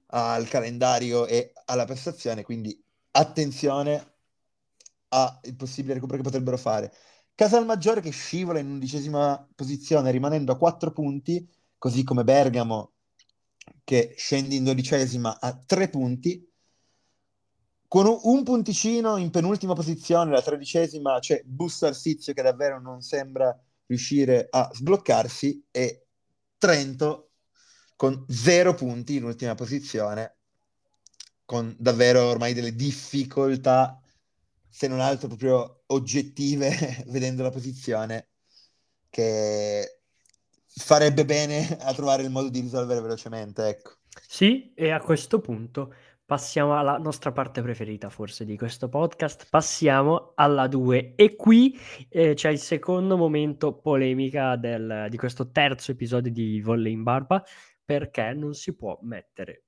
al 0.08 0.48
calendario 0.48 1.26
e 1.26 1.52
alla 1.66 1.84
prestazione 1.84 2.42
quindi 2.42 2.82
attenzione 3.12 4.12
al 5.08 5.40
possibile 5.56 5.94
recupero 5.94 6.18
che 6.18 6.24
potrebbero 6.24 6.56
fare 6.56 6.92
Casalmaggiore 7.38 8.00
che 8.00 8.10
scivola 8.10 8.58
in 8.58 8.68
undicesima 8.68 9.48
posizione 9.54 10.10
rimanendo 10.10 10.50
a 10.50 10.56
quattro 10.56 10.90
punti, 10.90 11.48
così 11.78 12.02
come 12.02 12.24
Bergamo 12.24 12.94
che 13.84 14.14
scende 14.16 14.56
in 14.56 14.64
dodicesima 14.64 15.38
a 15.38 15.56
tre 15.56 15.88
punti. 15.88 16.50
Con 17.86 18.06
un, 18.06 18.18
un 18.24 18.42
punticino 18.42 19.18
in 19.18 19.30
penultima 19.30 19.74
posizione, 19.74 20.32
la 20.32 20.42
tredicesima, 20.42 21.20
c'è 21.20 21.40
Busto 21.44 21.86
Arsizio 21.86 22.32
che 22.32 22.42
davvero 22.42 22.80
non 22.80 23.02
sembra 23.02 23.56
riuscire 23.86 24.48
a 24.50 24.68
sbloccarsi 24.72 25.64
e 25.70 26.06
Trento 26.58 27.27
con 27.98 28.24
zero 28.28 28.74
punti 28.74 29.16
in 29.16 29.24
ultima 29.24 29.56
posizione, 29.56 30.36
con 31.44 31.74
davvero 31.76 32.26
ormai 32.26 32.54
delle 32.54 32.76
difficoltà 32.76 34.00
se 34.68 34.86
non 34.86 35.00
altro 35.00 35.26
proprio 35.26 35.82
oggettive, 35.86 37.02
vedendo 37.10 37.42
la 37.42 37.50
posizione, 37.50 38.28
che 39.10 40.02
farebbe 40.64 41.24
bene 41.24 41.76
a 41.80 41.92
trovare 41.92 42.22
il 42.22 42.30
modo 42.30 42.50
di 42.50 42.60
risolvere 42.60 43.00
velocemente, 43.00 43.66
ecco. 43.66 43.96
Sì, 44.28 44.72
e 44.76 44.92
a 44.92 45.00
questo 45.00 45.40
punto 45.40 45.92
passiamo 46.24 46.78
alla 46.78 46.98
nostra 46.98 47.32
parte 47.32 47.62
preferita 47.62 48.10
forse 48.10 48.44
di 48.44 48.56
questo 48.56 48.88
podcast, 48.88 49.48
passiamo 49.50 50.34
alla 50.36 50.68
2 50.68 51.14
e 51.16 51.34
qui 51.34 51.76
eh, 52.10 52.34
c'è 52.34 52.50
il 52.50 52.60
secondo 52.60 53.16
momento 53.16 53.72
polemica 53.72 54.54
del, 54.54 55.08
di 55.10 55.16
questo 55.16 55.50
terzo 55.50 55.90
episodio 55.90 56.30
di 56.30 56.60
Volley 56.60 56.92
in 56.92 57.02
Barba 57.02 57.42
perché 57.88 58.34
non 58.34 58.52
si 58.52 58.76
può 58.76 58.98
mettere 59.00 59.62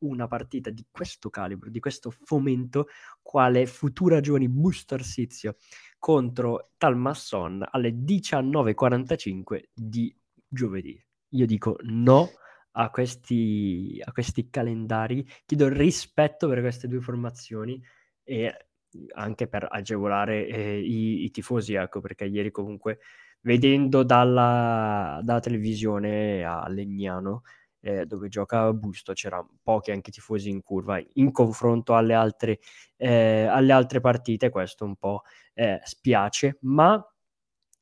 una 0.00 0.26
partita 0.26 0.68
di 0.68 0.84
questo 0.90 1.30
calibro, 1.30 1.70
di 1.70 1.80
questo 1.80 2.10
fomento, 2.10 2.88
quale 3.22 3.64
Futura 3.64 4.20
Giovani 4.20 4.50
Booster 4.50 5.02
Sizio 5.02 5.56
contro 5.98 6.72
Talmasson 6.76 7.66
alle 7.70 7.92
19.45 7.92 9.62
di 9.72 10.14
giovedì. 10.46 11.02
Io 11.30 11.46
dico 11.46 11.78
no 11.84 12.32
a 12.72 12.90
questi, 12.90 13.98
a 14.04 14.12
questi 14.12 14.50
calendari, 14.50 15.26
chiedo 15.46 15.66
rispetto 15.68 16.46
per 16.48 16.60
queste 16.60 16.86
due 16.86 17.00
formazioni 17.00 17.82
e 18.22 18.66
anche 19.14 19.48
per 19.48 19.66
agevolare 19.70 20.46
eh, 20.48 20.80
i, 20.80 21.24
i, 21.24 21.30
tifosi, 21.30 21.72
ecco, 21.72 22.00
perché 22.00 22.26
ieri 22.26 22.50
comunque 22.50 22.98
vedendo 23.44 24.02
dalla, 24.02 25.20
dalla 25.22 25.40
televisione 25.40 26.44
a 26.44 26.66
Legnano 26.68 27.42
eh, 27.80 28.06
dove 28.06 28.28
gioca 28.28 28.72
Busto, 28.72 29.12
c'erano 29.12 29.58
pochi 29.62 29.90
anche 29.90 30.10
tifosi 30.10 30.48
in 30.48 30.62
curva 30.62 31.00
in 31.14 31.30
confronto 31.32 31.94
alle 31.94 32.14
altre, 32.14 32.58
eh, 32.96 33.44
alle 33.44 33.72
altre 33.72 34.00
partite, 34.00 34.48
questo 34.50 34.84
un 34.84 34.96
po' 34.96 35.22
eh, 35.54 35.80
spiace, 35.84 36.58
ma 36.62 37.02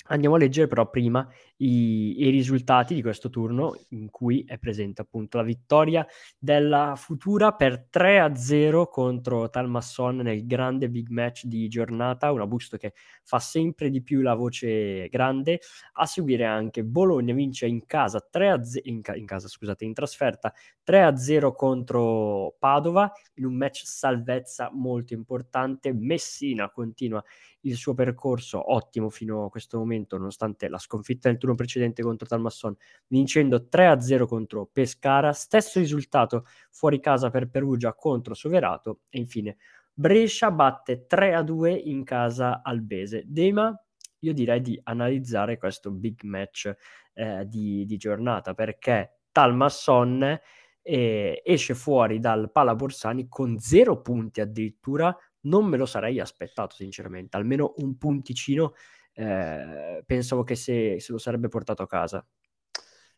Andiamo 0.06 0.34
a 0.34 0.38
leggere 0.38 0.66
però 0.66 0.90
prima 0.90 1.26
i, 1.62 2.22
i, 2.26 2.30
risultati 2.30 2.94
di 2.94 3.02
questo 3.02 3.30
turno 3.30 3.76
in 3.90 4.10
cui 4.10 4.44
è 4.46 4.58
presente 4.58 5.02
appunto 5.02 5.36
la 5.36 5.44
vittoria 5.44 6.06
della 6.38 6.94
Futura 6.96 7.52
per 7.52 7.88
3-0 7.90 8.88
contro 8.88 9.48
Talmasson 9.48 10.16
nel 10.16 10.44
grande 10.46 10.90
big 10.90 11.08
match 11.08 11.44
di 11.44 11.68
giornata, 11.68 12.32
una 12.32 12.46
Busto 12.46 12.76
che 12.76 12.94
fa 13.22 13.38
sempre 13.38 13.90
di 13.90 14.02
più 14.02 14.20
la 14.20 14.34
voce 14.34 15.08
grande, 15.08 15.60
a 15.94 16.06
seguire 16.06 16.44
anche 16.44 16.84
Bologna 16.84 17.32
vince 17.32 17.66
in 17.66 17.86
casa 17.86 18.26
3-0 18.30 18.80
in, 18.84 19.00
ca- 19.00 19.14
in 19.16 19.26
casa 19.26 19.46
scusate, 19.46 19.84
in 19.84 19.94
trasferta 19.94 20.52
3-0 20.84 21.52
contro 21.54 22.56
Padova 22.58 23.10
in 23.34 23.44
un 23.44 23.54
match 23.54 23.82
salvezza 23.84 24.70
molto 24.72 25.14
importante, 25.14 25.92
Messina 25.92 26.70
continua 26.70 27.22
il 27.62 27.76
suo 27.76 27.94
percorso 27.94 28.72
ottimo 28.72 29.10
fino 29.10 29.44
a 29.44 29.50
questo 29.50 29.78
momento, 29.78 30.16
nonostante 30.16 30.68
la 30.68 30.78
sconfitta 30.78 31.28
nel 31.28 31.38
turno 31.38 31.51
precedente 31.54 32.02
contro 32.02 32.26
Talmasson, 32.26 32.74
vincendo 33.08 33.68
3-0 33.70 34.26
contro 34.26 34.68
Pescara, 34.72 35.32
stesso 35.32 35.78
risultato 35.78 36.46
fuori 36.70 37.00
casa 37.00 37.30
per 37.30 37.48
Perugia 37.48 37.94
contro 37.94 38.34
Soverato. 38.34 39.00
E 39.08 39.18
infine 39.18 39.56
Brescia 39.94 40.50
batte 40.50 41.06
3-2 41.08 41.82
in 41.84 42.02
casa 42.02 42.62
Albese. 42.62 43.24
Dema, 43.26 43.78
io 44.20 44.32
direi 44.32 44.60
di 44.60 44.80
analizzare 44.84 45.58
questo 45.58 45.90
big 45.90 46.22
match 46.22 46.72
eh, 47.14 47.46
di, 47.46 47.84
di, 47.84 47.96
giornata 47.96 48.54
perché 48.54 49.18
Talmasson 49.30 50.40
eh, 50.80 51.42
esce 51.44 51.74
fuori 51.74 52.18
dal 52.20 52.50
Pala 52.50 52.74
Borsani 52.74 53.28
con 53.28 53.58
zero 53.58 54.00
punti 54.00 54.40
addirittura. 54.40 55.14
Non 55.42 55.66
me 55.66 55.76
lo 55.76 55.86
sarei 55.86 56.20
aspettato 56.20 56.74
sinceramente, 56.74 57.36
almeno 57.36 57.74
un 57.78 57.98
punticino 57.98 58.74
eh, 59.14 60.02
pensavo 60.06 60.42
che 60.42 60.54
se, 60.54 61.00
se, 61.00 61.12
lo 61.12 61.18
sarebbe 61.18 61.48
portato 61.48 61.82
a 61.82 61.86
casa. 61.86 62.26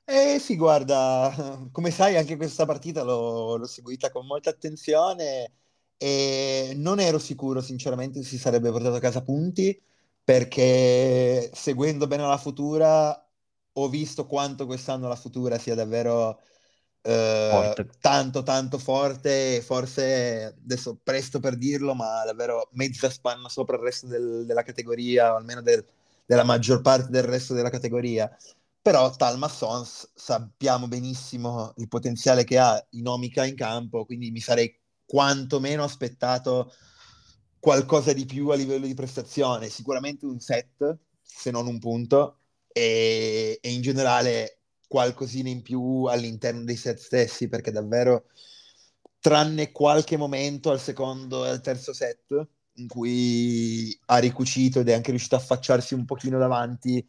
Eh 0.07 0.39
sì, 0.39 0.57
guarda, 0.57 1.33
come 1.73 1.91
sai 1.91 2.17
anche 2.17 2.37
questa 2.37 2.67
partita 2.67 3.03
l'ho, 3.03 3.57
l'ho 3.57 3.67
seguita 3.67 4.11
con 4.11 4.27
molta 4.27 4.51
attenzione 4.51 5.53
e 5.97 6.75
non 6.77 7.01
ero 7.01 7.19
sicuro 7.19 7.61
sinceramente 7.61 8.23
si 8.23 8.37
sarebbe 8.37 8.71
portato 8.71 8.97
a 8.97 9.01
casa 9.01 9.23
punti 9.23 9.81
perché 10.23 11.51
seguendo 11.55 12.07
bene 12.07 12.27
la 12.27 12.37
futura 12.37 13.29
ho 13.73 13.89
visto 13.89 14.27
quanto 14.27 14.67
quest'anno 14.67 15.09
la 15.09 15.17
futura 15.17 15.59
sia 15.59 15.75
davvero 15.75 16.41
eh, 17.07 17.87
tanto 18.01 18.43
tanto 18.43 18.79
forte, 18.79 19.61
forse 19.61 20.57
adesso 20.65 20.99
presto 21.03 21.39
per 21.39 21.57
dirlo, 21.57 21.95
ma 21.95 22.25
davvero 22.25 22.69
mezza 22.73 23.11
spanna 23.11 23.49
sopra 23.51 23.77
il 23.77 23.83
resto 23.83 24.07
del, 24.07 24.45
della 24.47 24.63
categoria, 24.63 25.33
o 25.35 25.37
almeno 25.37 25.61
del, 25.61 25.85
della 26.25 26.45
maggior 26.45 26.81
parte 26.81 27.11
del 27.11 27.25
resto 27.25 27.53
della 27.53 27.71
categoria. 27.71 28.35
Però 28.81 29.11
Talma 29.17 29.49
Sons 29.49 30.13
sappiamo 30.15 30.89
benissimo 30.89 31.73
il 31.77 31.89
potenziale 31.89 32.45
che 32.45 32.59
ha 32.59 32.83
in 32.91 33.07
Omica 33.07 33.45
in 33.45 33.55
campo, 33.55 34.05
quindi 34.07 34.31
mi 34.31 34.41
sarei 34.41 34.75
quantomeno 35.05 35.85
aspettato 35.85 36.73
qualcosa 37.59 38.13
di 38.13 38.25
più 38.27 38.49
a 38.49 38.57
livello 38.57 38.87
di 38.87 38.95
prestazione, 38.95 39.69
sicuramente 39.69 40.27
un 40.27 40.39
set, 40.41 40.99
se 41.23 41.51
non 41.51 41.67
un 41.67 41.79
punto, 41.79 42.41
e, 42.69 43.59
e 43.61 43.73
in 43.73 43.81
generale 43.83 44.64
qualcosina 44.87 45.49
in 45.49 45.63
più 45.63 46.05
all'interno 46.05 46.65
dei 46.65 46.77
set 46.77 46.99
stessi, 46.99 47.49
perché 47.49 47.71
davvero, 47.71 48.27
tranne 49.21 49.73
qualche 49.73 50.17
momento 50.17 50.71
al 50.71 50.81
secondo 50.81 51.45
e 51.45 51.49
al 51.49 51.61
terzo 51.61 51.93
set, 51.93 52.49
in 52.75 52.89
cui 52.89 53.97
ha 54.07 54.19
ricucito 54.19 54.81
ed 54.81 54.89
è 54.89 54.93
anche 54.95 55.11
riuscito 55.11 55.35
a 55.35 55.39
affacciarsi 55.39 55.95
un 55.95 56.05
pochino 56.05 56.39
davanti, 56.39 57.07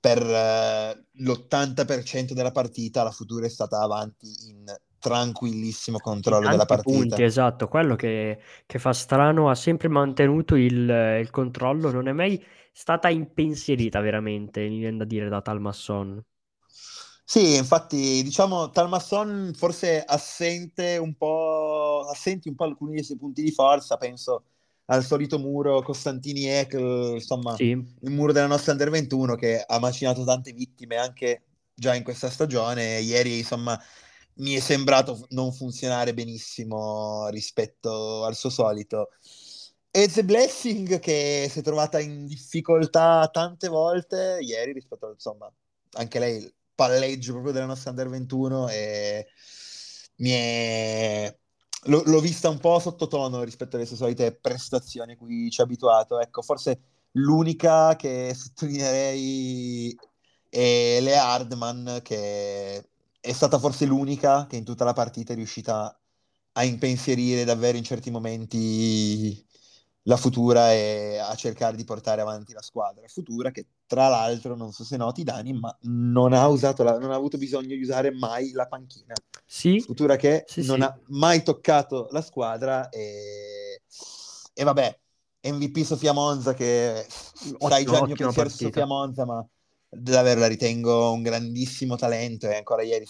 per 0.00 0.22
eh, 0.22 1.06
l'80% 1.12 2.32
della 2.32 2.50
partita 2.50 3.02
la 3.02 3.10
Futura 3.10 3.46
è 3.46 3.48
stata 3.48 3.80
avanti 3.80 4.26
in 4.48 4.64
tranquillissimo 4.98 5.98
controllo 5.98 6.48
della 6.48 6.64
partita. 6.64 6.98
Punti, 6.98 7.22
esatto, 7.22 7.68
quello 7.68 7.94
che, 7.94 8.38
che, 8.64 8.78
fa 8.78 8.94
strano, 8.94 9.50
ha 9.50 9.54
sempre 9.54 9.88
mantenuto 9.88 10.54
il, 10.56 11.18
il, 11.20 11.30
controllo, 11.30 11.90
non 11.90 12.08
è 12.08 12.12
mai 12.12 12.42
stata 12.72 13.10
impensierita 13.10 14.00
veramente, 14.00 14.66
mi 14.66 14.78
viene 14.78 14.96
da 14.96 15.04
dire, 15.04 15.28
da 15.28 15.42
Talmasson. 15.42 16.22
Sì, 17.26 17.56
infatti, 17.56 18.22
diciamo, 18.22 18.70
Talmasson 18.70 19.52
forse 19.56 20.02
assente 20.04 20.98
un 20.98 21.14
po', 21.16 22.06
assenti 22.10 22.48
un 22.48 22.54
po' 22.54 22.64
alcuni 22.64 22.94
dei 22.94 23.02
suoi 23.02 23.16
punti 23.16 23.42
di 23.42 23.50
forza, 23.50 23.96
penso 23.96 24.44
al 24.86 25.02
solito 25.02 25.38
muro 25.38 25.80
Costantini 25.82 26.46
Ekel, 26.46 27.14
insomma, 27.14 27.56
sì. 27.56 27.70
il 27.70 28.10
muro 28.10 28.32
della 28.32 28.46
nostra 28.46 28.72
Under 28.72 28.90
21 28.90 29.36
che 29.36 29.64
ha 29.66 29.78
macinato 29.78 30.22
tante 30.24 30.52
vittime 30.52 30.96
anche 30.96 31.42
già 31.74 31.94
in 31.94 32.02
questa 32.04 32.28
stagione. 32.28 33.00
Ieri, 33.00 33.38
insomma, 33.38 33.80
mi 34.34 34.54
è 34.54 34.60
sembrato 34.60 35.26
non 35.30 35.52
funzionare 35.52 36.12
benissimo 36.12 37.28
rispetto 37.28 38.24
al 38.24 38.34
suo 38.34 38.50
solito. 38.50 39.08
E 39.90 40.08
The 40.08 40.24
Blessing 40.24 40.98
che 40.98 41.46
si 41.48 41.60
è 41.60 41.62
trovata 41.62 42.00
in 42.00 42.26
difficoltà 42.26 43.28
tante 43.32 43.68
volte 43.68 44.38
ieri 44.40 44.72
rispetto 44.72 45.10
insomma, 45.10 45.50
anche 45.92 46.18
lei 46.18 46.52
palleggio 46.74 47.32
proprio 47.32 47.52
della 47.52 47.66
nostra 47.66 47.90
Under 47.90 48.08
21 48.08 48.68
e 48.68 49.26
mi 50.16 50.30
è... 50.30 51.38
L- 51.86 52.02
l'ho 52.04 52.20
vista 52.20 52.48
un 52.48 52.58
po' 52.58 52.78
sottotono 52.78 53.42
rispetto 53.42 53.76
alle 53.76 53.86
sue 53.86 53.96
solite 53.96 54.34
prestazioni 54.34 55.16
cui 55.16 55.50
ci 55.50 55.60
ha 55.60 55.64
abituato. 55.64 56.18
Ecco, 56.20 56.42
forse 56.42 56.80
l'unica 57.12 57.96
che 57.96 58.32
sottolineerei 58.34 59.94
è 60.48 60.98
Lea 61.00 61.24
Hardman, 61.24 62.00
che 62.02 62.88
è 63.20 63.32
stata 63.32 63.58
forse 63.58 63.84
l'unica 63.86 64.46
che 64.46 64.56
in 64.56 64.64
tutta 64.64 64.84
la 64.84 64.92
partita 64.92 65.32
è 65.32 65.36
riuscita 65.36 65.98
a 66.52 66.64
impensierire 66.64 67.44
davvero 67.44 67.76
in 67.76 67.84
certi 67.84 68.10
momenti 68.10 69.43
la 70.06 70.16
Futura 70.16 70.72
e 70.72 71.18
a 71.18 71.34
cercare 71.34 71.76
di 71.76 71.84
portare 71.84 72.20
avanti 72.20 72.52
la 72.52 72.62
squadra. 72.62 73.06
Futura 73.08 73.50
che 73.50 73.66
tra 73.86 74.08
l'altro, 74.08 74.54
non 74.54 74.72
so 74.72 74.84
se 74.84 74.96
noti 74.96 75.22
Dani, 75.22 75.52
ma 75.52 75.74
non 75.82 76.32
ha, 76.32 76.46
usato 76.48 76.82
la, 76.82 76.98
non 76.98 77.10
ha 77.10 77.14
avuto 77.14 77.38
bisogno 77.38 77.74
di 77.74 77.80
usare 77.80 78.10
mai 78.10 78.52
la 78.52 78.66
panchina. 78.66 79.14
Sì. 79.46 79.80
Futura 79.80 80.16
che 80.16 80.44
sì, 80.46 80.64
non 80.64 80.78
sì. 80.78 80.82
ha 80.82 80.98
mai 81.08 81.42
toccato 81.42 82.08
la 82.10 82.22
squadra 82.22 82.88
e, 82.88 83.82
e 84.52 84.64
vabbè, 84.64 84.98
MVP 85.42 85.82
Sofia 85.84 86.12
Monza 86.12 86.54
che 86.54 87.06
sai 87.08 87.84
già 87.84 87.98
il 87.98 88.04
mio 88.04 88.16
pensiero 88.16 88.48
su. 88.48 88.64
Sofia 88.64 88.86
Monza, 88.86 89.24
ma 89.24 89.46
davvero 89.88 90.40
la 90.40 90.46
ritengo 90.48 91.12
un 91.12 91.22
grandissimo 91.22 91.96
talento 91.96 92.48
e 92.48 92.56
ancora 92.56 92.82
ieri 92.82 93.06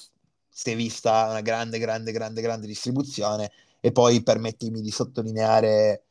si 0.48 0.70
è 0.70 0.76
vista 0.76 1.28
una 1.30 1.40
grande, 1.40 1.78
grande, 1.78 2.12
grande, 2.12 2.40
grande 2.40 2.66
distribuzione 2.66 3.50
e 3.80 3.90
poi 3.90 4.22
permettimi 4.22 4.80
di 4.80 4.90
sottolineare 4.90 6.04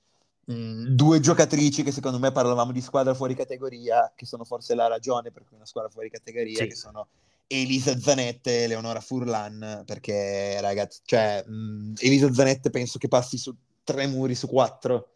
mh, 0.45 0.87
due 0.95 1.19
giocatrici 1.19 1.83
che 1.83 1.91
secondo 1.91 2.19
me 2.19 2.31
parlavamo 2.31 2.71
di 2.71 2.81
squadra 2.81 3.13
fuori 3.13 3.35
categoria, 3.35 4.11
che 4.15 4.25
sono 4.25 4.43
forse 4.43 4.75
la 4.75 4.87
ragione 4.87 5.31
per 5.31 5.43
cui 5.45 5.55
una 5.55 5.65
squadra 5.65 5.89
fuori 5.89 6.09
categoria, 6.09 6.59
Sì. 6.63 6.67
che 6.67 6.75
sono 6.75 7.07
Elisa 7.47 7.97
Zanette 7.99 8.63
e 8.63 8.67
Leonora 8.67 8.99
Furlan, 9.01 9.83
perché 9.85 10.59
ragazzi, 10.61 11.01
cioè, 11.03 11.43
mh, 11.45 11.93
Elisa 11.99 12.33
Zanette 12.33 12.69
penso 12.69 12.97
che 12.97 13.07
passi 13.07 13.37
su 13.37 13.55
tre 13.83 14.07
muri 14.07 14.33
su 14.35 14.47
quattro 14.47 15.09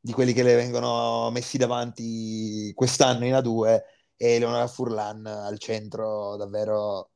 di 0.00 0.12
quelli 0.12 0.32
che 0.32 0.42
le 0.42 0.54
vengono 0.54 1.30
messi 1.30 1.58
davanti 1.58 2.72
quest'anno 2.74 3.26
in 3.26 3.34
A2 3.34 3.80
e 4.16 4.38
Leonora 4.38 4.66
Furlan 4.66 5.26
al 5.26 5.58
centro 5.58 6.36
davvero 6.36 7.10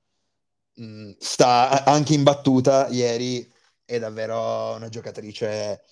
mh, 0.74 1.12
sta 1.18 1.84
anche 1.84 2.14
in 2.14 2.22
battuta 2.22 2.88
ieri 2.88 3.50
è 3.84 3.98
davvero 3.98 4.74
una 4.74 4.88
giocatrice 4.88 5.82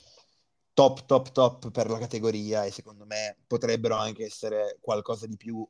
top 0.75 1.05
top 1.07 1.33
top 1.33 1.71
per 1.71 1.89
la 1.91 1.99
categoria 1.99 2.65
e 2.65 2.71
secondo 2.71 3.05
me 3.07 3.37
potrebbero 3.47 3.97
anche 3.97 4.25
essere 4.25 4.79
qualcosa 4.81 5.27
di 5.27 5.37
più 5.37 5.67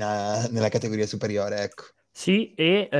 a- 0.00 0.48
nella 0.50 0.68
categoria 0.68 1.06
superiore 1.06 1.62
ecco 1.62 1.84
Sì, 2.12 2.52
e 2.54 2.88
eh, 2.90 2.98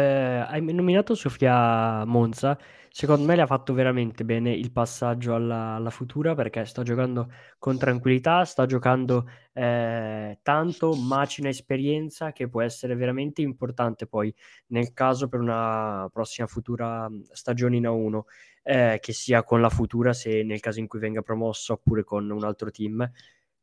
hai 0.48 0.62
nominato 0.72 1.14
Sofia 1.14 2.04
Monza. 2.06 2.58
Secondo 2.92 3.24
me 3.24 3.36
le 3.36 3.42
ha 3.42 3.46
fatto 3.46 3.72
veramente 3.72 4.24
bene 4.24 4.52
il 4.52 4.72
passaggio 4.72 5.34
alla, 5.36 5.74
alla 5.74 5.90
Futura 5.90 6.34
perché 6.34 6.64
sta 6.64 6.82
giocando 6.82 7.30
con 7.56 7.78
tranquillità, 7.78 8.44
sta 8.44 8.66
giocando 8.66 9.28
eh, 9.52 10.40
tanto, 10.42 10.94
macina 10.96 11.48
esperienza 11.48 12.32
che 12.32 12.48
può 12.48 12.62
essere 12.62 12.96
veramente 12.96 13.42
importante 13.42 14.08
poi 14.08 14.34
nel 14.68 14.92
caso 14.92 15.28
per 15.28 15.38
una 15.38 16.08
prossima 16.12 16.48
futura 16.48 17.08
mh, 17.08 17.28
stagione 17.30 17.76
in 17.76 17.84
A1, 17.84 18.20
eh, 18.62 18.98
che 19.00 19.12
sia 19.12 19.44
con 19.44 19.60
la 19.60 19.70
Futura 19.70 20.12
se 20.12 20.42
nel 20.42 20.60
caso 20.60 20.80
in 20.80 20.88
cui 20.88 20.98
venga 20.98 21.22
promossa 21.22 21.74
oppure 21.74 22.02
con 22.02 22.28
un 22.28 22.44
altro 22.44 22.70
team. 22.72 23.08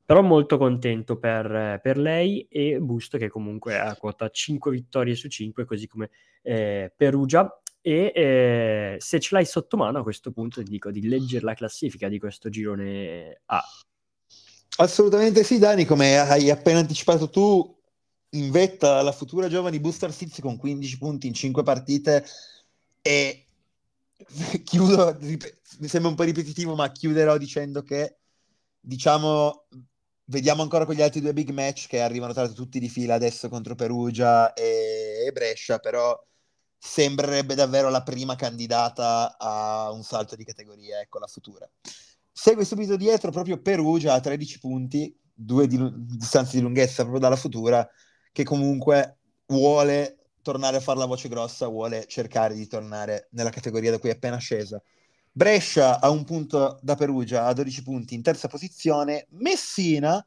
Però 0.06 0.22
molto 0.22 0.58
contento 0.58 1.18
per, 1.20 1.82
per 1.84 1.98
lei 1.98 2.48
e 2.50 2.80
Busto 2.80 3.18
che 3.18 3.28
comunque 3.28 3.78
ha 3.78 3.94
quota 3.98 4.30
5 4.30 4.72
vittorie 4.72 5.16
su 5.16 5.28
5, 5.28 5.66
così 5.66 5.86
come 5.86 6.10
eh, 6.42 6.94
Perugia. 6.96 7.62
E 7.88 8.12
eh, 8.14 8.98
se 9.00 9.18
ce 9.22 9.30
l'hai 9.34 9.46
sotto 9.46 9.78
mano 9.78 10.00
a 10.00 10.04
questo 10.04 10.34
punto 10.34 10.62
ti 10.62 10.70
dico 10.70 10.92
di 10.92 11.08
leggere 11.08 11.46
la 11.46 11.54
classifica 11.54 12.10
di 12.10 12.20
questo 12.20 12.50
girone 12.50 13.44
A. 13.46 13.64
assolutamente 14.80 15.46
sì 15.46 15.58
Dani 15.58 15.86
come 15.86 16.20
hai 16.20 16.50
appena 16.50 16.80
anticipato 16.80 17.30
tu 17.30 17.80
in 18.32 18.52
vetta 18.52 19.02
la 19.02 19.14
futura 19.14 19.48
giovani 19.48 19.80
Booster 19.80 20.12
Seeds 20.12 20.42
con 20.42 20.58
15 20.58 20.98
punti 20.98 21.28
in 21.28 21.34
5 21.34 21.64
partite 21.64 22.26
e 23.02 23.46
chiudo 24.66 25.18
rip- 25.22 25.58
mi 25.80 25.88
sembra 25.88 26.10
un 26.10 26.18
po' 26.18 26.24
ripetitivo 26.24 26.76
ma 26.76 26.92
chiuderò 26.92 27.38
dicendo 27.38 27.84
che 27.84 28.18
diciamo 28.82 29.68
vediamo 30.26 30.62
ancora 30.62 30.84
quegli 30.84 31.02
altri 31.02 31.22
due 31.22 31.32
big 31.32 31.52
match 31.52 31.88
che 31.88 32.02
arrivano 32.02 32.34
tra 32.34 32.50
tutti 32.50 32.80
di 32.80 32.90
fila 32.90 33.14
adesso 33.16 33.48
contro 33.48 33.76
Perugia 33.76 34.52
e, 34.52 35.24
e 35.26 35.32
Brescia, 35.32 35.80
però 35.80 36.22
sembrerebbe 36.78 37.56
davvero 37.56 37.90
la 37.90 38.04
prima 38.04 38.36
candidata 38.36 39.38
a 39.38 39.92
un 39.92 40.04
salto 40.04 40.36
di 40.36 40.44
categoria, 40.44 41.00
ecco 41.00 41.20
la 41.20 41.28
futura. 41.28 41.70
Segue 42.32 42.66
subito 42.66 42.96
dietro 42.96 43.32
proprio 43.32 43.60
Perugia 43.60 44.14
a 44.14 44.20
13 44.20 44.60
punti, 44.60 45.18
due 45.34 45.68
di 45.68 45.78
distanze 45.94 46.58
di 46.58 46.62
lunghezza 46.62 47.02
proprio 47.02 47.20
dalla 47.20 47.36
futura, 47.36 47.88
che 48.32 48.44
comunque 48.44 49.18
vuole 49.48 50.18
tornare 50.42 50.78
a 50.78 50.80
fare 50.80 51.00
la 51.00 51.06
voce 51.06 51.30
grossa, 51.30 51.68
vuole 51.68 52.06
cercare 52.08 52.54
di 52.54 52.68
tornare 52.68 53.28
nella 53.32 53.50
categoria 53.50 53.92
da 53.92 54.00
cui 54.00 54.10
è 54.10 54.14
appena 54.14 54.38
scesa. 54.38 54.82
Brescia 55.32 56.00
a 56.00 56.10
un 56.10 56.24
punto 56.24 56.80
da 56.82 56.96
Perugia, 56.96 57.46
a 57.46 57.54
12 57.54 57.84
punti 57.84 58.16
in 58.16 58.22
terza 58.22 58.48
posizione. 58.48 59.28
Messina, 59.32 60.26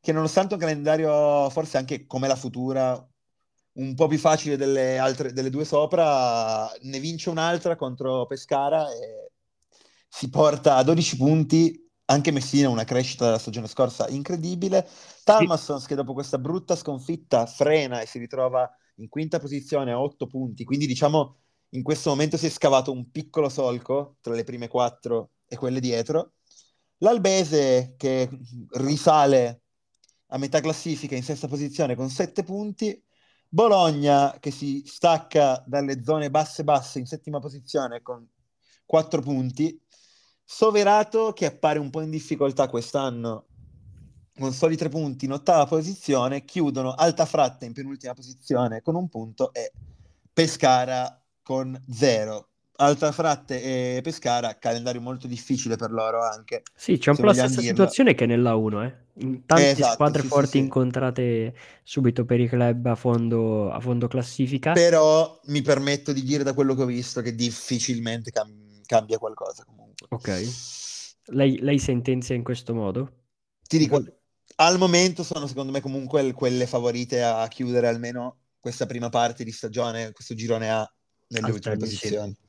che 0.00 0.12
nonostante 0.12 0.54
un 0.54 0.60
calendario 0.60 1.50
forse 1.50 1.76
anche 1.76 2.06
come 2.06 2.26
la 2.26 2.36
futura, 2.36 3.06
un 3.72 3.94
po' 3.94 4.06
più 4.06 4.18
facile 4.18 4.56
delle, 4.56 4.98
altre, 4.98 5.32
delle 5.32 5.50
due 5.50 5.64
sopra, 5.64 6.70
ne 6.82 6.98
vince 6.98 7.30
un'altra 7.30 7.76
contro 7.76 8.26
Pescara 8.26 8.90
e 8.90 9.30
si 10.08 10.28
porta 10.28 10.76
a 10.76 10.82
12 10.82 11.16
punti. 11.16 11.84
Anche 12.10 12.32
Messina 12.32 12.68
una 12.68 12.82
crescita 12.82 13.24
della 13.24 13.38
stagione 13.38 13.68
scorsa 13.68 14.08
incredibile. 14.08 14.86
Talmassons 15.22 15.86
che 15.86 15.94
dopo 15.94 16.12
questa 16.12 16.38
brutta 16.38 16.74
sconfitta 16.74 17.46
frena 17.46 18.00
e 18.00 18.06
si 18.06 18.18
ritrova 18.18 18.68
in 18.96 19.08
quinta 19.08 19.38
posizione 19.38 19.92
a 19.92 20.00
8 20.00 20.26
punti, 20.26 20.64
quindi 20.64 20.86
diciamo 20.86 21.36
in 21.70 21.82
questo 21.82 22.10
momento 22.10 22.36
si 22.36 22.46
è 22.46 22.50
scavato 22.50 22.90
un 22.90 23.10
piccolo 23.10 23.48
solco 23.48 24.16
tra 24.20 24.34
le 24.34 24.42
prime 24.42 24.66
quattro 24.66 25.30
e 25.46 25.56
quelle 25.56 25.78
dietro. 25.78 26.32
L'Albese 26.98 27.94
che 27.96 28.28
risale 28.72 29.62
a 30.32 30.38
metà 30.38 30.60
classifica 30.60 31.14
in 31.14 31.22
sesta 31.22 31.48
posizione 31.48 31.94
con 31.94 32.08
sette 32.10 32.42
punti. 32.42 33.00
Bologna 33.52 34.36
che 34.38 34.52
si 34.52 34.84
stacca 34.86 35.60
dalle 35.66 36.04
zone 36.04 36.30
basse 36.30 36.62
basse 36.62 37.00
in 37.00 37.06
settima 37.06 37.40
posizione 37.40 38.00
con 38.00 38.24
quattro 38.86 39.20
punti. 39.20 39.76
Soverato 40.44 41.32
che 41.32 41.46
appare 41.46 41.80
un 41.80 41.90
po' 41.90 42.00
in 42.00 42.10
difficoltà 42.10 42.68
quest'anno 42.68 43.46
con 44.38 44.52
soli 44.52 44.76
tre 44.76 44.88
punti 44.88 45.24
in 45.24 45.32
ottava 45.32 45.66
posizione. 45.66 46.44
Chiudono 46.44 46.92
Altafratta 46.92 47.64
in 47.64 47.72
penultima 47.72 48.14
posizione 48.14 48.82
con 48.82 48.94
un 48.94 49.08
punto 49.08 49.52
e 49.52 49.72
Pescara 50.32 51.20
con 51.42 51.76
zero. 51.90 52.49
Altafratte 52.80 53.96
e 53.96 54.00
Pescara, 54.00 54.56
calendario 54.58 55.02
molto 55.02 55.26
difficile 55.26 55.76
per 55.76 55.90
loro 55.90 56.22
anche. 56.22 56.62
Sì, 56.74 56.96
c'è 56.96 57.10
un 57.10 57.16
po' 57.16 57.26
la 57.26 57.34
stessa 57.34 57.60
dirla. 57.60 57.68
situazione 57.68 58.14
che 58.14 58.24
nella 58.24 58.54
1, 58.54 58.82
eh. 58.82 58.96
Tante 59.44 59.70
Esatto, 59.72 59.92
squadre 59.92 60.22
sì, 60.22 60.28
forti 60.28 60.48
sì. 60.48 60.58
incontrate 60.58 61.54
subito 61.82 62.24
per 62.24 62.40
i 62.40 62.48
club 62.48 62.86
a 62.86 62.94
fondo, 62.94 63.70
a 63.70 63.78
fondo 63.80 64.08
classifica. 64.08 64.72
Però 64.72 65.38
mi 65.46 65.60
permetto 65.60 66.12
di 66.14 66.22
dire 66.22 66.42
da 66.42 66.54
quello 66.54 66.74
che 66.74 66.82
ho 66.82 66.86
visto 66.86 67.20
che 67.20 67.34
difficilmente 67.34 68.30
cam- 68.30 68.80
cambia 68.86 69.18
qualcosa 69.18 69.64
comunque. 69.64 70.06
Ok. 70.08 70.48
Lei, 71.26 71.58
lei 71.60 71.78
sentenzia 71.78 72.34
in 72.34 72.42
questo 72.42 72.72
modo? 72.72 73.12
Ti 73.62 73.76
dico, 73.76 74.02
al 74.56 74.78
momento 74.78 75.22
sono 75.22 75.46
secondo 75.46 75.70
me 75.70 75.80
comunque 75.80 76.32
quelle 76.32 76.66
favorite 76.66 77.22
a 77.22 77.46
chiudere 77.48 77.88
almeno 77.88 78.38
questa 78.58 78.86
prima 78.86 79.10
parte 79.10 79.44
di 79.44 79.52
stagione, 79.52 80.12
questo 80.12 80.34
girone 80.34 80.70
A 80.70 80.90
nelle 81.28 81.50
ultime 81.52 81.76
termine, 81.76 81.98
sì. 81.98 82.48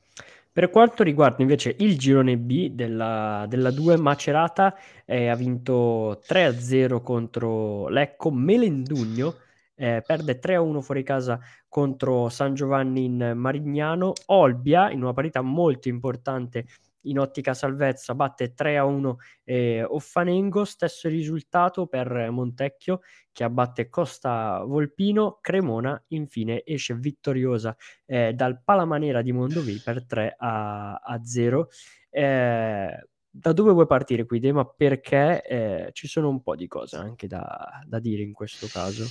Per 0.54 0.68
quanto 0.68 1.02
riguarda 1.02 1.40
invece 1.40 1.74
il 1.78 1.96
girone 1.96 2.36
B 2.36 2.68
della, 2.70 3.46
della 3.48 3.70
2 3.70 3.96
Macerata, 3.96 4.74
eh, 5.06 5.28
ha 5.28 5.34
vinto 5.34 6.20
3-0 6.26 7.00
contro 7.00 7.88
Lecco, 7.88 8.30
Melendugno 8.30 9.36
eh, 9.74 10.02
perde 10.06 10.38
3-1 10.38 10.80
fuori 10.80 11.02
casa 11.02 11.40
contro 11.68 12.28
San 12.28 12.54
Giovanni 12.54 13.04
in 13.06 13.32
Marignano, 13.34 14.12
Olbia 14.26 14.90
in 14.90 15.02
una 15.02 15.14
parità 15.14 15.40
molto 15.40 15.88
importante 15.88 16.66
in 17.02 17.18
ottica 17.18 17.54
salvezza 17.54 18.14
batte 18.14 18.54
3-1 18.54 19.14
eh, 19.44 19.84
Offanengo, 19.84 20.64
stesso 20.64 21.08
risultato 21.08 21.86
per 21.86 22.30
Montecchio 22.30 23.00
che 23.32 23.44
abbatte 23.44 23.88
Costa 23.88 24.62
Volpino, 24.64 25.38
Cremona 25.40 26.00
infine 26.08 26.62
esce 26.64 26.94
vittoriosa 26.94 27.74
eh, 28.04 28.34
dal 28.34 28.62
Palamanera 28.62 29.22
di 29.22 29.32
Mondovì 29.32 29.80
per 29.82 30.04
3 30.04 30.36
a, 30.38 30.94
a 30.94 31.24
0. 31.24 31.68
Eh, 32.10 33.06
da 33.34 33.52
dove 33.52 33.72
vuoi 33.72 33.86
partire 33.86 34.26
qui, 34.26 34.38
Dema? 34.38 34.66
Perché 34.66 35.42
eh, 35.42 35.90
ci 35.92 36.06
sono 36.06 36.28
un 36.28 36.42
po' 36.42 36.54
di 36.54 36.68
cose 36.68 36.96
anche 36.96 37.26
da, 37.26 37.80
da 37.86 37.98
dire 37.98 38.22
in 38.22 38.34
questo 38.34 38.66
caso. 38.70 39.04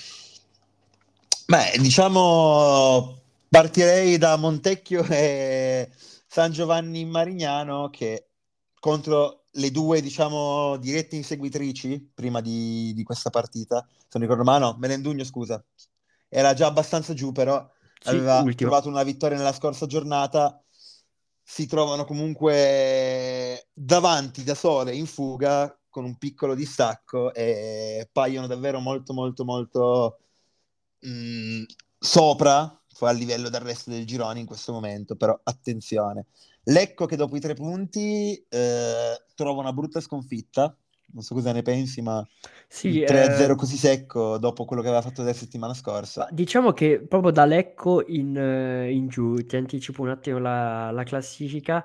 Beh, 1.47 1.79
diciamo 1.81 3.21
Partirei 3.51 4.17
da 4.17 4.37
Montecchio 4.37 5.03
e 5.09 5.89
San 6.31 6.53
Giovanni 6.53 7.01
in 7.01 7.09
Marignano 7.09 7.89
che 7.89 8.29
contro 8.79 9.47
le 9.51 9.69
due, 9.69 9.99
diciamo, 9.99 10.77
dirette 10.77 11.17
inseguitrici 11.17 12.09
prima 12.13 12.39
di, 12.39 12.93
di 12.95 13.03
questa 13.03 13.29
partita, 13.29 13.85
se 13.89 14.17
non 14.17 14.21
ricordo 14.21 14.45
male, 14.45 14.63
no, 14.63 14.77
Melendugno, 14.79 15.25
scusa, 15.25 15.61
era 16.29 16.53
già 16.53 16.67
abbastanza 16.67 17.13
giù, 17.13 17.33
però 17.33 17.69
sì, 17.99 18.07
aveva 18.07 18.39
ultimo. 18.43 18.69
trovato 18.69 18.87
una 18.87 19.03
vittoria 19.03 19.35
nella 19.35 19.51
scorsa 19.51 19.87
giornata, 19.87 20.63
si 21.43 21.67
trovano 21.67 22.05
comunque 22.05 23.67
davanti 23.73 24.45
da 24.45 24.55
sole 24.55 24.95
in 24.95 25.07
fuga 25.07 25.77
con 25.89 26.05
un 26.05 26.17
piccolo 26.17 26.55
distacco 26.55 27.33
e 27.33 28.07
paiono 28.09 28.47
davvero 28.47 28.79
molto 28.79 29.11
molto 29.11 29.43
molto 29.43 30.19
mh, 30.99 31.09
mm, 31.09 31.63
sopra 33.01 33.09
a 33.09 33.11
livello 33.11 33.49
del 33.49 33.61
resto 33.61 33.89
del 33.89 34.05
girone 34.05 34.39
in 34.39 34.45
questo 34.45 34.71
momento, 34.71 35.15
però 35.15 35.37
attenzione. 35.43 36.25
Lecco 36.65 37.07
che 37.07 37.15
dopo 37.15 37.35
i 37.35 37.39
tre 37.39 37.55
punti 37.55 38.45
eh, 38.47 39.23
trova 39.33 39.59
una 39.59 39.73
brutta 39.73 39.99
sconfitta, 39.99 40.75
non 41.13 41.23
so 41.23 41.33
cosa 41.33 41.51
ne 41.51 41.63
pensi, 41.63 42.01
ma 42.01 42.25
sì, 42.67 43.01
3-0 43.01 43.51
eh... 43.51 43.55
così 43.55 43.75
secco 43.75 44.37
dopo 44.37 44.65
quello 44.65 44.81
che 44.83 44.87
aveva 44.87 45.01
fatto 45.01 45.23
la 45.23 45.33
settimana 45.33 45.73
scorsa. 45.73 46.27
Diciamo 46.31 46.71
che 46.71 47.03
proprio 47.05 47.31
da 47.31 47.45
Lecco 47.45 48.05
in, 48.07 48.37
eh, 48.37 48.91
in 48.91 49.07
giù, 49.07 49.35
ti 49.45 49.55
anticipo 49.55 50.03
un 50.03 50.09
attimo 50.09 50.37
la, 50.37 50.91
la 50.91 51.03
classifica, 51.03 51.83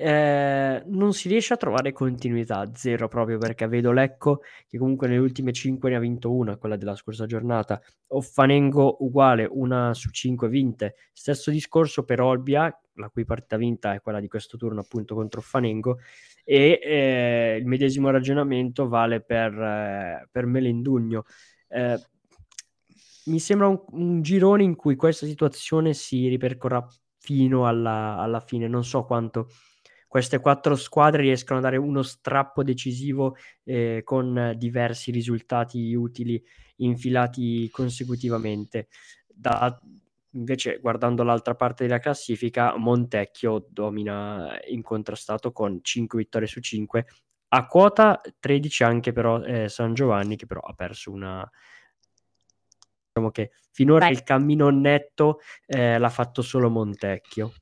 eh, 0.00 0.82
non 0.86 1.12
si 1.12 1.28
riesce 1.28 1.52
a 1.52 1.56
trovare 1.56 1.92
continuità, 1.92 2.70
zero 2.74 3.06
proprio 3.08 3.38
perché 3.38 3.66
vedo 3.68 3.92
Lecco 3.92 4.40
che 4.66 4.78
comunque 4.78 5.06
nelle 5.06 5.20
ultime 5.20 5.52
5 5.52 5.90
ne 5.90 5.96
ha 5.96 6.00
vinto 6.00 6.32
una, 6.32 6.56
quella 6.56 6.76
della 6.76 6.96
scorsa 6.96 7.26
giornata, 7.26 7.80
Offanengo 8.08 8.96
uguale, 9.00 9.46
una 9.50 9.92
su 9.94 10.10
5 10.10 10.48
vinte, 10.48 10.96
stesso 11.12 11.50
discorso 11.50 12.04
per 12.04 12.20
Olbia, 12.20 12.74
la 12.94 13.08
cui 13.10 13.24
partita 13.24 13.56
vinta 13.56 13.92
è 13.92 14.00
quella 14.00 14.20
di 14.20 14.28
questo 14.28 14.56
turno 14.56 14.80
appunto 14.80 15.14
contro 15.14 15.40
Offanengo, 15.40 15.98
e 16.44 16.80
eh, 16.82 17.56
il 17.60 17.66
medesimo 17.66 18.10
ragionamento 18.10 18.88
vale 18.88 19.20
per, 19.20 19.52
eh, 19.52 20.28
per 20.30 20.46
Melendugno. 20.46 21.24
Eh, 21.68 22.00
mi 23.26 23.38
sembra 23.38 23.68
un, 23.68 23.82
un, 23.90 24.22
girone 24.22 24.62
in 24.62 24.74
cui 24.76 24.96
questa 24.96 25.26
situazione 25.26 25.92
si 25.92 26.26
ripercorrerà 26.28 26.86
fino 27.18 27.66
alla, 27.66 28.16
alla 28.16 28.40
fine, 28.40 28.66
non 28.66 28.82
so 28.82 29.04
quanto 29.04 29.48
queste 30.10 30.40
quattro 30.40 30.74
squadre 30.74 31.22
riescono 31.22 31.60
a 31.60 31.62
dare 31.62 31.76
uno 31.76 32.02
strappo 32.02 32.64
decisivo 32.64 33.36
eh, 33.62 34.00
con 34.02 34.54
diversi 34.56 35.12
risultati 35.12 35.94
utili 35.94 36.42
infilati 36.78 37.70
consecutivamente. 37.70 38.88
Da, 39.28 39.80
invece, 40.30 40.80
guardando 40.80 41.22
l'altra 41.22 41.54
parte 41.54 41.84
della 41.84 42.00
classifica, 42.00 42.76
Montecchio 42.76 43.68
domina 43.70 44.58
incontrastato 44.66 45.52
con 45.52 45.78
5 45.80 46.18
vittorie 46.18 46.48
su 46.48 46.58
5. 46.58 47.06
A 47.50 47.66
quota 47.66 48.20
13 48.40 48.82
anche 48.82 49.12
però 49.12 49.40
eh, 49.40 49.68
San 49.68 49.94
Giovanni 49.94 50.34
che 50.34 50.46
però 50.46 50.58
ha 50.58 50.72
perso 50.72 51.12
una, 51.12 51.48
diciamo 53.06 53.30
che 53.30 53.52
finora 53.70 54.06
Beh. 54.06 54.12
il 54.12 54.24
cammino 54.24 54.70
netto 54.70 55.38
eh, 55.66 55.98
l'ha 55.98 56.10
fatto 56.10 56.42
solo 56.42 56.68
Montecchio. 56.68 57.52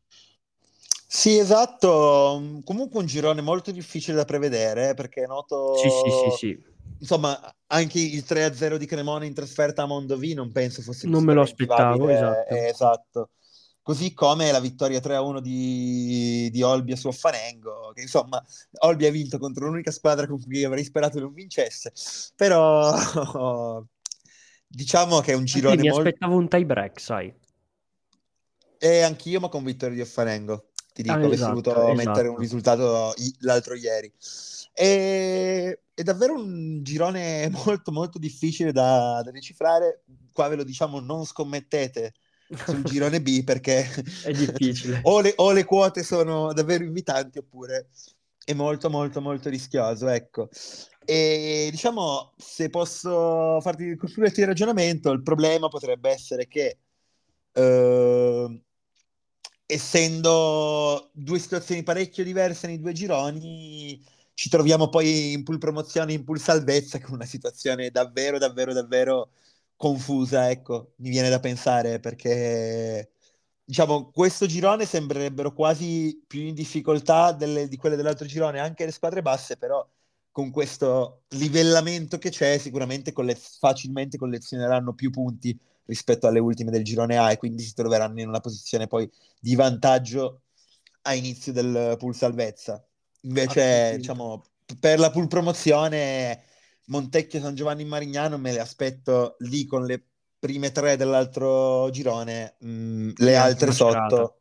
Sì, 1.11 1.39
esatto. 1.39 2.61
Comunque 2.65 3.01
un 3.01 3.07
girone 3.07 3.41
molto 3.41 3.71
difficile 3.71 4.15
da 4.15 4.27
prevedere, 4.27 4.91
eh, 4.91 4.95
perché 4.95 5.27
noto... 5.27 5.75
Sì, 5.77 5.89
sì, 5.89 6.11
sì, 6.11 6.37
sì. 6.37 6.63
Insomma, 7.01 7.41
anche 7.69 7.99
il 7.99 8.25
3-0 8.29 8.77
di 8.77 8.85
Cremona 8.85 9.25
in 9.25 9.33
trasferta 9.33 9.85
a 9.85 9.87
Mondovì 9.87 10.35
non 10.35 10.53
penso 10.53 10.83
fosse 10.83 11.09
Non 11.09 11.25
me 11.25 11.33
lo 11.33 11.41
aspettavo, 11.41 12.11
esatto. 12.11 12.55
Eh, 12.55 12.67
esatto. 12.67 13.31
Così 13.81 14.13
come 14.13 14.53
la 14.53 14.61
vittoria 14.61 15.01
3-1 15.01 15.41
di, 15.41 16.51
di 16.53 16.63
Olbia 16.63 16.95
su 16.95 17.09
Affanengo, 17.09 17.91
che 17.95 18.03
insomma, 18.03 18.45
Olbia 18.81 19.09
ha 19.09 19.13
vinto 19.13 19.39
contro 19.39 19.67
l'unica 19.67 19.91
squadra 19.91 20.27
con 20.27 20.43
cui 20.43 20.63
avrei 20.63 20.85
sperato 20.85 21.19
non 21.21 21.33
vincesse, 21.33 21.91
però 22.37 22.93
diciamo 24.69 25.21
che 25.21 25.33
è 25.33 25.35
un 25.35 25.47
girone 25.47 25.77
Anche 25.77 25.85
mi 25.85 25.89
molto... 25.89 26.07
aspettavo 26.07 26.37
un 26.37 26.49
tie 26.49 26.67
break, 26.67 27.01
sai. 27.01 27.35
E 28.77 29.01
anch'io, 29.01 29.41
ma 29.41 29.49
con 29.49 29.65
vittoria 29.65 29.95
di 29.95 30.03
Affanengo 30.03 30.68
ti 30.99 31.05
dico, 31.05 31.15
ah, 31.15 31.19
avessi 31.19 31.35
esatto, 31.35 31.51
voluto 31.51 31.71
esatto. 31.71 31.95
mettere 31.95 32.29
un 32.29 32.39
risultato 32.39 33.15
l'altro 33.41 33.75
ieri. 33.75 34.13
E, 34.73 35.81
è 35.95 36.03
davvero 36.03 36.35
un 36.35 36.83
girone 36.83 37.49
molto 37.65 37.93
molto 37.93 38.19
difficile 38.19 38.73
da, 38.73 39.23
da 39.25 39.31
decifrare. 39.31 40.03
Qua 40.33 40.49
ve 40.49 40.57
lo 40.57 40.65
diciamo, 40.65 40.99
non 40.99 41.25
scommettete 41.25 42.15
sul 42.49 42.83
girone 42.83 43.23
B 43.23 43.45
perché 43.45 43.87
è 44.25 44.33
difficile. 44.33 45.01
o, 45.05 45.21
le, 45.21 45.33
o, 45.37 45.53
le, 45.53 45.65
quote 45.65 46.03
sono 46.03 46.53
davvero 46.53 46.83
invitanti 46.83 47.39
oppure 47.39 47.91
è 48.45 48.55
molto 48.55 48.91
molto 48.91 49.21
molto 49.21 49.49
rischioso, 49.49 50.09
ecco. 50.09 50.49
E 51.05 51.69
diciamo, 51.71 52.33
se 52.37 52.71
posso 52.71 53.61
farti 53.61 53.95
concludere 53.95 54.35
il 54.37 54.47
ragionamento, 54.47 55.13
il 55.13 55.23
problema 55.23 55.69
potrebbe 55.69 56.11
essere 56.11 56.49
che 56.49 56.79
uh, 57.53 58.61
essendo 59.71 61.11
due 61.13 61.39
situazioni 61.39 61.83
parecchio 61.83 62.25
diverse 62.25 62.67
nei 62.67 62.79
due 62.81 62.93
gironi, 62.93 64.03
ci 64.33 64.49
troviamo 64.49 64.89
poi 64.89 65.33
in 65.33 65.45
pool 65.45 65.59
promozione, 65.59 66.15
in 66.15 66.25
pool 66.25 66.41
salvezza, 66.41 66.99
con 67.01 67.15
una 67.15 67.27
situazione 67.27 67.91
davvero, 67.91 68.39
davvero, 68.39 68.73
davvero 68.73 69.31
confusa, 69.77 70.49
ecco, 70.51 70.93
mi 70.97 71.11
viene 71.11 71.29
da 71.29 71.39
pensare, 71.41 72.01
perché 72.01 73.11
diciamo, 73.65 74.11
questo 74.11 74.47
girone 74.47 74.87
sembrerebbero 74.87 75.53
quasi 75.53 76.23
più 76.27 76.41
in 76.43 76.55
difficoltà 76.55 77.33
delle, 77.33 77.69
di 77.69 77.77
quelle 77.77 77.97
dell'altro 77.97 78.27
girone, 78.27 78.61
anche 78.61 78.87
le 78.87 78.93
squadre 78.93 79.21
basse, 79.23 79.57
però 79.59 79.87
con 80.31 80.51
questo 80.51 81.25
livellamento 81.31 82.17
che 82.19 82.31
c'è, 82.31 82.57
sicuramente 82.59 83.13
colle- 83.13 83.35
facilmente 83.37 84.17
collezioneranno 84.17 84.95
più 84.95 85.11
punti 85.11 85.59
rispetto 85.89 86.27
alle 86.27 86.39
ultime 86.39 86.71
del 86.71 86.85
girone 86.85 87.17
A 87.17 87.33
e 87.33 87.39
quindi 87.39 87.63
si 87.63 87.75
troveranno 87.75 88.21
in 88.21 88.29
una 88.29 88.41
posizione 88.41 88.87
poi 88.87 89.11
di 89.41 89.55
vantaggio 89.55 90.43
a 91.03 91.15
inizio 91.15 91.53
del 91.53 91.97
pool 91.99 92.15
salvezza. 92.15 92.85
Invece, 93.23 93.97
diciamo, 93.97 94.45
per 94.79 94.99
la 94.99 95.11
pool 95.11 95.29
promozione, 95.29 96.45
Montecchio 96.87 97.41
San 97.41 97.55
Giovanni 97.55 97.85
Marignano 97.85 98.39
me 98.39 98.53
le 98.53 98.61
aspetto 98.61 99.37
lì 99.39 99.65
con 99.67 99.85
le 99.85 100.05
prime 100.39 100.71
tre 100.71 100.97
dell'altro 100.97 101.89
girone, 101.91 102.57
mh, 102.61 102.69
mm, 102.69 103.11
le 103.17 103.37
altre 103.37 103.69
Macerata. 103.69 104.09
sotto. 104.09 104.33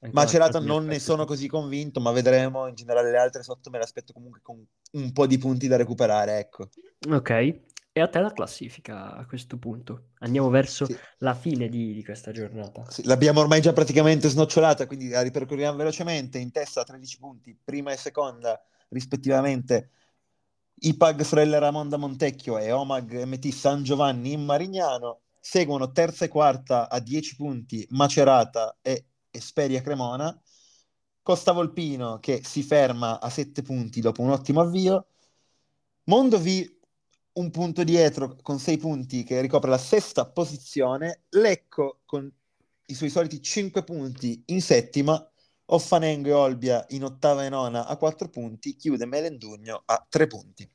Anche 0.00 0.14
Macerata 0.14 0.60
non 0.60 0.84
ne 0.84 1.00
sono 1.00 1.24
così 1.24 1.48
convinto, 1.48 2.00
ma 2.00 2.12
vedremo. 2.12 2.68
In 2.68 2.74
generale, 2.74 3.10
le 3.10 3.18
altre 3.18 3.42
sotto 3.42 3.68
me 3.70 3.78
le 3.78 3.84
aspetto 3.84 4.12
comunque 4.12 4.40
con 4.42 4.64
un 4.92 5.12
po' 5.12 5.26
di 5.26 5.38
punti 5.38 5.66
da 5.66 5.76
recuperare. 5.76 6.38
Ecco. 6.38 6.68
Ok, 7.08 7.60
e 7.98 8.02
a 8.02 8.08
te 8.08 8.20
la 8.20 8.32
classifica 8.32 9.16
a 9.16 9.26
questo 9.26 9.58
punto. 9.58 10.10
Andiamo 10.18 10.48
verso 10.48 10.86
sì. 10.86 10.96
la 11.18 11.34
fine 11.34 11.68
di, 11.68 11.92
di 11.92 12.04
questa 12.04 12.32
giornata. 12.32 12.84
Sì, 12.90 13.04
l'abbiamo 13.04 13.40
ormai 13.40 13.60
già 13.60 13.72
praticamente 13.72 14.28
snocciolata, 14.28 14.86
quindi 14.86 15.08
la 15.08 15.22
ripercorriamo 15.22 15.76
velocemente. 15.76 16.38
In 16.38 16.50
testa 16.50 16.84
13 16.84 17.18
punti, 17.18 17.58
prima 17.62 17.92
e 17.92 17.96
seconda 17.96 18.60
rispettivamente. 18.88 19.90
IPAG 20.80 21.22
Sorella 21.22 21.58
Ramonda 21.58 21.96
Montecchio 21.96 22.56
e 22.56 22.70
Omag 22.70 23.24
MT 23.24 23.48
San 23.48 23.82
Giovanni 23.82 24.32
in 24.32 24.44
Marignano. 24.44 25.22
Seguono 25.40 25.90
terza 25.90 26.24
e 26.24 26.28
quarta 26.28 26.88
a 26.88 27.00
10 27.00 27.36
punti 27.36 27.86
Macerata 27.90 28.78
e 28.80 29.06
Esperia 29.30 29.80
Cremona. 29.80 30.40
Costa 31.22 31.52
Volpino 31.52 32.18
che 32.20 32.42
si 32.44 32.62
ferma 32.62 33.20
a 33.20 33.28
7 33.28 33.62
punti 33.62 34.00
dopo 34.00 34.22
un 34.22 34.30
ottimo 34.30 34.60
avvio. 34.60 35.08
Mondovi 36.04 36.77
un 37.34 37.50
punto 37.50 37.84
dietro 37.84 38.36
con 38.42 38.58
sei 38.58 38.76
punti 38.76 39.22
che 39.22 39.40
ricopre 39.40 39.70
la 39.70 39.78
sesta 39.78 40.28
posizione, 40.30 41.24
Lecco 41.30 42.00
con 42.04 42.30
i 42.86 42.94
suoi 42.94 43.10
soliti 43.10 43.40
cinque 43.42 43.84
punti 43.84 44.42
in 44.46 44.60
settima, 44.62 45.30
Offanengo 45.66 46.28
e 46.28 46.32
Olbia 46.32 46.84
in 46.90 47.04
ottava 47.04 47.44
e 47.44 47.48
nona 47.48 47.86
a 47.86 47.96
quattro 47.96 48.28
punti, 48.28 48.76
chiude 48.76 49.06
Melendugno 49.06 49.82
a 49.84 50.06
tre 50.08 50.26
punti. 50.26 50.68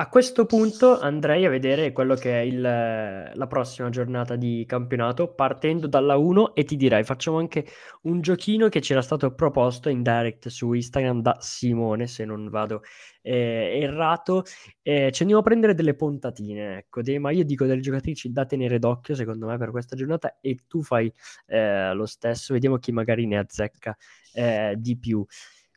A 0.00 0.08
questo 0.08 0.46
punto 0.46 0.96
andrei 1.00 1.44
a 1.44 1.50
vedere 1.50 1.90
quello 1.90 2.14
che 2.14 2.40
è 2.40 2.42
il, 2.44 2.60
la 2.60 3.46
prossima 3.48 3.88
giornata 3.88 4.36
di 4.36 4.64
campionato 4.64 5.34
partendo 5.34 5.88
dalla 5.88 6.16
1 6.16 6.54
e 6.54 6.62
ti 6.62 6.76
direi 6.76 7.02
facciamo 7.02 7.38
anche 7.38 7.66
un 8.02 8.20
giochino 8.20 8.68
che 8.68 8.78
c'era 8.78 9.02
stato 9.02 9.34
proposto 9.34 9.88
in 9.88 10.04
direct 10.04 10.50
su 10.50 10.72
Instagram 10.72 11.20
da 11.20 11.36
Simone 11.40 12.06
se 12.06 12.24
non 12.24 12.48
vado 12.48 12.82
eh, 13.22 13.80
errato. 13.82 14.44
Eh, 14.82 15.10
ci 15.10 15.22
andiamo 15.22 15.42
a 15.42 15.44
prendere 15.44 15.74
delle 15.74 15.94
puntatine 15.94 16.78
ecco 16.78 17.02
dei, 17.02 17.18
ma 17.18 17.32
io 17.32 17.44
dico 17.44 17.66
delle 17.66 17.80
giocatrici 17.80 18.30
da 18.30 18.46
tenere 18.46 18.78
d'occhio 18.78 19.16
secondo 19.16 19.46
me 19.46 19.58
per 19.58 19.72
questa 19.72 19.96
giornata 19.96 20.38
e 20.40 20.58
tu 20.68 20.80
fai 20.80 21.12
eh, 21.46 21.92
lo 21.92 22.06
stesso 22.06 22.52
vediamo 22.52 22.76
chi 22.78 22.92
magari 22.92 23.26
ne 23.26 23.38
azzecca 23.38 23.96
eh, 24.32 24.76
di 24.78 24.96
più 24.96 25.26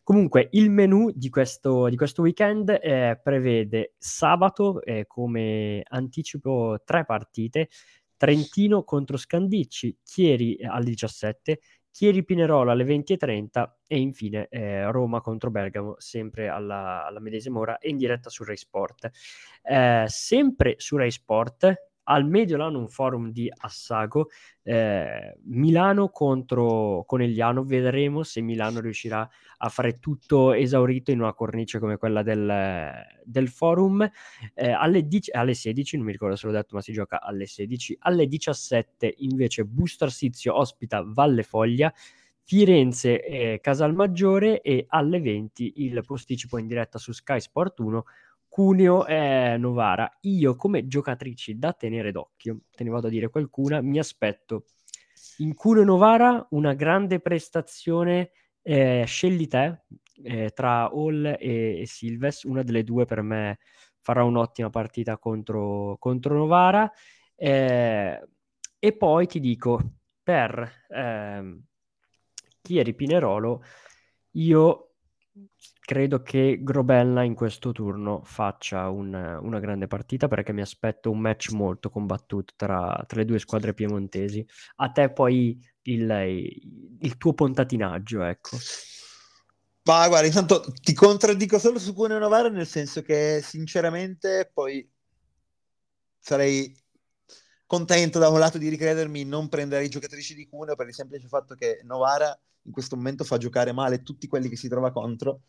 Comunque, 0.03 0.47
il 0.51 0.69
menu 0.69 1.11
di 1.11 1.29
questo, 1.29 1.87
di 1.87 1.95
questo 1.95 2.21
weekend 2.23 2.69
eh, 2.69 3.19
prevede 3.21 3.93
sabato 3.97 4.81
eh, 4.81 5.05
come 5.05 5.83
anticipo 5.87 6.79
tre 6.83 7.05
partite, 7.05 7.69
Trentino 8.17 8.83
contro 8.83 9.17
Scandicci, 9.17 9.97
Chieri 10.03 10.57
alle 10.63 10.85
17, 10.85 11.59
Chieri 11.91 12.23
Pinerolo 12.23 12.71
alle 12.71 12.85
20.30 12.85 13.69
e 13.85 13.99
infine 13.99 14.47
eh, 14.49 14.89
Roma 14.91 15.21
contro 15.21 15.51
Bergamo 15.51 15.95
sempre 15.97 16.47
alla, 16.47 17.05
alla, 17.05 17.19
medesima 17.19 17.59
ora 17.59 17.77
e 17.77 17.89
in 17.89 17.97
diretta 17.97 18.29
su 18.29 18.43
Rai 18.43 18.57
Sport. 18.57 19.09
Eh, 19.63 20.05
sempre 20.07 20.75
su 20.77 20.95
Rai 20.97 21.11
Sport 21.11 21.90
al 22.03 22.25
Mediolanum 22.25 22.87
Forum 22.87 23.31
di 23.31 23.51
Assago, 23.53 24.29
eh, 24.63 25.37
Milano 25.43 26.09
contro 26.09 27.03
Conegliano, 27.05 27.63
vedremo 27.63 28.23
se 28.23 28.41
Milano 28.41 28.79
riuscirà 28.79 29.27
a 29.57 29.69
fare 29.69 29.99
tutto 29.99 30.53
esaurito 30.53 31.11
in 31.11 31.19
una 31.19 31.33
cornice 31.33 31.79
come 31.79 31.97
quella 31.97 32.23
del, 32.23 32.91
del 33.23 33.49
forum. 33.49 34.09
Eh, 34.53 34.71
alle, 34.71 35.07
dic- 35.07 35.33
alle 35.33 35.53
16, 35.53 35.97
non 35.97 36.05
mi 36.05 36.11
ricordo 36.11 36.35
se 36.35 36.47
l'ho 36.47 36.53
detto, 36.53 36.75
ma 36.75 36.81
si 36.81 36.93
gioca 36.93 37.21
alle 37.21 37.45
16. 37.45 37.97
Alle 37.99 38.27
17 38.27 39.13
invece 39.19 39.65
Busto 39.65 40.05
Arsizio 40.05 40.57
ospita 40.57 41.03
Valle 41.05 41.43
Foglia. 41.43 41.93
Firenze 42.43 43.23
e 43.23 43.59
Casalmaggiore 43.61 44.61
e 44.61 44.85
alle 44.89 45.21
20 45.21 45.73
il 45.77 46.03
posticipo 46.05 46.57
in 46.57 46.67
diretta 46.67 46.97
su 46.97 47.13
Sky 47.13 47.39
Sport 47.39 47.79
1 47.79 48.03
Cuneo 48.51 49.05
e 49.07 49.55
Novara. 49.57 50.17
Io 50.23 50.57
come 50.57 50.85
giocatrici 50.85 51.57
da 51.57 51.71
tenere 51.71 52.11
d'occhio, 52.11 52.63
te 52.69 52.83
ne 52.83 52.89
vado 52.89 53.07
a 53.07 53.09
dire 53.09 53.29
qualcuna, 53.29 53.79
mi 53.79 53.97
aspetto 53.97 54.65
in 55.37 55.53
Cuneo 55.53 55.85
Novara 55.85 56.45
una 56.49 56.73
grande 56.73 57.21
prestazione, 57.21 58.31
eh, 58.61 59.05
scegli 59.07 59.47
te, 59.47 59.83
eh, 60.21 60.49
tra 60.49 60.89
Hall 60.89 61.37
e, 61.39 61.79
e, 61.79 61.85
Silves, 61.85 62.43
una 62.43 62.61
delle 62.61 62.83
due 62.83 63.05
per 63.05 63.21
me 63.21 63.59
farà 64.01 64.25
un'ottima 64.25 64.69
partita 64.69 65.17
contro, 65.17 65.95
contro 65.97 66.35
Novara. 66.35 66.91
Eh, 67.33 68.27
e 68.79 68.97
poi 68.97 69.27
ti 69.27 69.39
dico, 69.39 69.93
per 70.21 70.85
eh, 70.89 71.57
Chieri 72.61 72.93
Pinerolo, 72.93 73.63
io 74.31 74.91
credo 75.91 76.21
che 76.21 76.59
Grobella 76.61 77.21
in 77.23 77.35
questo 77.35 77.73
turno 77.73 78.21
faccia 78.23 78.87
un, 78.87 79.13
una 79.13 79.59
grande 79.59 79.87
partita 79.87 80.29
perché 80.29 80.53
mi 80.53 80.61
aspetto 80.61 81.11
un 81.11 81.19
match 81.19 81.49
molto 81.49 81.89
combattuto 81.89 82.53
tra, 82.55 83.03
tra 83.05 83.19
le 83.19 83.25
due 83.25 83.39
squadre 83.39 83.73
piemontesi. 83.73 84.47
A 84.77 84.89
te 84.89 85.11
poi 85.11 85.61
il, 85.81 86.47
il 86.97 87.17
tuo 87.17 87.33
pontatinaggio, 87.33 88.23
ecco. 88.23 88.55
Ma 89.83 90.07
guarda, 90.07 90.27
intanto 90.27 90.63
ti 90.81 90.93
contraddico 90.93 91.59
solo 91.59 91.77
su 91.77 91.93
Cuneo 91.93 92.19
Novara 92.19 92.47
nel 92.47 92.67
senso 92.67 93.01
che 93.01 93.41
sinceramente 93.43 94.49
poi 94.53 94.89
sarei 96.19 96.73
contento 97.65 98.17
da 98.17 98.29
un 98.29 98.39
lato 98.39 98.57
di 98.57 98.69
ricredermi 98.69 99.25
non 99.25 99.49
prendere 99.49 99.83
i 99.83 99.89
giocatrici 99.89 100.35
di 100.35 100.47
Cuneo 100.47 100.75
per 100.75 100.87
il 100.87 100.93
semplice 100.93 101.27
fatto 101.27 101.53
che 101.53 101.81
Novara 101.83 102.33
in 102.61 102.71
questo 102.71 102.95
momento 102.95 103.25
fa 103.25 103.37
giocare 103.37 103.73
male 103.73 104.03
tutti 104.03 104.27
quelli 104.27 104.47
che 104.47 104.55
si 104.55 104.69
trova 104.69 104.93
contro 104.93 105.41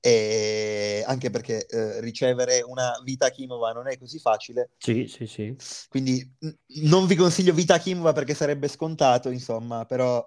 e 0.00 1.04
anche 1.06 1.30
perché 1.30 1.66
eh, 1.66 2.00
ricevere 2.00 2.62
una 2.62 2.92
Vita 3.04 3.30
Kimova 3.30 3.72
non 3.72 3.86
è 3.88 3.98
così 3.98 4.18
facile. 4.18 4.70
Sì, 4.78 5.06
sì, 5.06 5.26
sì. 5.26 5.54
Quindi 5.88 6.36
n- 6.40 6.56
non 6.88 7.06
vi 7.06 7.14
consiglio 7.14 7.52
Vita 7.52 7.78
Kimova 7.78 8.12
perché 8.12 8.34
sarebbe 8.34 8.68
scontato, 8.68 9.30
insomma, 9.30 9.84
però 9.84 10.26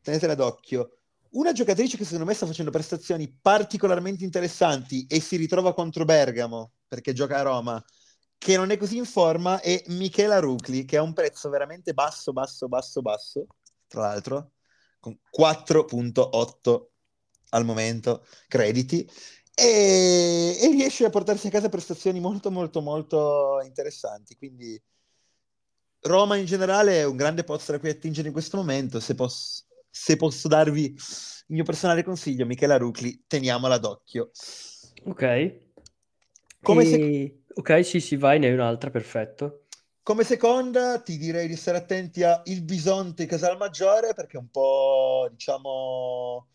tenetela 0.00 0.34
d'occhio. 0.34 0.98
Una 1.30 1.52
giocatrice 1.52 1.96
che 1.96 2.04
secondo 2.04 2.26
me 2.26 2.34
sta 2.34 2.46
facendo 2.46 2.70
prestazioni 2.70 3.28
particolarmente 3.28 4.22
interessanti 4.22 5.04
e 5.08 5.18
si 5.20 5.36
ritrova 5.36 5.74
contro 5.74 6.04
Bergamo 6.04 6.74
perché 6.86 7.12
gioca 7.12 7.38
a 7.38 7.42
Roma, 7.42 7.84
che 8.38 8.56
non 8.56 8.70
è 8.70 8.76
così 8.76 8.98
in 8.98 9.04
forma, 9.04 9.60
è 9.60 9.82
Michela 9.88 10.38
Rucli, 10.38 10.84
che 10.84 10.96
ha 10.96 11.02
un 11.02 11.12
prezzo 11.12 11.48
veramente 11.48 11.92
basso, 11.92 12.32
basso, 12.32 12.68
basso, 12.68 13.00
basso, 13.02 13.46
tra 13.88 14.02
l'altro, 14.02 14.52
con 15.00 15.18
4.8 15.28 16.93
al 17.50 17.64
momento 17.64 18.26
crediti 18.48 19.08
e, 19.54 20.58
e, 20.60 20.68
riesce 20.70 21.04
a 21.04 21.10
portarsi 21.10 21.46
a 21.46 21.50
casa 21.50 21.68
prestazioni 21.68 22.18
molto 22.18 22.50
molto 22.50 22.80
molto 22.80 23.60
interessanti. 23.64 24.36
Quindi 24.36 24.80
Roma 26.00 26.36
in 26.36 26.44
generale 26.44 27.00
è 27.00 27.04
un 27.04 27.16
grande 27.16 27.44
posto 27.44 27.72
da 27.72 27.78
cui 27.78 27.88
attingere 27.88 28.26
in 28.26 28.32
questo 28.32 28.56
momento. 28.56 28.98
Se 29.00 29.14
posso, 29.14 29.64
se 29.88 30.16
posso 30.16 30.48
darvi 30.48 30.84
il 30.86 31.54
mio 31.54 31.64
personale 31.64 32.02
consiglio 32.02 32.46
Michela 32.46 32.76
Rucli 32.76 33.24
teniamola 33.26 33.78
d'occhio. 33.78 34.30
Ok. 35.04 35.62
Come 36.60 36.82
e... 36.82 36.86
se... 36.86 37.42
ok 37.54 37.84
sì 37.84 38.00
sì 38.00 38.16
vai 38.16 38.38
ne 38.38 38.48
hai 38.48 38.54
un'altra 38.54 38.90
perfetto. 38.90 39.66
Come 40.02 40.24
seconda 40.24 41.00
ti 41.00 41.16
direi 41.16 41.48
di 41.48 41.56
stare 41.56 41.78
attenti 41.78 42.22
a 42.22 42.42
Il 42.46 42.62
Bisonte 42.62 43.24
Casalmaggiore 43.24 44.12
perché 44.12 44.36
è 44.36 44.40
un 44.40 44.50
po' 44.50 45.28
diciamo 45.30 46.48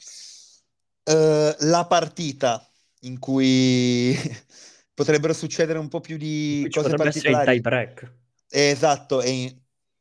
eh, 1.10 1.56
la 1.62 1.86
partita 1.86 2.64
in 3.02 3.18
cui 3.18 4.16
potrebbero 4.94 5.34
succedere 5.34 5.80
un 5.80 5.88
po' 5.88 6.02
più 6.02 6.18
di 6.18 6.60
Qui 6.70 6.82
cose 6.82 6.96
particolari. 6.96 7.52
tie 7.52 7.62
break. 7.62 8.14
Esatto, 8.48 9.22
e 9.22 9.30
in, 9.30 9.58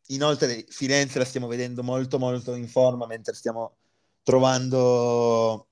inoltre 0.08 0.66
Firenze 0.68 1.18
la 1.18 1.24
stiamo 1.24 1.46
vedendo 1.46 1.82
molto 1.82 2.18
molto 2.18 2.54
in 2.54 2.68
forma 2.68 3.06
mentre 3.06 3.34
stiamo 3.34 3.76
trovando 4.22 5.68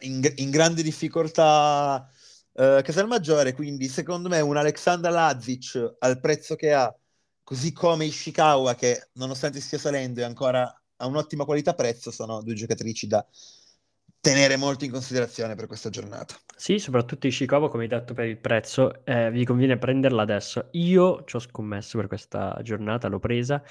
in, 0.00 0.22
in 0.36 0.50
grande 0.50 0.82
difficoltà 0.82 2.08
uh, 2.52 2.80
Casalmaggiore, 2.82 3.54
quindi 3.54 3.88
secondo 3.88 4.28
me 4.28 4.40
un 4.40 4.56
Alexander 4.56 5.10
Lazic 5.10 5.96
al 5.98 6.20
prezzo 6.20 6.54
che 6.54 6.72
ha, 6.72 6.94
così 7.42 7.72
come 7.72 8.04
Ishikawa 8.04 8.76
che 8.76 9.08
nonostante 9.14 9.60
stia 9.60 9.78
salendo 9.78 10.20
è 10.20 10.24
ancora 10.24 10.80
a 10.96 11.06
un'ottima 11.06 11.44
qualità 11.44 11.74
prezzo, 11.74 12.12
sono 12.12 12.40
due 12.42 12.54
giocatrici 12.54 13.08
da 13.08 13.26
tenere 14.24 14.56
molto 14.56 14.86
in 14.86 14.90
considerazione 14.90 15.54
per 15.54 15.66
questa 15.66 15.90
giornata. 15.90 16.34
Sì, 16.56 16.78
soprattutto 16.78 17.26
Ishikawa, 17.26 17.68
come 17.68 17.82
hai 17.82 17.90
detto, 17.90 18.14
per 18.14 18.24
il 18.24 18.38
prezzo, 18.38 19.04
eh, 19.04 19.30
vi 19.30 19.44
conviene 19.44 19.76
prenderla 19.76 20.22
adesso. 20.22 20.68
Io 20.72 21.24
ci 21.24 21.36
ho 21.36 21.38
scommesso 21.38 21.98
per 21.98 22.06
questa 22.06 22.58
giornata, 22.62 23.08
l'ho 23.08 23.18
presa 23.18 23.62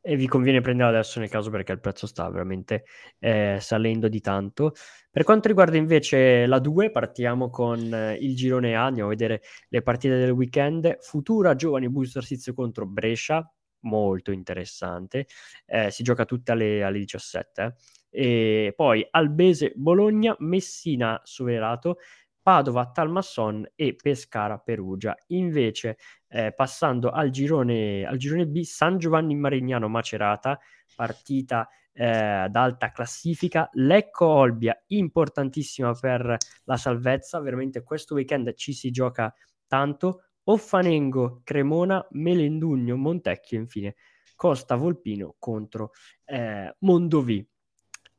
e 0.00 0.14
vi 0.14 0.28
conviene 0.28 0.60
prenderla 0.60 0.92
adesso 0.92 1.18
nel 1.18 1.28
caso 1.28 1.50
perché 1.50 1.72
il 1.72 1.80
prezzo 1.80 2.06
sta 2.06 2.30
veramente 2.30 2.84
eh, 3.18 3.58
salendo 3.60 4.06
di 4.06 4.20
tanto. 4.20 4.74
Per 5.10 5.24
quanto 5.24 5.48
riguarda 5.48 5.76
invece 5.76 6.46
la 6.46 6.60
2, 6.60 6.92
partiamo 6.92 7.50
con 7.50 7.92
eh, 7.92 8.14
il 8.14 8.36
girone 8.36 8.76
A, 8.76 8.84
andiamo 8.84 9.08
a 9.08 9.12
vedere 9.12 9.42
le 9.70 9.82
partite 9.82 10.18
del 10.18 10.30
weekend. 10.30 10.98
Futura 11.00 11.56
Giovani 11.56 11.90
Booster 11.90 12.22
Sizio 12.22 12.54
contro 12.54 12.86
Brescia, 12.86 13.44
molto 13.80 14.30
interessante. 14.30 15.26
Eh, 15.66 15.90
si 15.90 16.04
gioca 16.04 16.24
tutte 16.24 16.52
alle, 16.52 16.84
alle 16.84 16.98
17. 16.98 17.74
E 18.18 18.72
poi 18.74 19.06
Albese 19.10 19.72
Bologna, 19.76 20.34
Messina 20.38 21.20
Soverato, 21.22 21.98
Padova 22.40 22.90
Talmasson 22.90 23.72
e 23.74 23.94
Pescara 23.94 24.56
Perugia. 24.56 25.14
Invece, 25.28 25.98
eh, 26.28 26.52
passando 26.52 27.10
al 27.10 27.28
girone, 27.28 28.06
al 28.06 28.16
girone 28.16 28.46
B, 28.46 28.62
San 28.62 28.96
Giovanni 28.96 29.34
Marignano 29.34 29.88
Macerata, 29.88 30.58
partita 30.94 31.68
eh, 31.92 32.46
d'alta 32.48 32.90
classifica, 32.90 33.68
Lecco 33.74 34.24
Olbia, 34.24 34.80
importantissima 34.86 35.92
per 35.92 36.38
la 36.64 36.76
salvezza, 36.78 37.38
veramente 37.40 37.82
questo 37.82 38.14
weekend 38.14 38.54
ci 38.54 38.72
si 38.72 38.90
gioca 38.90 39.30
tanto, 39.66 40.22
Offanengo, 40.44 41.42
Cremona, 41.44 42.06
Melendugno, 42.12 42.96
Montecchio, 42.96 43.58
infine 43.58 43.94
Costa 44.36 44.76
Volpino 44.76 45.34
contro 45.38 45.90
eh, 46.24 46.74
Mondovì. 46.80 47.46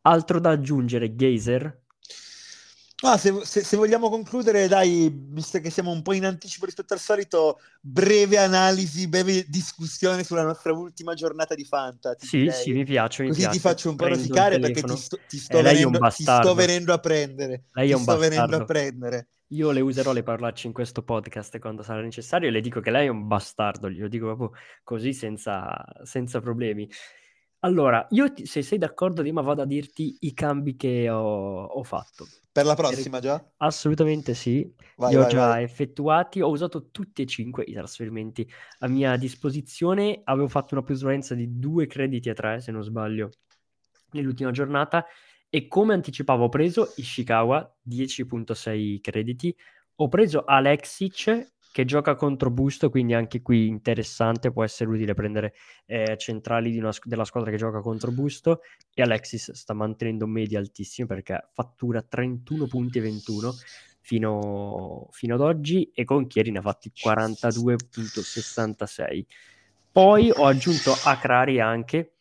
Altro 0.08 0.40
da 0.40 0.52
aggiungere, 0.52 1.16
Geyser? 1.16 1.82
Ah, 3.02 3.18
se, 3.18 3.42
se, 3.44 3.62
se, 3.64 3.76
vogliamo 3.76 4.10
concludere, 4.10 4.68
dai, 4.70 5.14
visto 5.14 5.60
che 5.60 5.70
siamo 5.70 5.92
un 5.92 6.02
po' 6.02 6.14
in 6.14 6.26
anticipo 6.26 6.66
rispetto 6.66 6.94
al 6.94 7.00
solito, 7.00 7.60
breve 7.82 8.38
analisi, 8.38 9.08
breve 9.10 9.46
discussione 9.50 10.24
sulla 10.24 10.44
nostra 10.44 10.72
ultima 10.72 11.14
giornata 11.14 11.56
di 11.56 11.66
Fanta. 11.66 12.16
Sì, 12.18 12.40
direi. 12.40 12.54
sì, 12.54 12.72
mi 12.72 12.86
piace. 12.86 13.24
Mi 13.24 13.30
Così 13.30 13.42
piace. 13.42 13.56
ti 13.56 13.62
faccio 13.62 13.90
un 13.90 13.98
po' 13.98 14.08
rosicare 14.08 14.60
perché 14.60 14.82
ti 14.82 14.96
sto, 14.96 15.20
ti, 15.28 15.38
sto 15.38 15.60
eh, 15.60 15.62
venendo, 15.62 16.00
ti 16.00 16.24
sto, 16.24 16.54
venendo, 16.56 16.94
a 16.94 17.00
prendere. 17.00 17.66
Lei 17.74 17.92
è 17.92 17.94
un 17.94 18.02
sto 18.02 18.18
venendo 18.18 18.56
a 18.56 18.64
prendere. 18.64 19.28
Io 19.50 19.72
le 19.72 19.82
userò 19.82 20.14
le 20.14 20.24
parolacce 20.24 20.68
in 20.68 20.74
questo 20.74 21.04
podcast 21.04 21.60
quando 21.60 21.84
sarà 21.84 22.02
necessario 22.02 22.48
e 22.48 22.52
le 22.52 22.62
dico 22.62 22.80
che 22.80 22.92
lei 22.92 23.06
è 23.06 23.10
un 23.10 23.28
bastardo, 23.28 23.90
glielo 23.90 24.08
dico 24.08 24.26
proprio 24.26 24.52
così 24.84 25.14
senza, 25.14 25.86
senza 26.04 26.40
problemi. 26.40 26.90
Allora, 27.62 28.06
io 28.12 28.32
ti- 28.32 28.46
se 28.46 28.62
sei 28.62 28.78
d'accordo, 28.78 29.22
Dima, 29.22 29.42
vado 29.42 29.62
a 29.62 29.66
dirti 29.66 30.18
i 30.22 30.34
cambi 30.34 30.76
che 30.76 31.10
ho, 31.10 31.64
ho 31.66 31.84
fatto. 31.84 32.26
Per 32.52 32.66
la 32.66 32.76
prossima 32.76 33.20
già? 33.20 33.44
Assolutamente 33.60 34.36
sì, 34.36 34.72
Vai, 34.96 35.10
li 35.10 35.16
ho 35.16 35.24
vai, 35.24 35.32
già 35.32 35.60
vai. 35.60 35.62
effettuati, 35.62 36.42
ho 36.42 36.50
usato 36.50 36.90
tutti 36.92 37.24
e 37.24 37.26
cinque 37.26 37.64
i 37.64 37.74
trasferimenti 37.74 38.48
a 38.80 38.88
mia 38.88 39.18
disposizione, 39.18 40.22
avevo 40.26 40.48
fatto 40.48 40.76
una 40.76 40.84
plusvalenza 40.84 41.34
di 41.34 41.58
due 41.58 41.88
crediti 41.88 42.30
a 42.30 42.34
tre, 42.36 42.60
se 42.62 42.72
non 42.72 42.84
sbaglio, 42.84 43.32
nell'ultima 44.12 44.52
giornata 44.52 45.06
e 45.50 45.68
come 45.68 45.94
anticipavo 45.94 46.46
ho 46.46 46.50
preso 46.50 46.94
Ishikawa 46.98 47.78
10.6 47.82 49.00
crediti, 49.02 49.56
ho 49.96 50.08
preso 50.08 50.44
Alexic 50.46 51.54
che 51.72 51.86
gioca 51.86 52.16
contro 52.16 52.50
Busto, 52.50 52.90
quindi 52.90 53.14
anche 53.14 53.42
qui 53.42 53.68
interessante, 53.68 54.52
può 54.52 54.64
essere 54.64 54.90
utile 54.90 55.14
prendere 55.14 55.54
eh, 55.86 56.16
centrali 56.18 56.76
una, 56.78 56.92
della 57.04 57.26
squadra 57.26 57.52
che 57.52 57.58
gioca 57.58 57.82
contro 57.82 58.12
Busto 58.12 58.62
e 58.94 59.02
Alexis 59.02 59.52
sta 59.52 59.74
mantenendo 59.74 60.26
medie 60.28 60.58
altissime 60.58 61.08
perché 61.08 61.50
fattura 61.54 62.02
31 62.02 62.68
punti 62.68 62.98
e 62.98 63.02
21 63.02 63.54
fino, 64.02 65.08
fino 65.12 65.36
ad 65.36 65.42
oggi 65.42 65.92
e 65.94 66.06
con 66.06 66.28
Chieri 66.28 66.52
ne 66.52 66.60
ha 66.60 66.62
fatti 66.62 66.92
42.66. 66.96 69.26
Poi 69.92 70.32
ho 70.32 70.46
aggiunto 70.46 70.96
Akrari 71.04 71.60
anche 71.60 72.14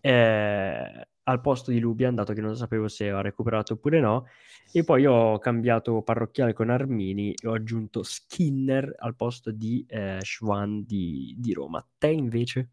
eh, 0.00 1.08
al 1.24 1.40
posto 1.40 1.70
di 1.70 1.78
Lubian, 1.78 2.14
dato 2.14 2.32
che 2.32 2.40
non 2.40 2.56
sapevo 2.56 2.88
se 2.88 3.10
ha 3.10 3.20
recuperato 3.20 3.74
oppure 3.74 4.00
no, 4.00 4.26
e 4.72 4.84
poi 4.84 5.06
ho 5.06 5.38
cambiato 5.38 6.02
parrocchiale 6.02 6.52
con 6.52 6.70
Armini 6.70 7.32
e 7.32 7.46
ho 7.46 7.54
aggiunto 7.54 8.02
Skinner 8.02 8.94
al 8.98 9.14
posto 9.14 9.50
di 9.50 9.84
eh, 9.88 10.18
Schwan 10.22 10.84
di, 10.84 11.34
di 11.38 11.52
Roma. 11.52 11.84
Te 11.98 12.08
invece? 12.08 12.70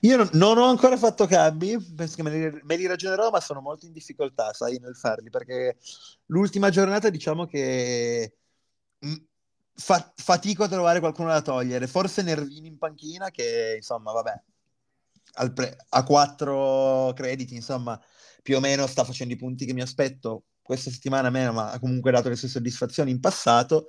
Io 0.00 0.16
non, 0.16 0.28
non, 0.32 0.58
ho 0.58 0.64
ancora 0.64 0.96
fatto 0.96 1.26
cambi, 1.26 1.76
penso 1.94 2.16
che 2.16 2.22
me 2.22 2.30
li, 2.30 2.60
me 2.62 2.76
li, 2.76 2.86
ragionerò, 2.86 3.30
ma 3.30 3.40
sono 3.40 3.60
molto 3.60 3.86
in 3.86 3.92
difficoltà, 3.92 4.52
sai, 4.52 4.78
nel 4.78 4.96
farli, 4.96 5.30
perché 5.30 5.76
l'ultima 6.26 6.70
giornata 6.70 7.10
diciamo 7.10 7.46
che 7.46 8.36
mm, 9.04 9.14
fa, 9.74 10.12
fatico 10.16 10.64
a 10.64 10.68
trovare 10.68 11.00
qualcuno 11.00 11.28
da 11.28 11.42
togliere, 11.42 11.86
forse 11.86 12.22
Nervini 12.22 12.68
in 12.68 12.78
panchina 12.78 13.30
che, 13.30 13.74
insomma, 13.76 14.12
vabbè, 14.12 14.42
pre- 15.52 15.76
a 15.88 16.02
quattro 16.04 17.12
crediti, 17.14 17.54
insomma, 17.54 18.00
più 18.42 18.56
o 18.56 18.60
meno 18.60 18.86
sta 18.86 19.04
facendo 19.04 19.34
i 19.34 19.38
punti 19.38 19.64
che 19.64 19.72
mi 19.72 19.80
aspetto 19.80 20.44
questa 20.62 20.90
settimana 20.90 21.30
meno, 21.30 21.52
ma 21.52 21.70
ha 21.70 21.78
comunque 21.78 22.10
dato 22.10 22.28
le 22.28 22.36
sue 22.36 22.48
soddisfazioni 22.48 23.10
in 23.10 23.20
passato. 23.20 23.86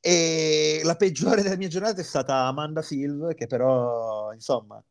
E 0.00 0.80
la 0.84 0.96
peggiore 0.96 1.42
della 1.42 1.56
mia 1.56 1.68
giornata 1.68 2.00
è 2.00 2.04
stata 2.04 2.44
Amanda 2.46 2.82
Silv, 2.82 3.34
che 3.34 3.46
però, 3.46 4.32
insomma, 4.32 4.82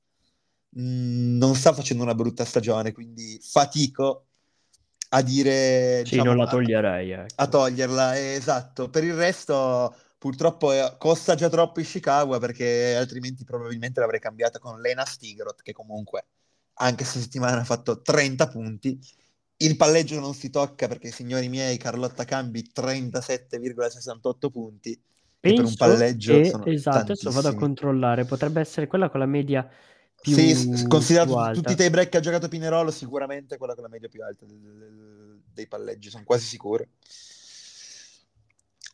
mh, 0.70 0.82
mm, 0.82 1.38
non 1.38 1.56
sta 1.56 1.74
facendo 1.74 2.04
una 2.04 2.16
brutta 2.16 2.46
stagione, 2.46 2.92
quindi 2.92 3.40
fatico 3.42 4.26
a 5.10 5.22
dire... 5.22 5.98
Sì, 6.06 6.16
diciamo, 6.16 6.30
non 6.30 6.38
la 6.38 6.48
toglierei. 6.48 7.12
Ecco. 7.12 7.34
A 7.36 7.48
toglierla, 7.48 8.34
esatto. 8.34 8.90
Per 8.90 9.04
il 9.04 9.14
resto, 9.14 9.96
purtroppo 10.24 10.72
eh, 10.72 10.96
costa 10.98 11.36
già 11.36 11.50
troppo 11.50 11.82
Ishikawa, 11.82 12.40
perché 12.40 12.96
altrimenti 12.96 13.44
probabilmente 13.44 14.00
l'avrei 14.00 14.22
cambiata 14.22 14.58
con 14.58 14.80
Lena 14.80 15.04
Stigroth, 15.04 15.62
che 15.62 15.74
comunque 15.74 16.28
anche 16.76 17.04
questa 17.04 17.20
settimana 17.20 17.60
ha 17.60 17.66
fatto 17.66 18.02
30 18.02 18.48
punti 18.48 18.98
il 19.58 19.76
palleggio 19.76 20.20
non 20.22 20.34
si 20.34 20.50
tocca 20.50 20.88
perché, 20.88 21.12
signori 21.12 21.50
miei, 21.50 21.78
Carlotta 21.78 22.24
Cambi 22.24 22.70
37,68 22.74 24.50
punti. 24.50 25.00
Penso 25.40 25.56
per 25.56 25.66
un 25.66 25.76
palleggio 25.76 26.40
che, 26.40 26.50
sono 26.50 26.66
esatto, 26.66 27.00
adesso 27.00 27.32
vado 27.32 27.50
a 27.50 27.54
controllare, 27.54 28.24
potrebbe 28.24 28.62
essere 28.62 28.88
quella 28.88 29.10
con 29.10 29.20
la 29.20 29.26
media 29.26 29.70
più 30.22 30.36
Sì, 30.36 30.88
considerato 30.88 31.52
tutti 31.52 31.74
i 31.74 31.76
tie 31.76 31.90
break 31.90 32.10
che 32.10 32.18
ha 32.18 32.22
giocato 32.22 32.48
Pinerolo, 32.48 32.92
sicuramente 32.92 33.58
quella 33.58 33.74
con 33.74 33.84
la 33.84 33.90
media 33.90 34.08
più 34.08 34.24
alta 34.24 34.46
dei 35.54 35.68
palleggi, 35.68 36.10
sono 36.10 36.24
quasi 36.24 36.46
sicuro. 36.46 36.88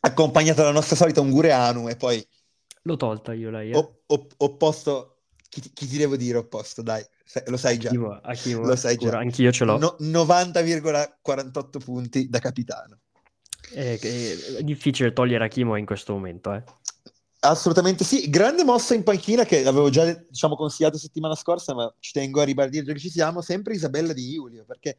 Accompagnata 0.00 0.62
dalla 0.62 0.74
nostra 0.74 0.96
solita 0.96 1.20
Ungureanu 1.20 1.88
e 1.88 1.96
poi... 1.96 2.26
L'ho 2.82 2.96
tolta 2.96 3.34
io 3.34 3.50
lei. 3.50 3.70
Eh. 3.70 3.76
Ho, 3.76 4.02
ho, 4.06 4.26
ho 4.36 4.56
posto... 4.56 5.16
Chi, 5.48 5.60
chi, 5.72 5.88
ti 5.88 5.96
devo 5.96 6.16
dire 6.16 6.38
opposto, 6.38 6.80
dai 6.80 7.04
lo 7.46 7.56
sai 7.56 7.78
già. 7.78 7.88
Achimo, 7.88 8.20
Achimo, 8.22 8.66
lo 8.66 8.76
sai 8.76 8.96
già. 8.96 9.16
Anch'io 9.18 9.52
ce 9.52 9.64
l'ho. 9.64 9.78
No, 9.78 9.96
90,48 10.00 11.78
punti 11.84 12.28
da 12.28 12.38
capitano. 12.38 12.98
È, 13.72 13.98
è, 13.98 14.62
difficile 14.62 15.12
togliere 15.12 15.44
Achimo 15.44 15.76
in 15.76 15.86
questo 15.86 16.12
momento, 16.12 16.52
eh. 16.52 16.64
Assolutamente 17.42 18.04
sì, 18.04 18.28
grande 18.28 18.64
mossa 18.64 18.94
in 18.94 19.02
panchina 19.02 19.44
che 19.44 19.64
avevo 19.64 19.88
già 19.88 20.12
diciamo, 20.12 20.56
consigliato 20.56 20.98
settimana 20.98 21.34
scorsa, 21.34 21.72
ma 21.72 21.90
ci 21.98 22.12
tengo 22.12 22.42
a 22.42 22.44
ribadire 22.44 22.92
che 22.92 22.98
ci 22.98 23.08
siamo, 23.08 23.40
sempre 23.40 23.74
Isabella 23.74 24.12
di 24.12 24.34
Giulio, 24.34 24.64
perché 24.66 24.98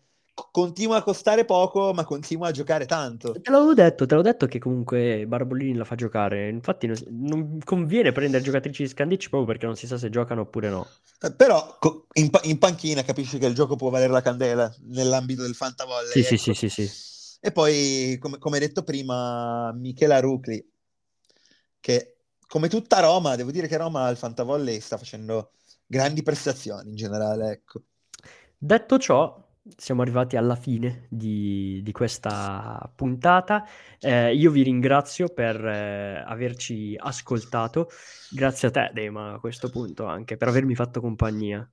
continua 0.52 0.98
a 0.98 1.04
costare 1.04 1.46
poco, 1.46 1.94
ma 1.94 2.04
continua 2.04 2.48
a 2.48 2.52
giocare 2.52 2.86
tanto. 2.86 3.34
Te 3.34 3.52
l'avevo 3.52 3.74
detto, 3.74 4.06
te 4.06 4.16
l'avevo 4.16 4.32
detto 4.32 4.46
che 4.48 4.60
comunque 4.60 5.26
Barbolini 5.28 5.76
la 5.76 5.84
fa 5.84 5.96
giocare. 5.96 6.50
Infatti, 6.50 6.88
non, 6.88 6.98
non 7.10 7.60
conviene 7.64 8.12
prendere 8.12 8.44
giocatrici 8.44 8.84
di 8.84 8.90
Scandicci 8.90 9.30
proprio 9.30 9.48
perché 9.52 9.66
non 9.66 9.76
si 9.76 9.88
sa 9.88 9.98
se 9.98 10.10
giocano 10.10 10.42
oppure 10.42 10.70
no. 10.70 10.88
Eh, 11.20 11.32
però 11.34 11.78
in, 12.14 12.30
in, 12.44 12.58
panchina 12.58 13.04
capisci 13.04 13.38
che 13.38 13.46
il 13.46 13.54
gioco 13.54 13.76
può 13.76 13.90
valere 13.90 14.12
la 14.12 14.22
candela 14.22 14.74
nell'ambito 14.86 15.44
del 15.44 15.56
fantavolley. 15.56 16.12
Sì, 16.12 16.20
ecco. 16.20 16.28
sì, 16.28 16.54
sì, 16.54 16.70
sì, 16.70 16.70
sì. 16.70 17.10
E 17.42 17.52
poi, 17.52 18.18
come, 18.20 18.38
come 18.38 18.60
detto 18.60 18.84
prima, 18.84 19.72
Michela 19.74 20.20
Rucli, 20.20 20.64
che 21.80 22.18
come 22.48 22.68
tutta 22.68 23.00
Roma, 23.00 23.36
devo 23.36 23.50
dire 23.50 23.68
che 23.68 23.78
Roma 23.78 24.06
al 24.06 24.18
fantavolley 24.18 24.80
sta 24.82 24.98
facendo 24.98 25.54
grandi 25.86 26.22
prestazioni 26.22 26.90
in 26.90 26.96
generale, 26.96 27.52
ecco. 27.52 27.84
Detto 28.58 29.00
ciò, 29.00 29.41
siamo 29.78 30.02
arrivati 30.02 30.38
alla 30.38 30.56
fine 30.56 31.06
di, 31.10 31.82
di 31.84 31.92
questa 31.92 32.92
puntata. 32.96 33.68
Eh, 34.00 34.36
io 34.36 34.52
vi 34.52 34.64
ringrazio 34.64 35.30
per 35.30 35.64
eh, 35.64 36.24
averci 36.26 36.96
ascoltato. 36.98 37.90
Grazie 38.32 38.70
a 38.70 38.72
te, 38.72 38.92
Dema, 38.94 39.34
a 39.34 39.40
questo 39.40 39.70
punto 39.70 40.06
anche 40.06 40.38
per 40.38 40.48
avermi 40.48 40.76
fatto 40.76 41.00
compagnia. 41.00 41.70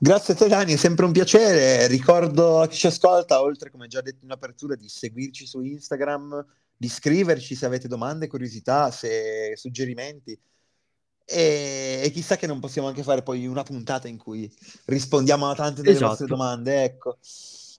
Grazie 0.00 0.34
a 0.34 0.36
te, 0.36 0.48
Dani, 0.48 0.72
è 0.74 0.76
sempre 0.76 1.04
un 1.04 1.12
piacere. 1.12 1.86
Ricordo 1.88 2.60
a 2.60 2.68
chi 2.68 2.76
ci 2.76 2.86
ascolta, 2.86 3.42
oltre 3.42 3.70
come 3.70 3.88
già 3.88 4.00
detto 4.00 4.24
in 4.24 4.30
apertura, 4.30 4.74
di 4.74 4.88
seguirci 4.88 5.46
su 5.46 5.60
Instagram, 5.60 6.44
di 6.76 6.88
scriverci 6.88 7.54
se 7.54 7.66
avete 7.66 7.88
domande, 7.88 8.28
curiosità, 8.28 8.90
se 8.90 9.54
suggerimenti 9.56 10.38
e, 11.30 12.00
e, 12.02 12.10
chissà 12.10 12.36
che 12.36 12.46
non 12.46 12.58
possiamo 12.58 12.88
anche 12.88 13.02
fare 13.02 13.22
poi 13.22 13.46
una 13.46 13.62
puntata 13.62 14.08
in 14.08 14.16
cui 14.16 14.50
rispondiamo 14.86 15.46
a 15.50 15.54
tante 15.54 15.82
delle 15.82 15.94
esatto. 15.94 16.08
vostre 16.08 16.26
domande, 16.26 16.84
ecco. 16.84 17.18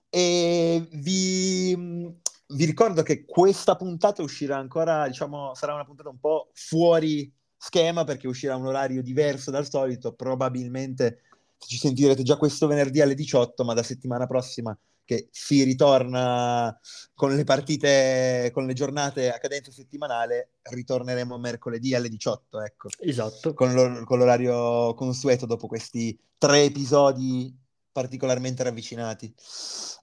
E 0.07 0.87
vi, 0.91 1.75
vi, 1.75 2.65
ricordo 2.65 3.01
che 3.01 3.25
questa 3.25 3.75
puntata 3.75 4.21
uscirà 4.21 4.57
ancora, 4.57 5.07
diciamo, 5.07 5.55
sarà 5.55 5.73
una 5.73 5.83
puntata 5.83 6.09
un 6.09 6.19
po' 6.19 6.49
fuori 6.53 7.31
schema 7.57 8.03
perché 8.03 8.27
uscirà 8.27 8.55
un 8.55 8.67
orario 8.67 9.01
diverso 9.01 9.49
dal 9.49 9.67
solito, 9.67 10.13
probabilmente 10.13 11.21
ci 11.57 11.77
sentirete 11.77 12.21
già 12.21 12.37
questo 12.37 12.67
venerdì 12.67 13.01
alle 13.01 13.15
18, 13.15 13.63
ma 13.63 13.73
da 13.73 13.83
settimana 13.83 14.27
prossima 14.27 14.77
che 15.09 15.27
si 15.31 15.63
ritorna 15.63 16.77
con 17.15 17.35
le 17.35 17.43
partite, 17.43 18.51
con 18.53 18.67
le 18.67 18.73
giornate 18.73 19.31
a 19.31 19.39
cadenza 19.39 19.71
settimanale, 19.71 20.51
ritorneremo 20.61 21.35
mercoledì 21.39 21.95
alle 21.95 22.09
18, 22.09 22.61
ecco. 22.61 22.89
Esatto. 22.99 23.55
Con, 23.55 23.73
l'or- 23.73 24.03
con 24.03 24.19
l'orario 24.19 24.93
consueto 24.93 25.47
dopo 25.47 25.65
questi 25.65 26.15
tre 26.37 26.61
episodi 26.61 27.51
particolarmente 27.91 28.61
ravvicinati. 28.61 29.33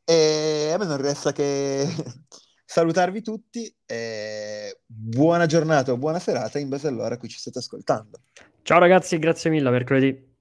E 0.04 0.72
a 0.74 0.76
me 0.76 0.86
non 0.86 0.96
resta 0.96 1.30
che 1.30 1.86
salutarvi 2.66 3.22
tutti 3.22 3.72
buona 4.84 5.46
giornata 5.46 5.92
o 5.92 5.98
buona 5.98 6.18
serata 6.18 6.58
in 6.58 6.68
base 6.68 6.88
all'ora 6.88 7.14
a 7.14 7.18
cui 7.18 7.28
ci 7.28 7.38
state 7.38 7.60
ascoltando. 7.60 8.22
Ciao 8.62 8.80
ragazzi, 8.80 9.20
grazie 9.20 9.50
mille, 9.50 9.70
mercoledì. 9.70 10.34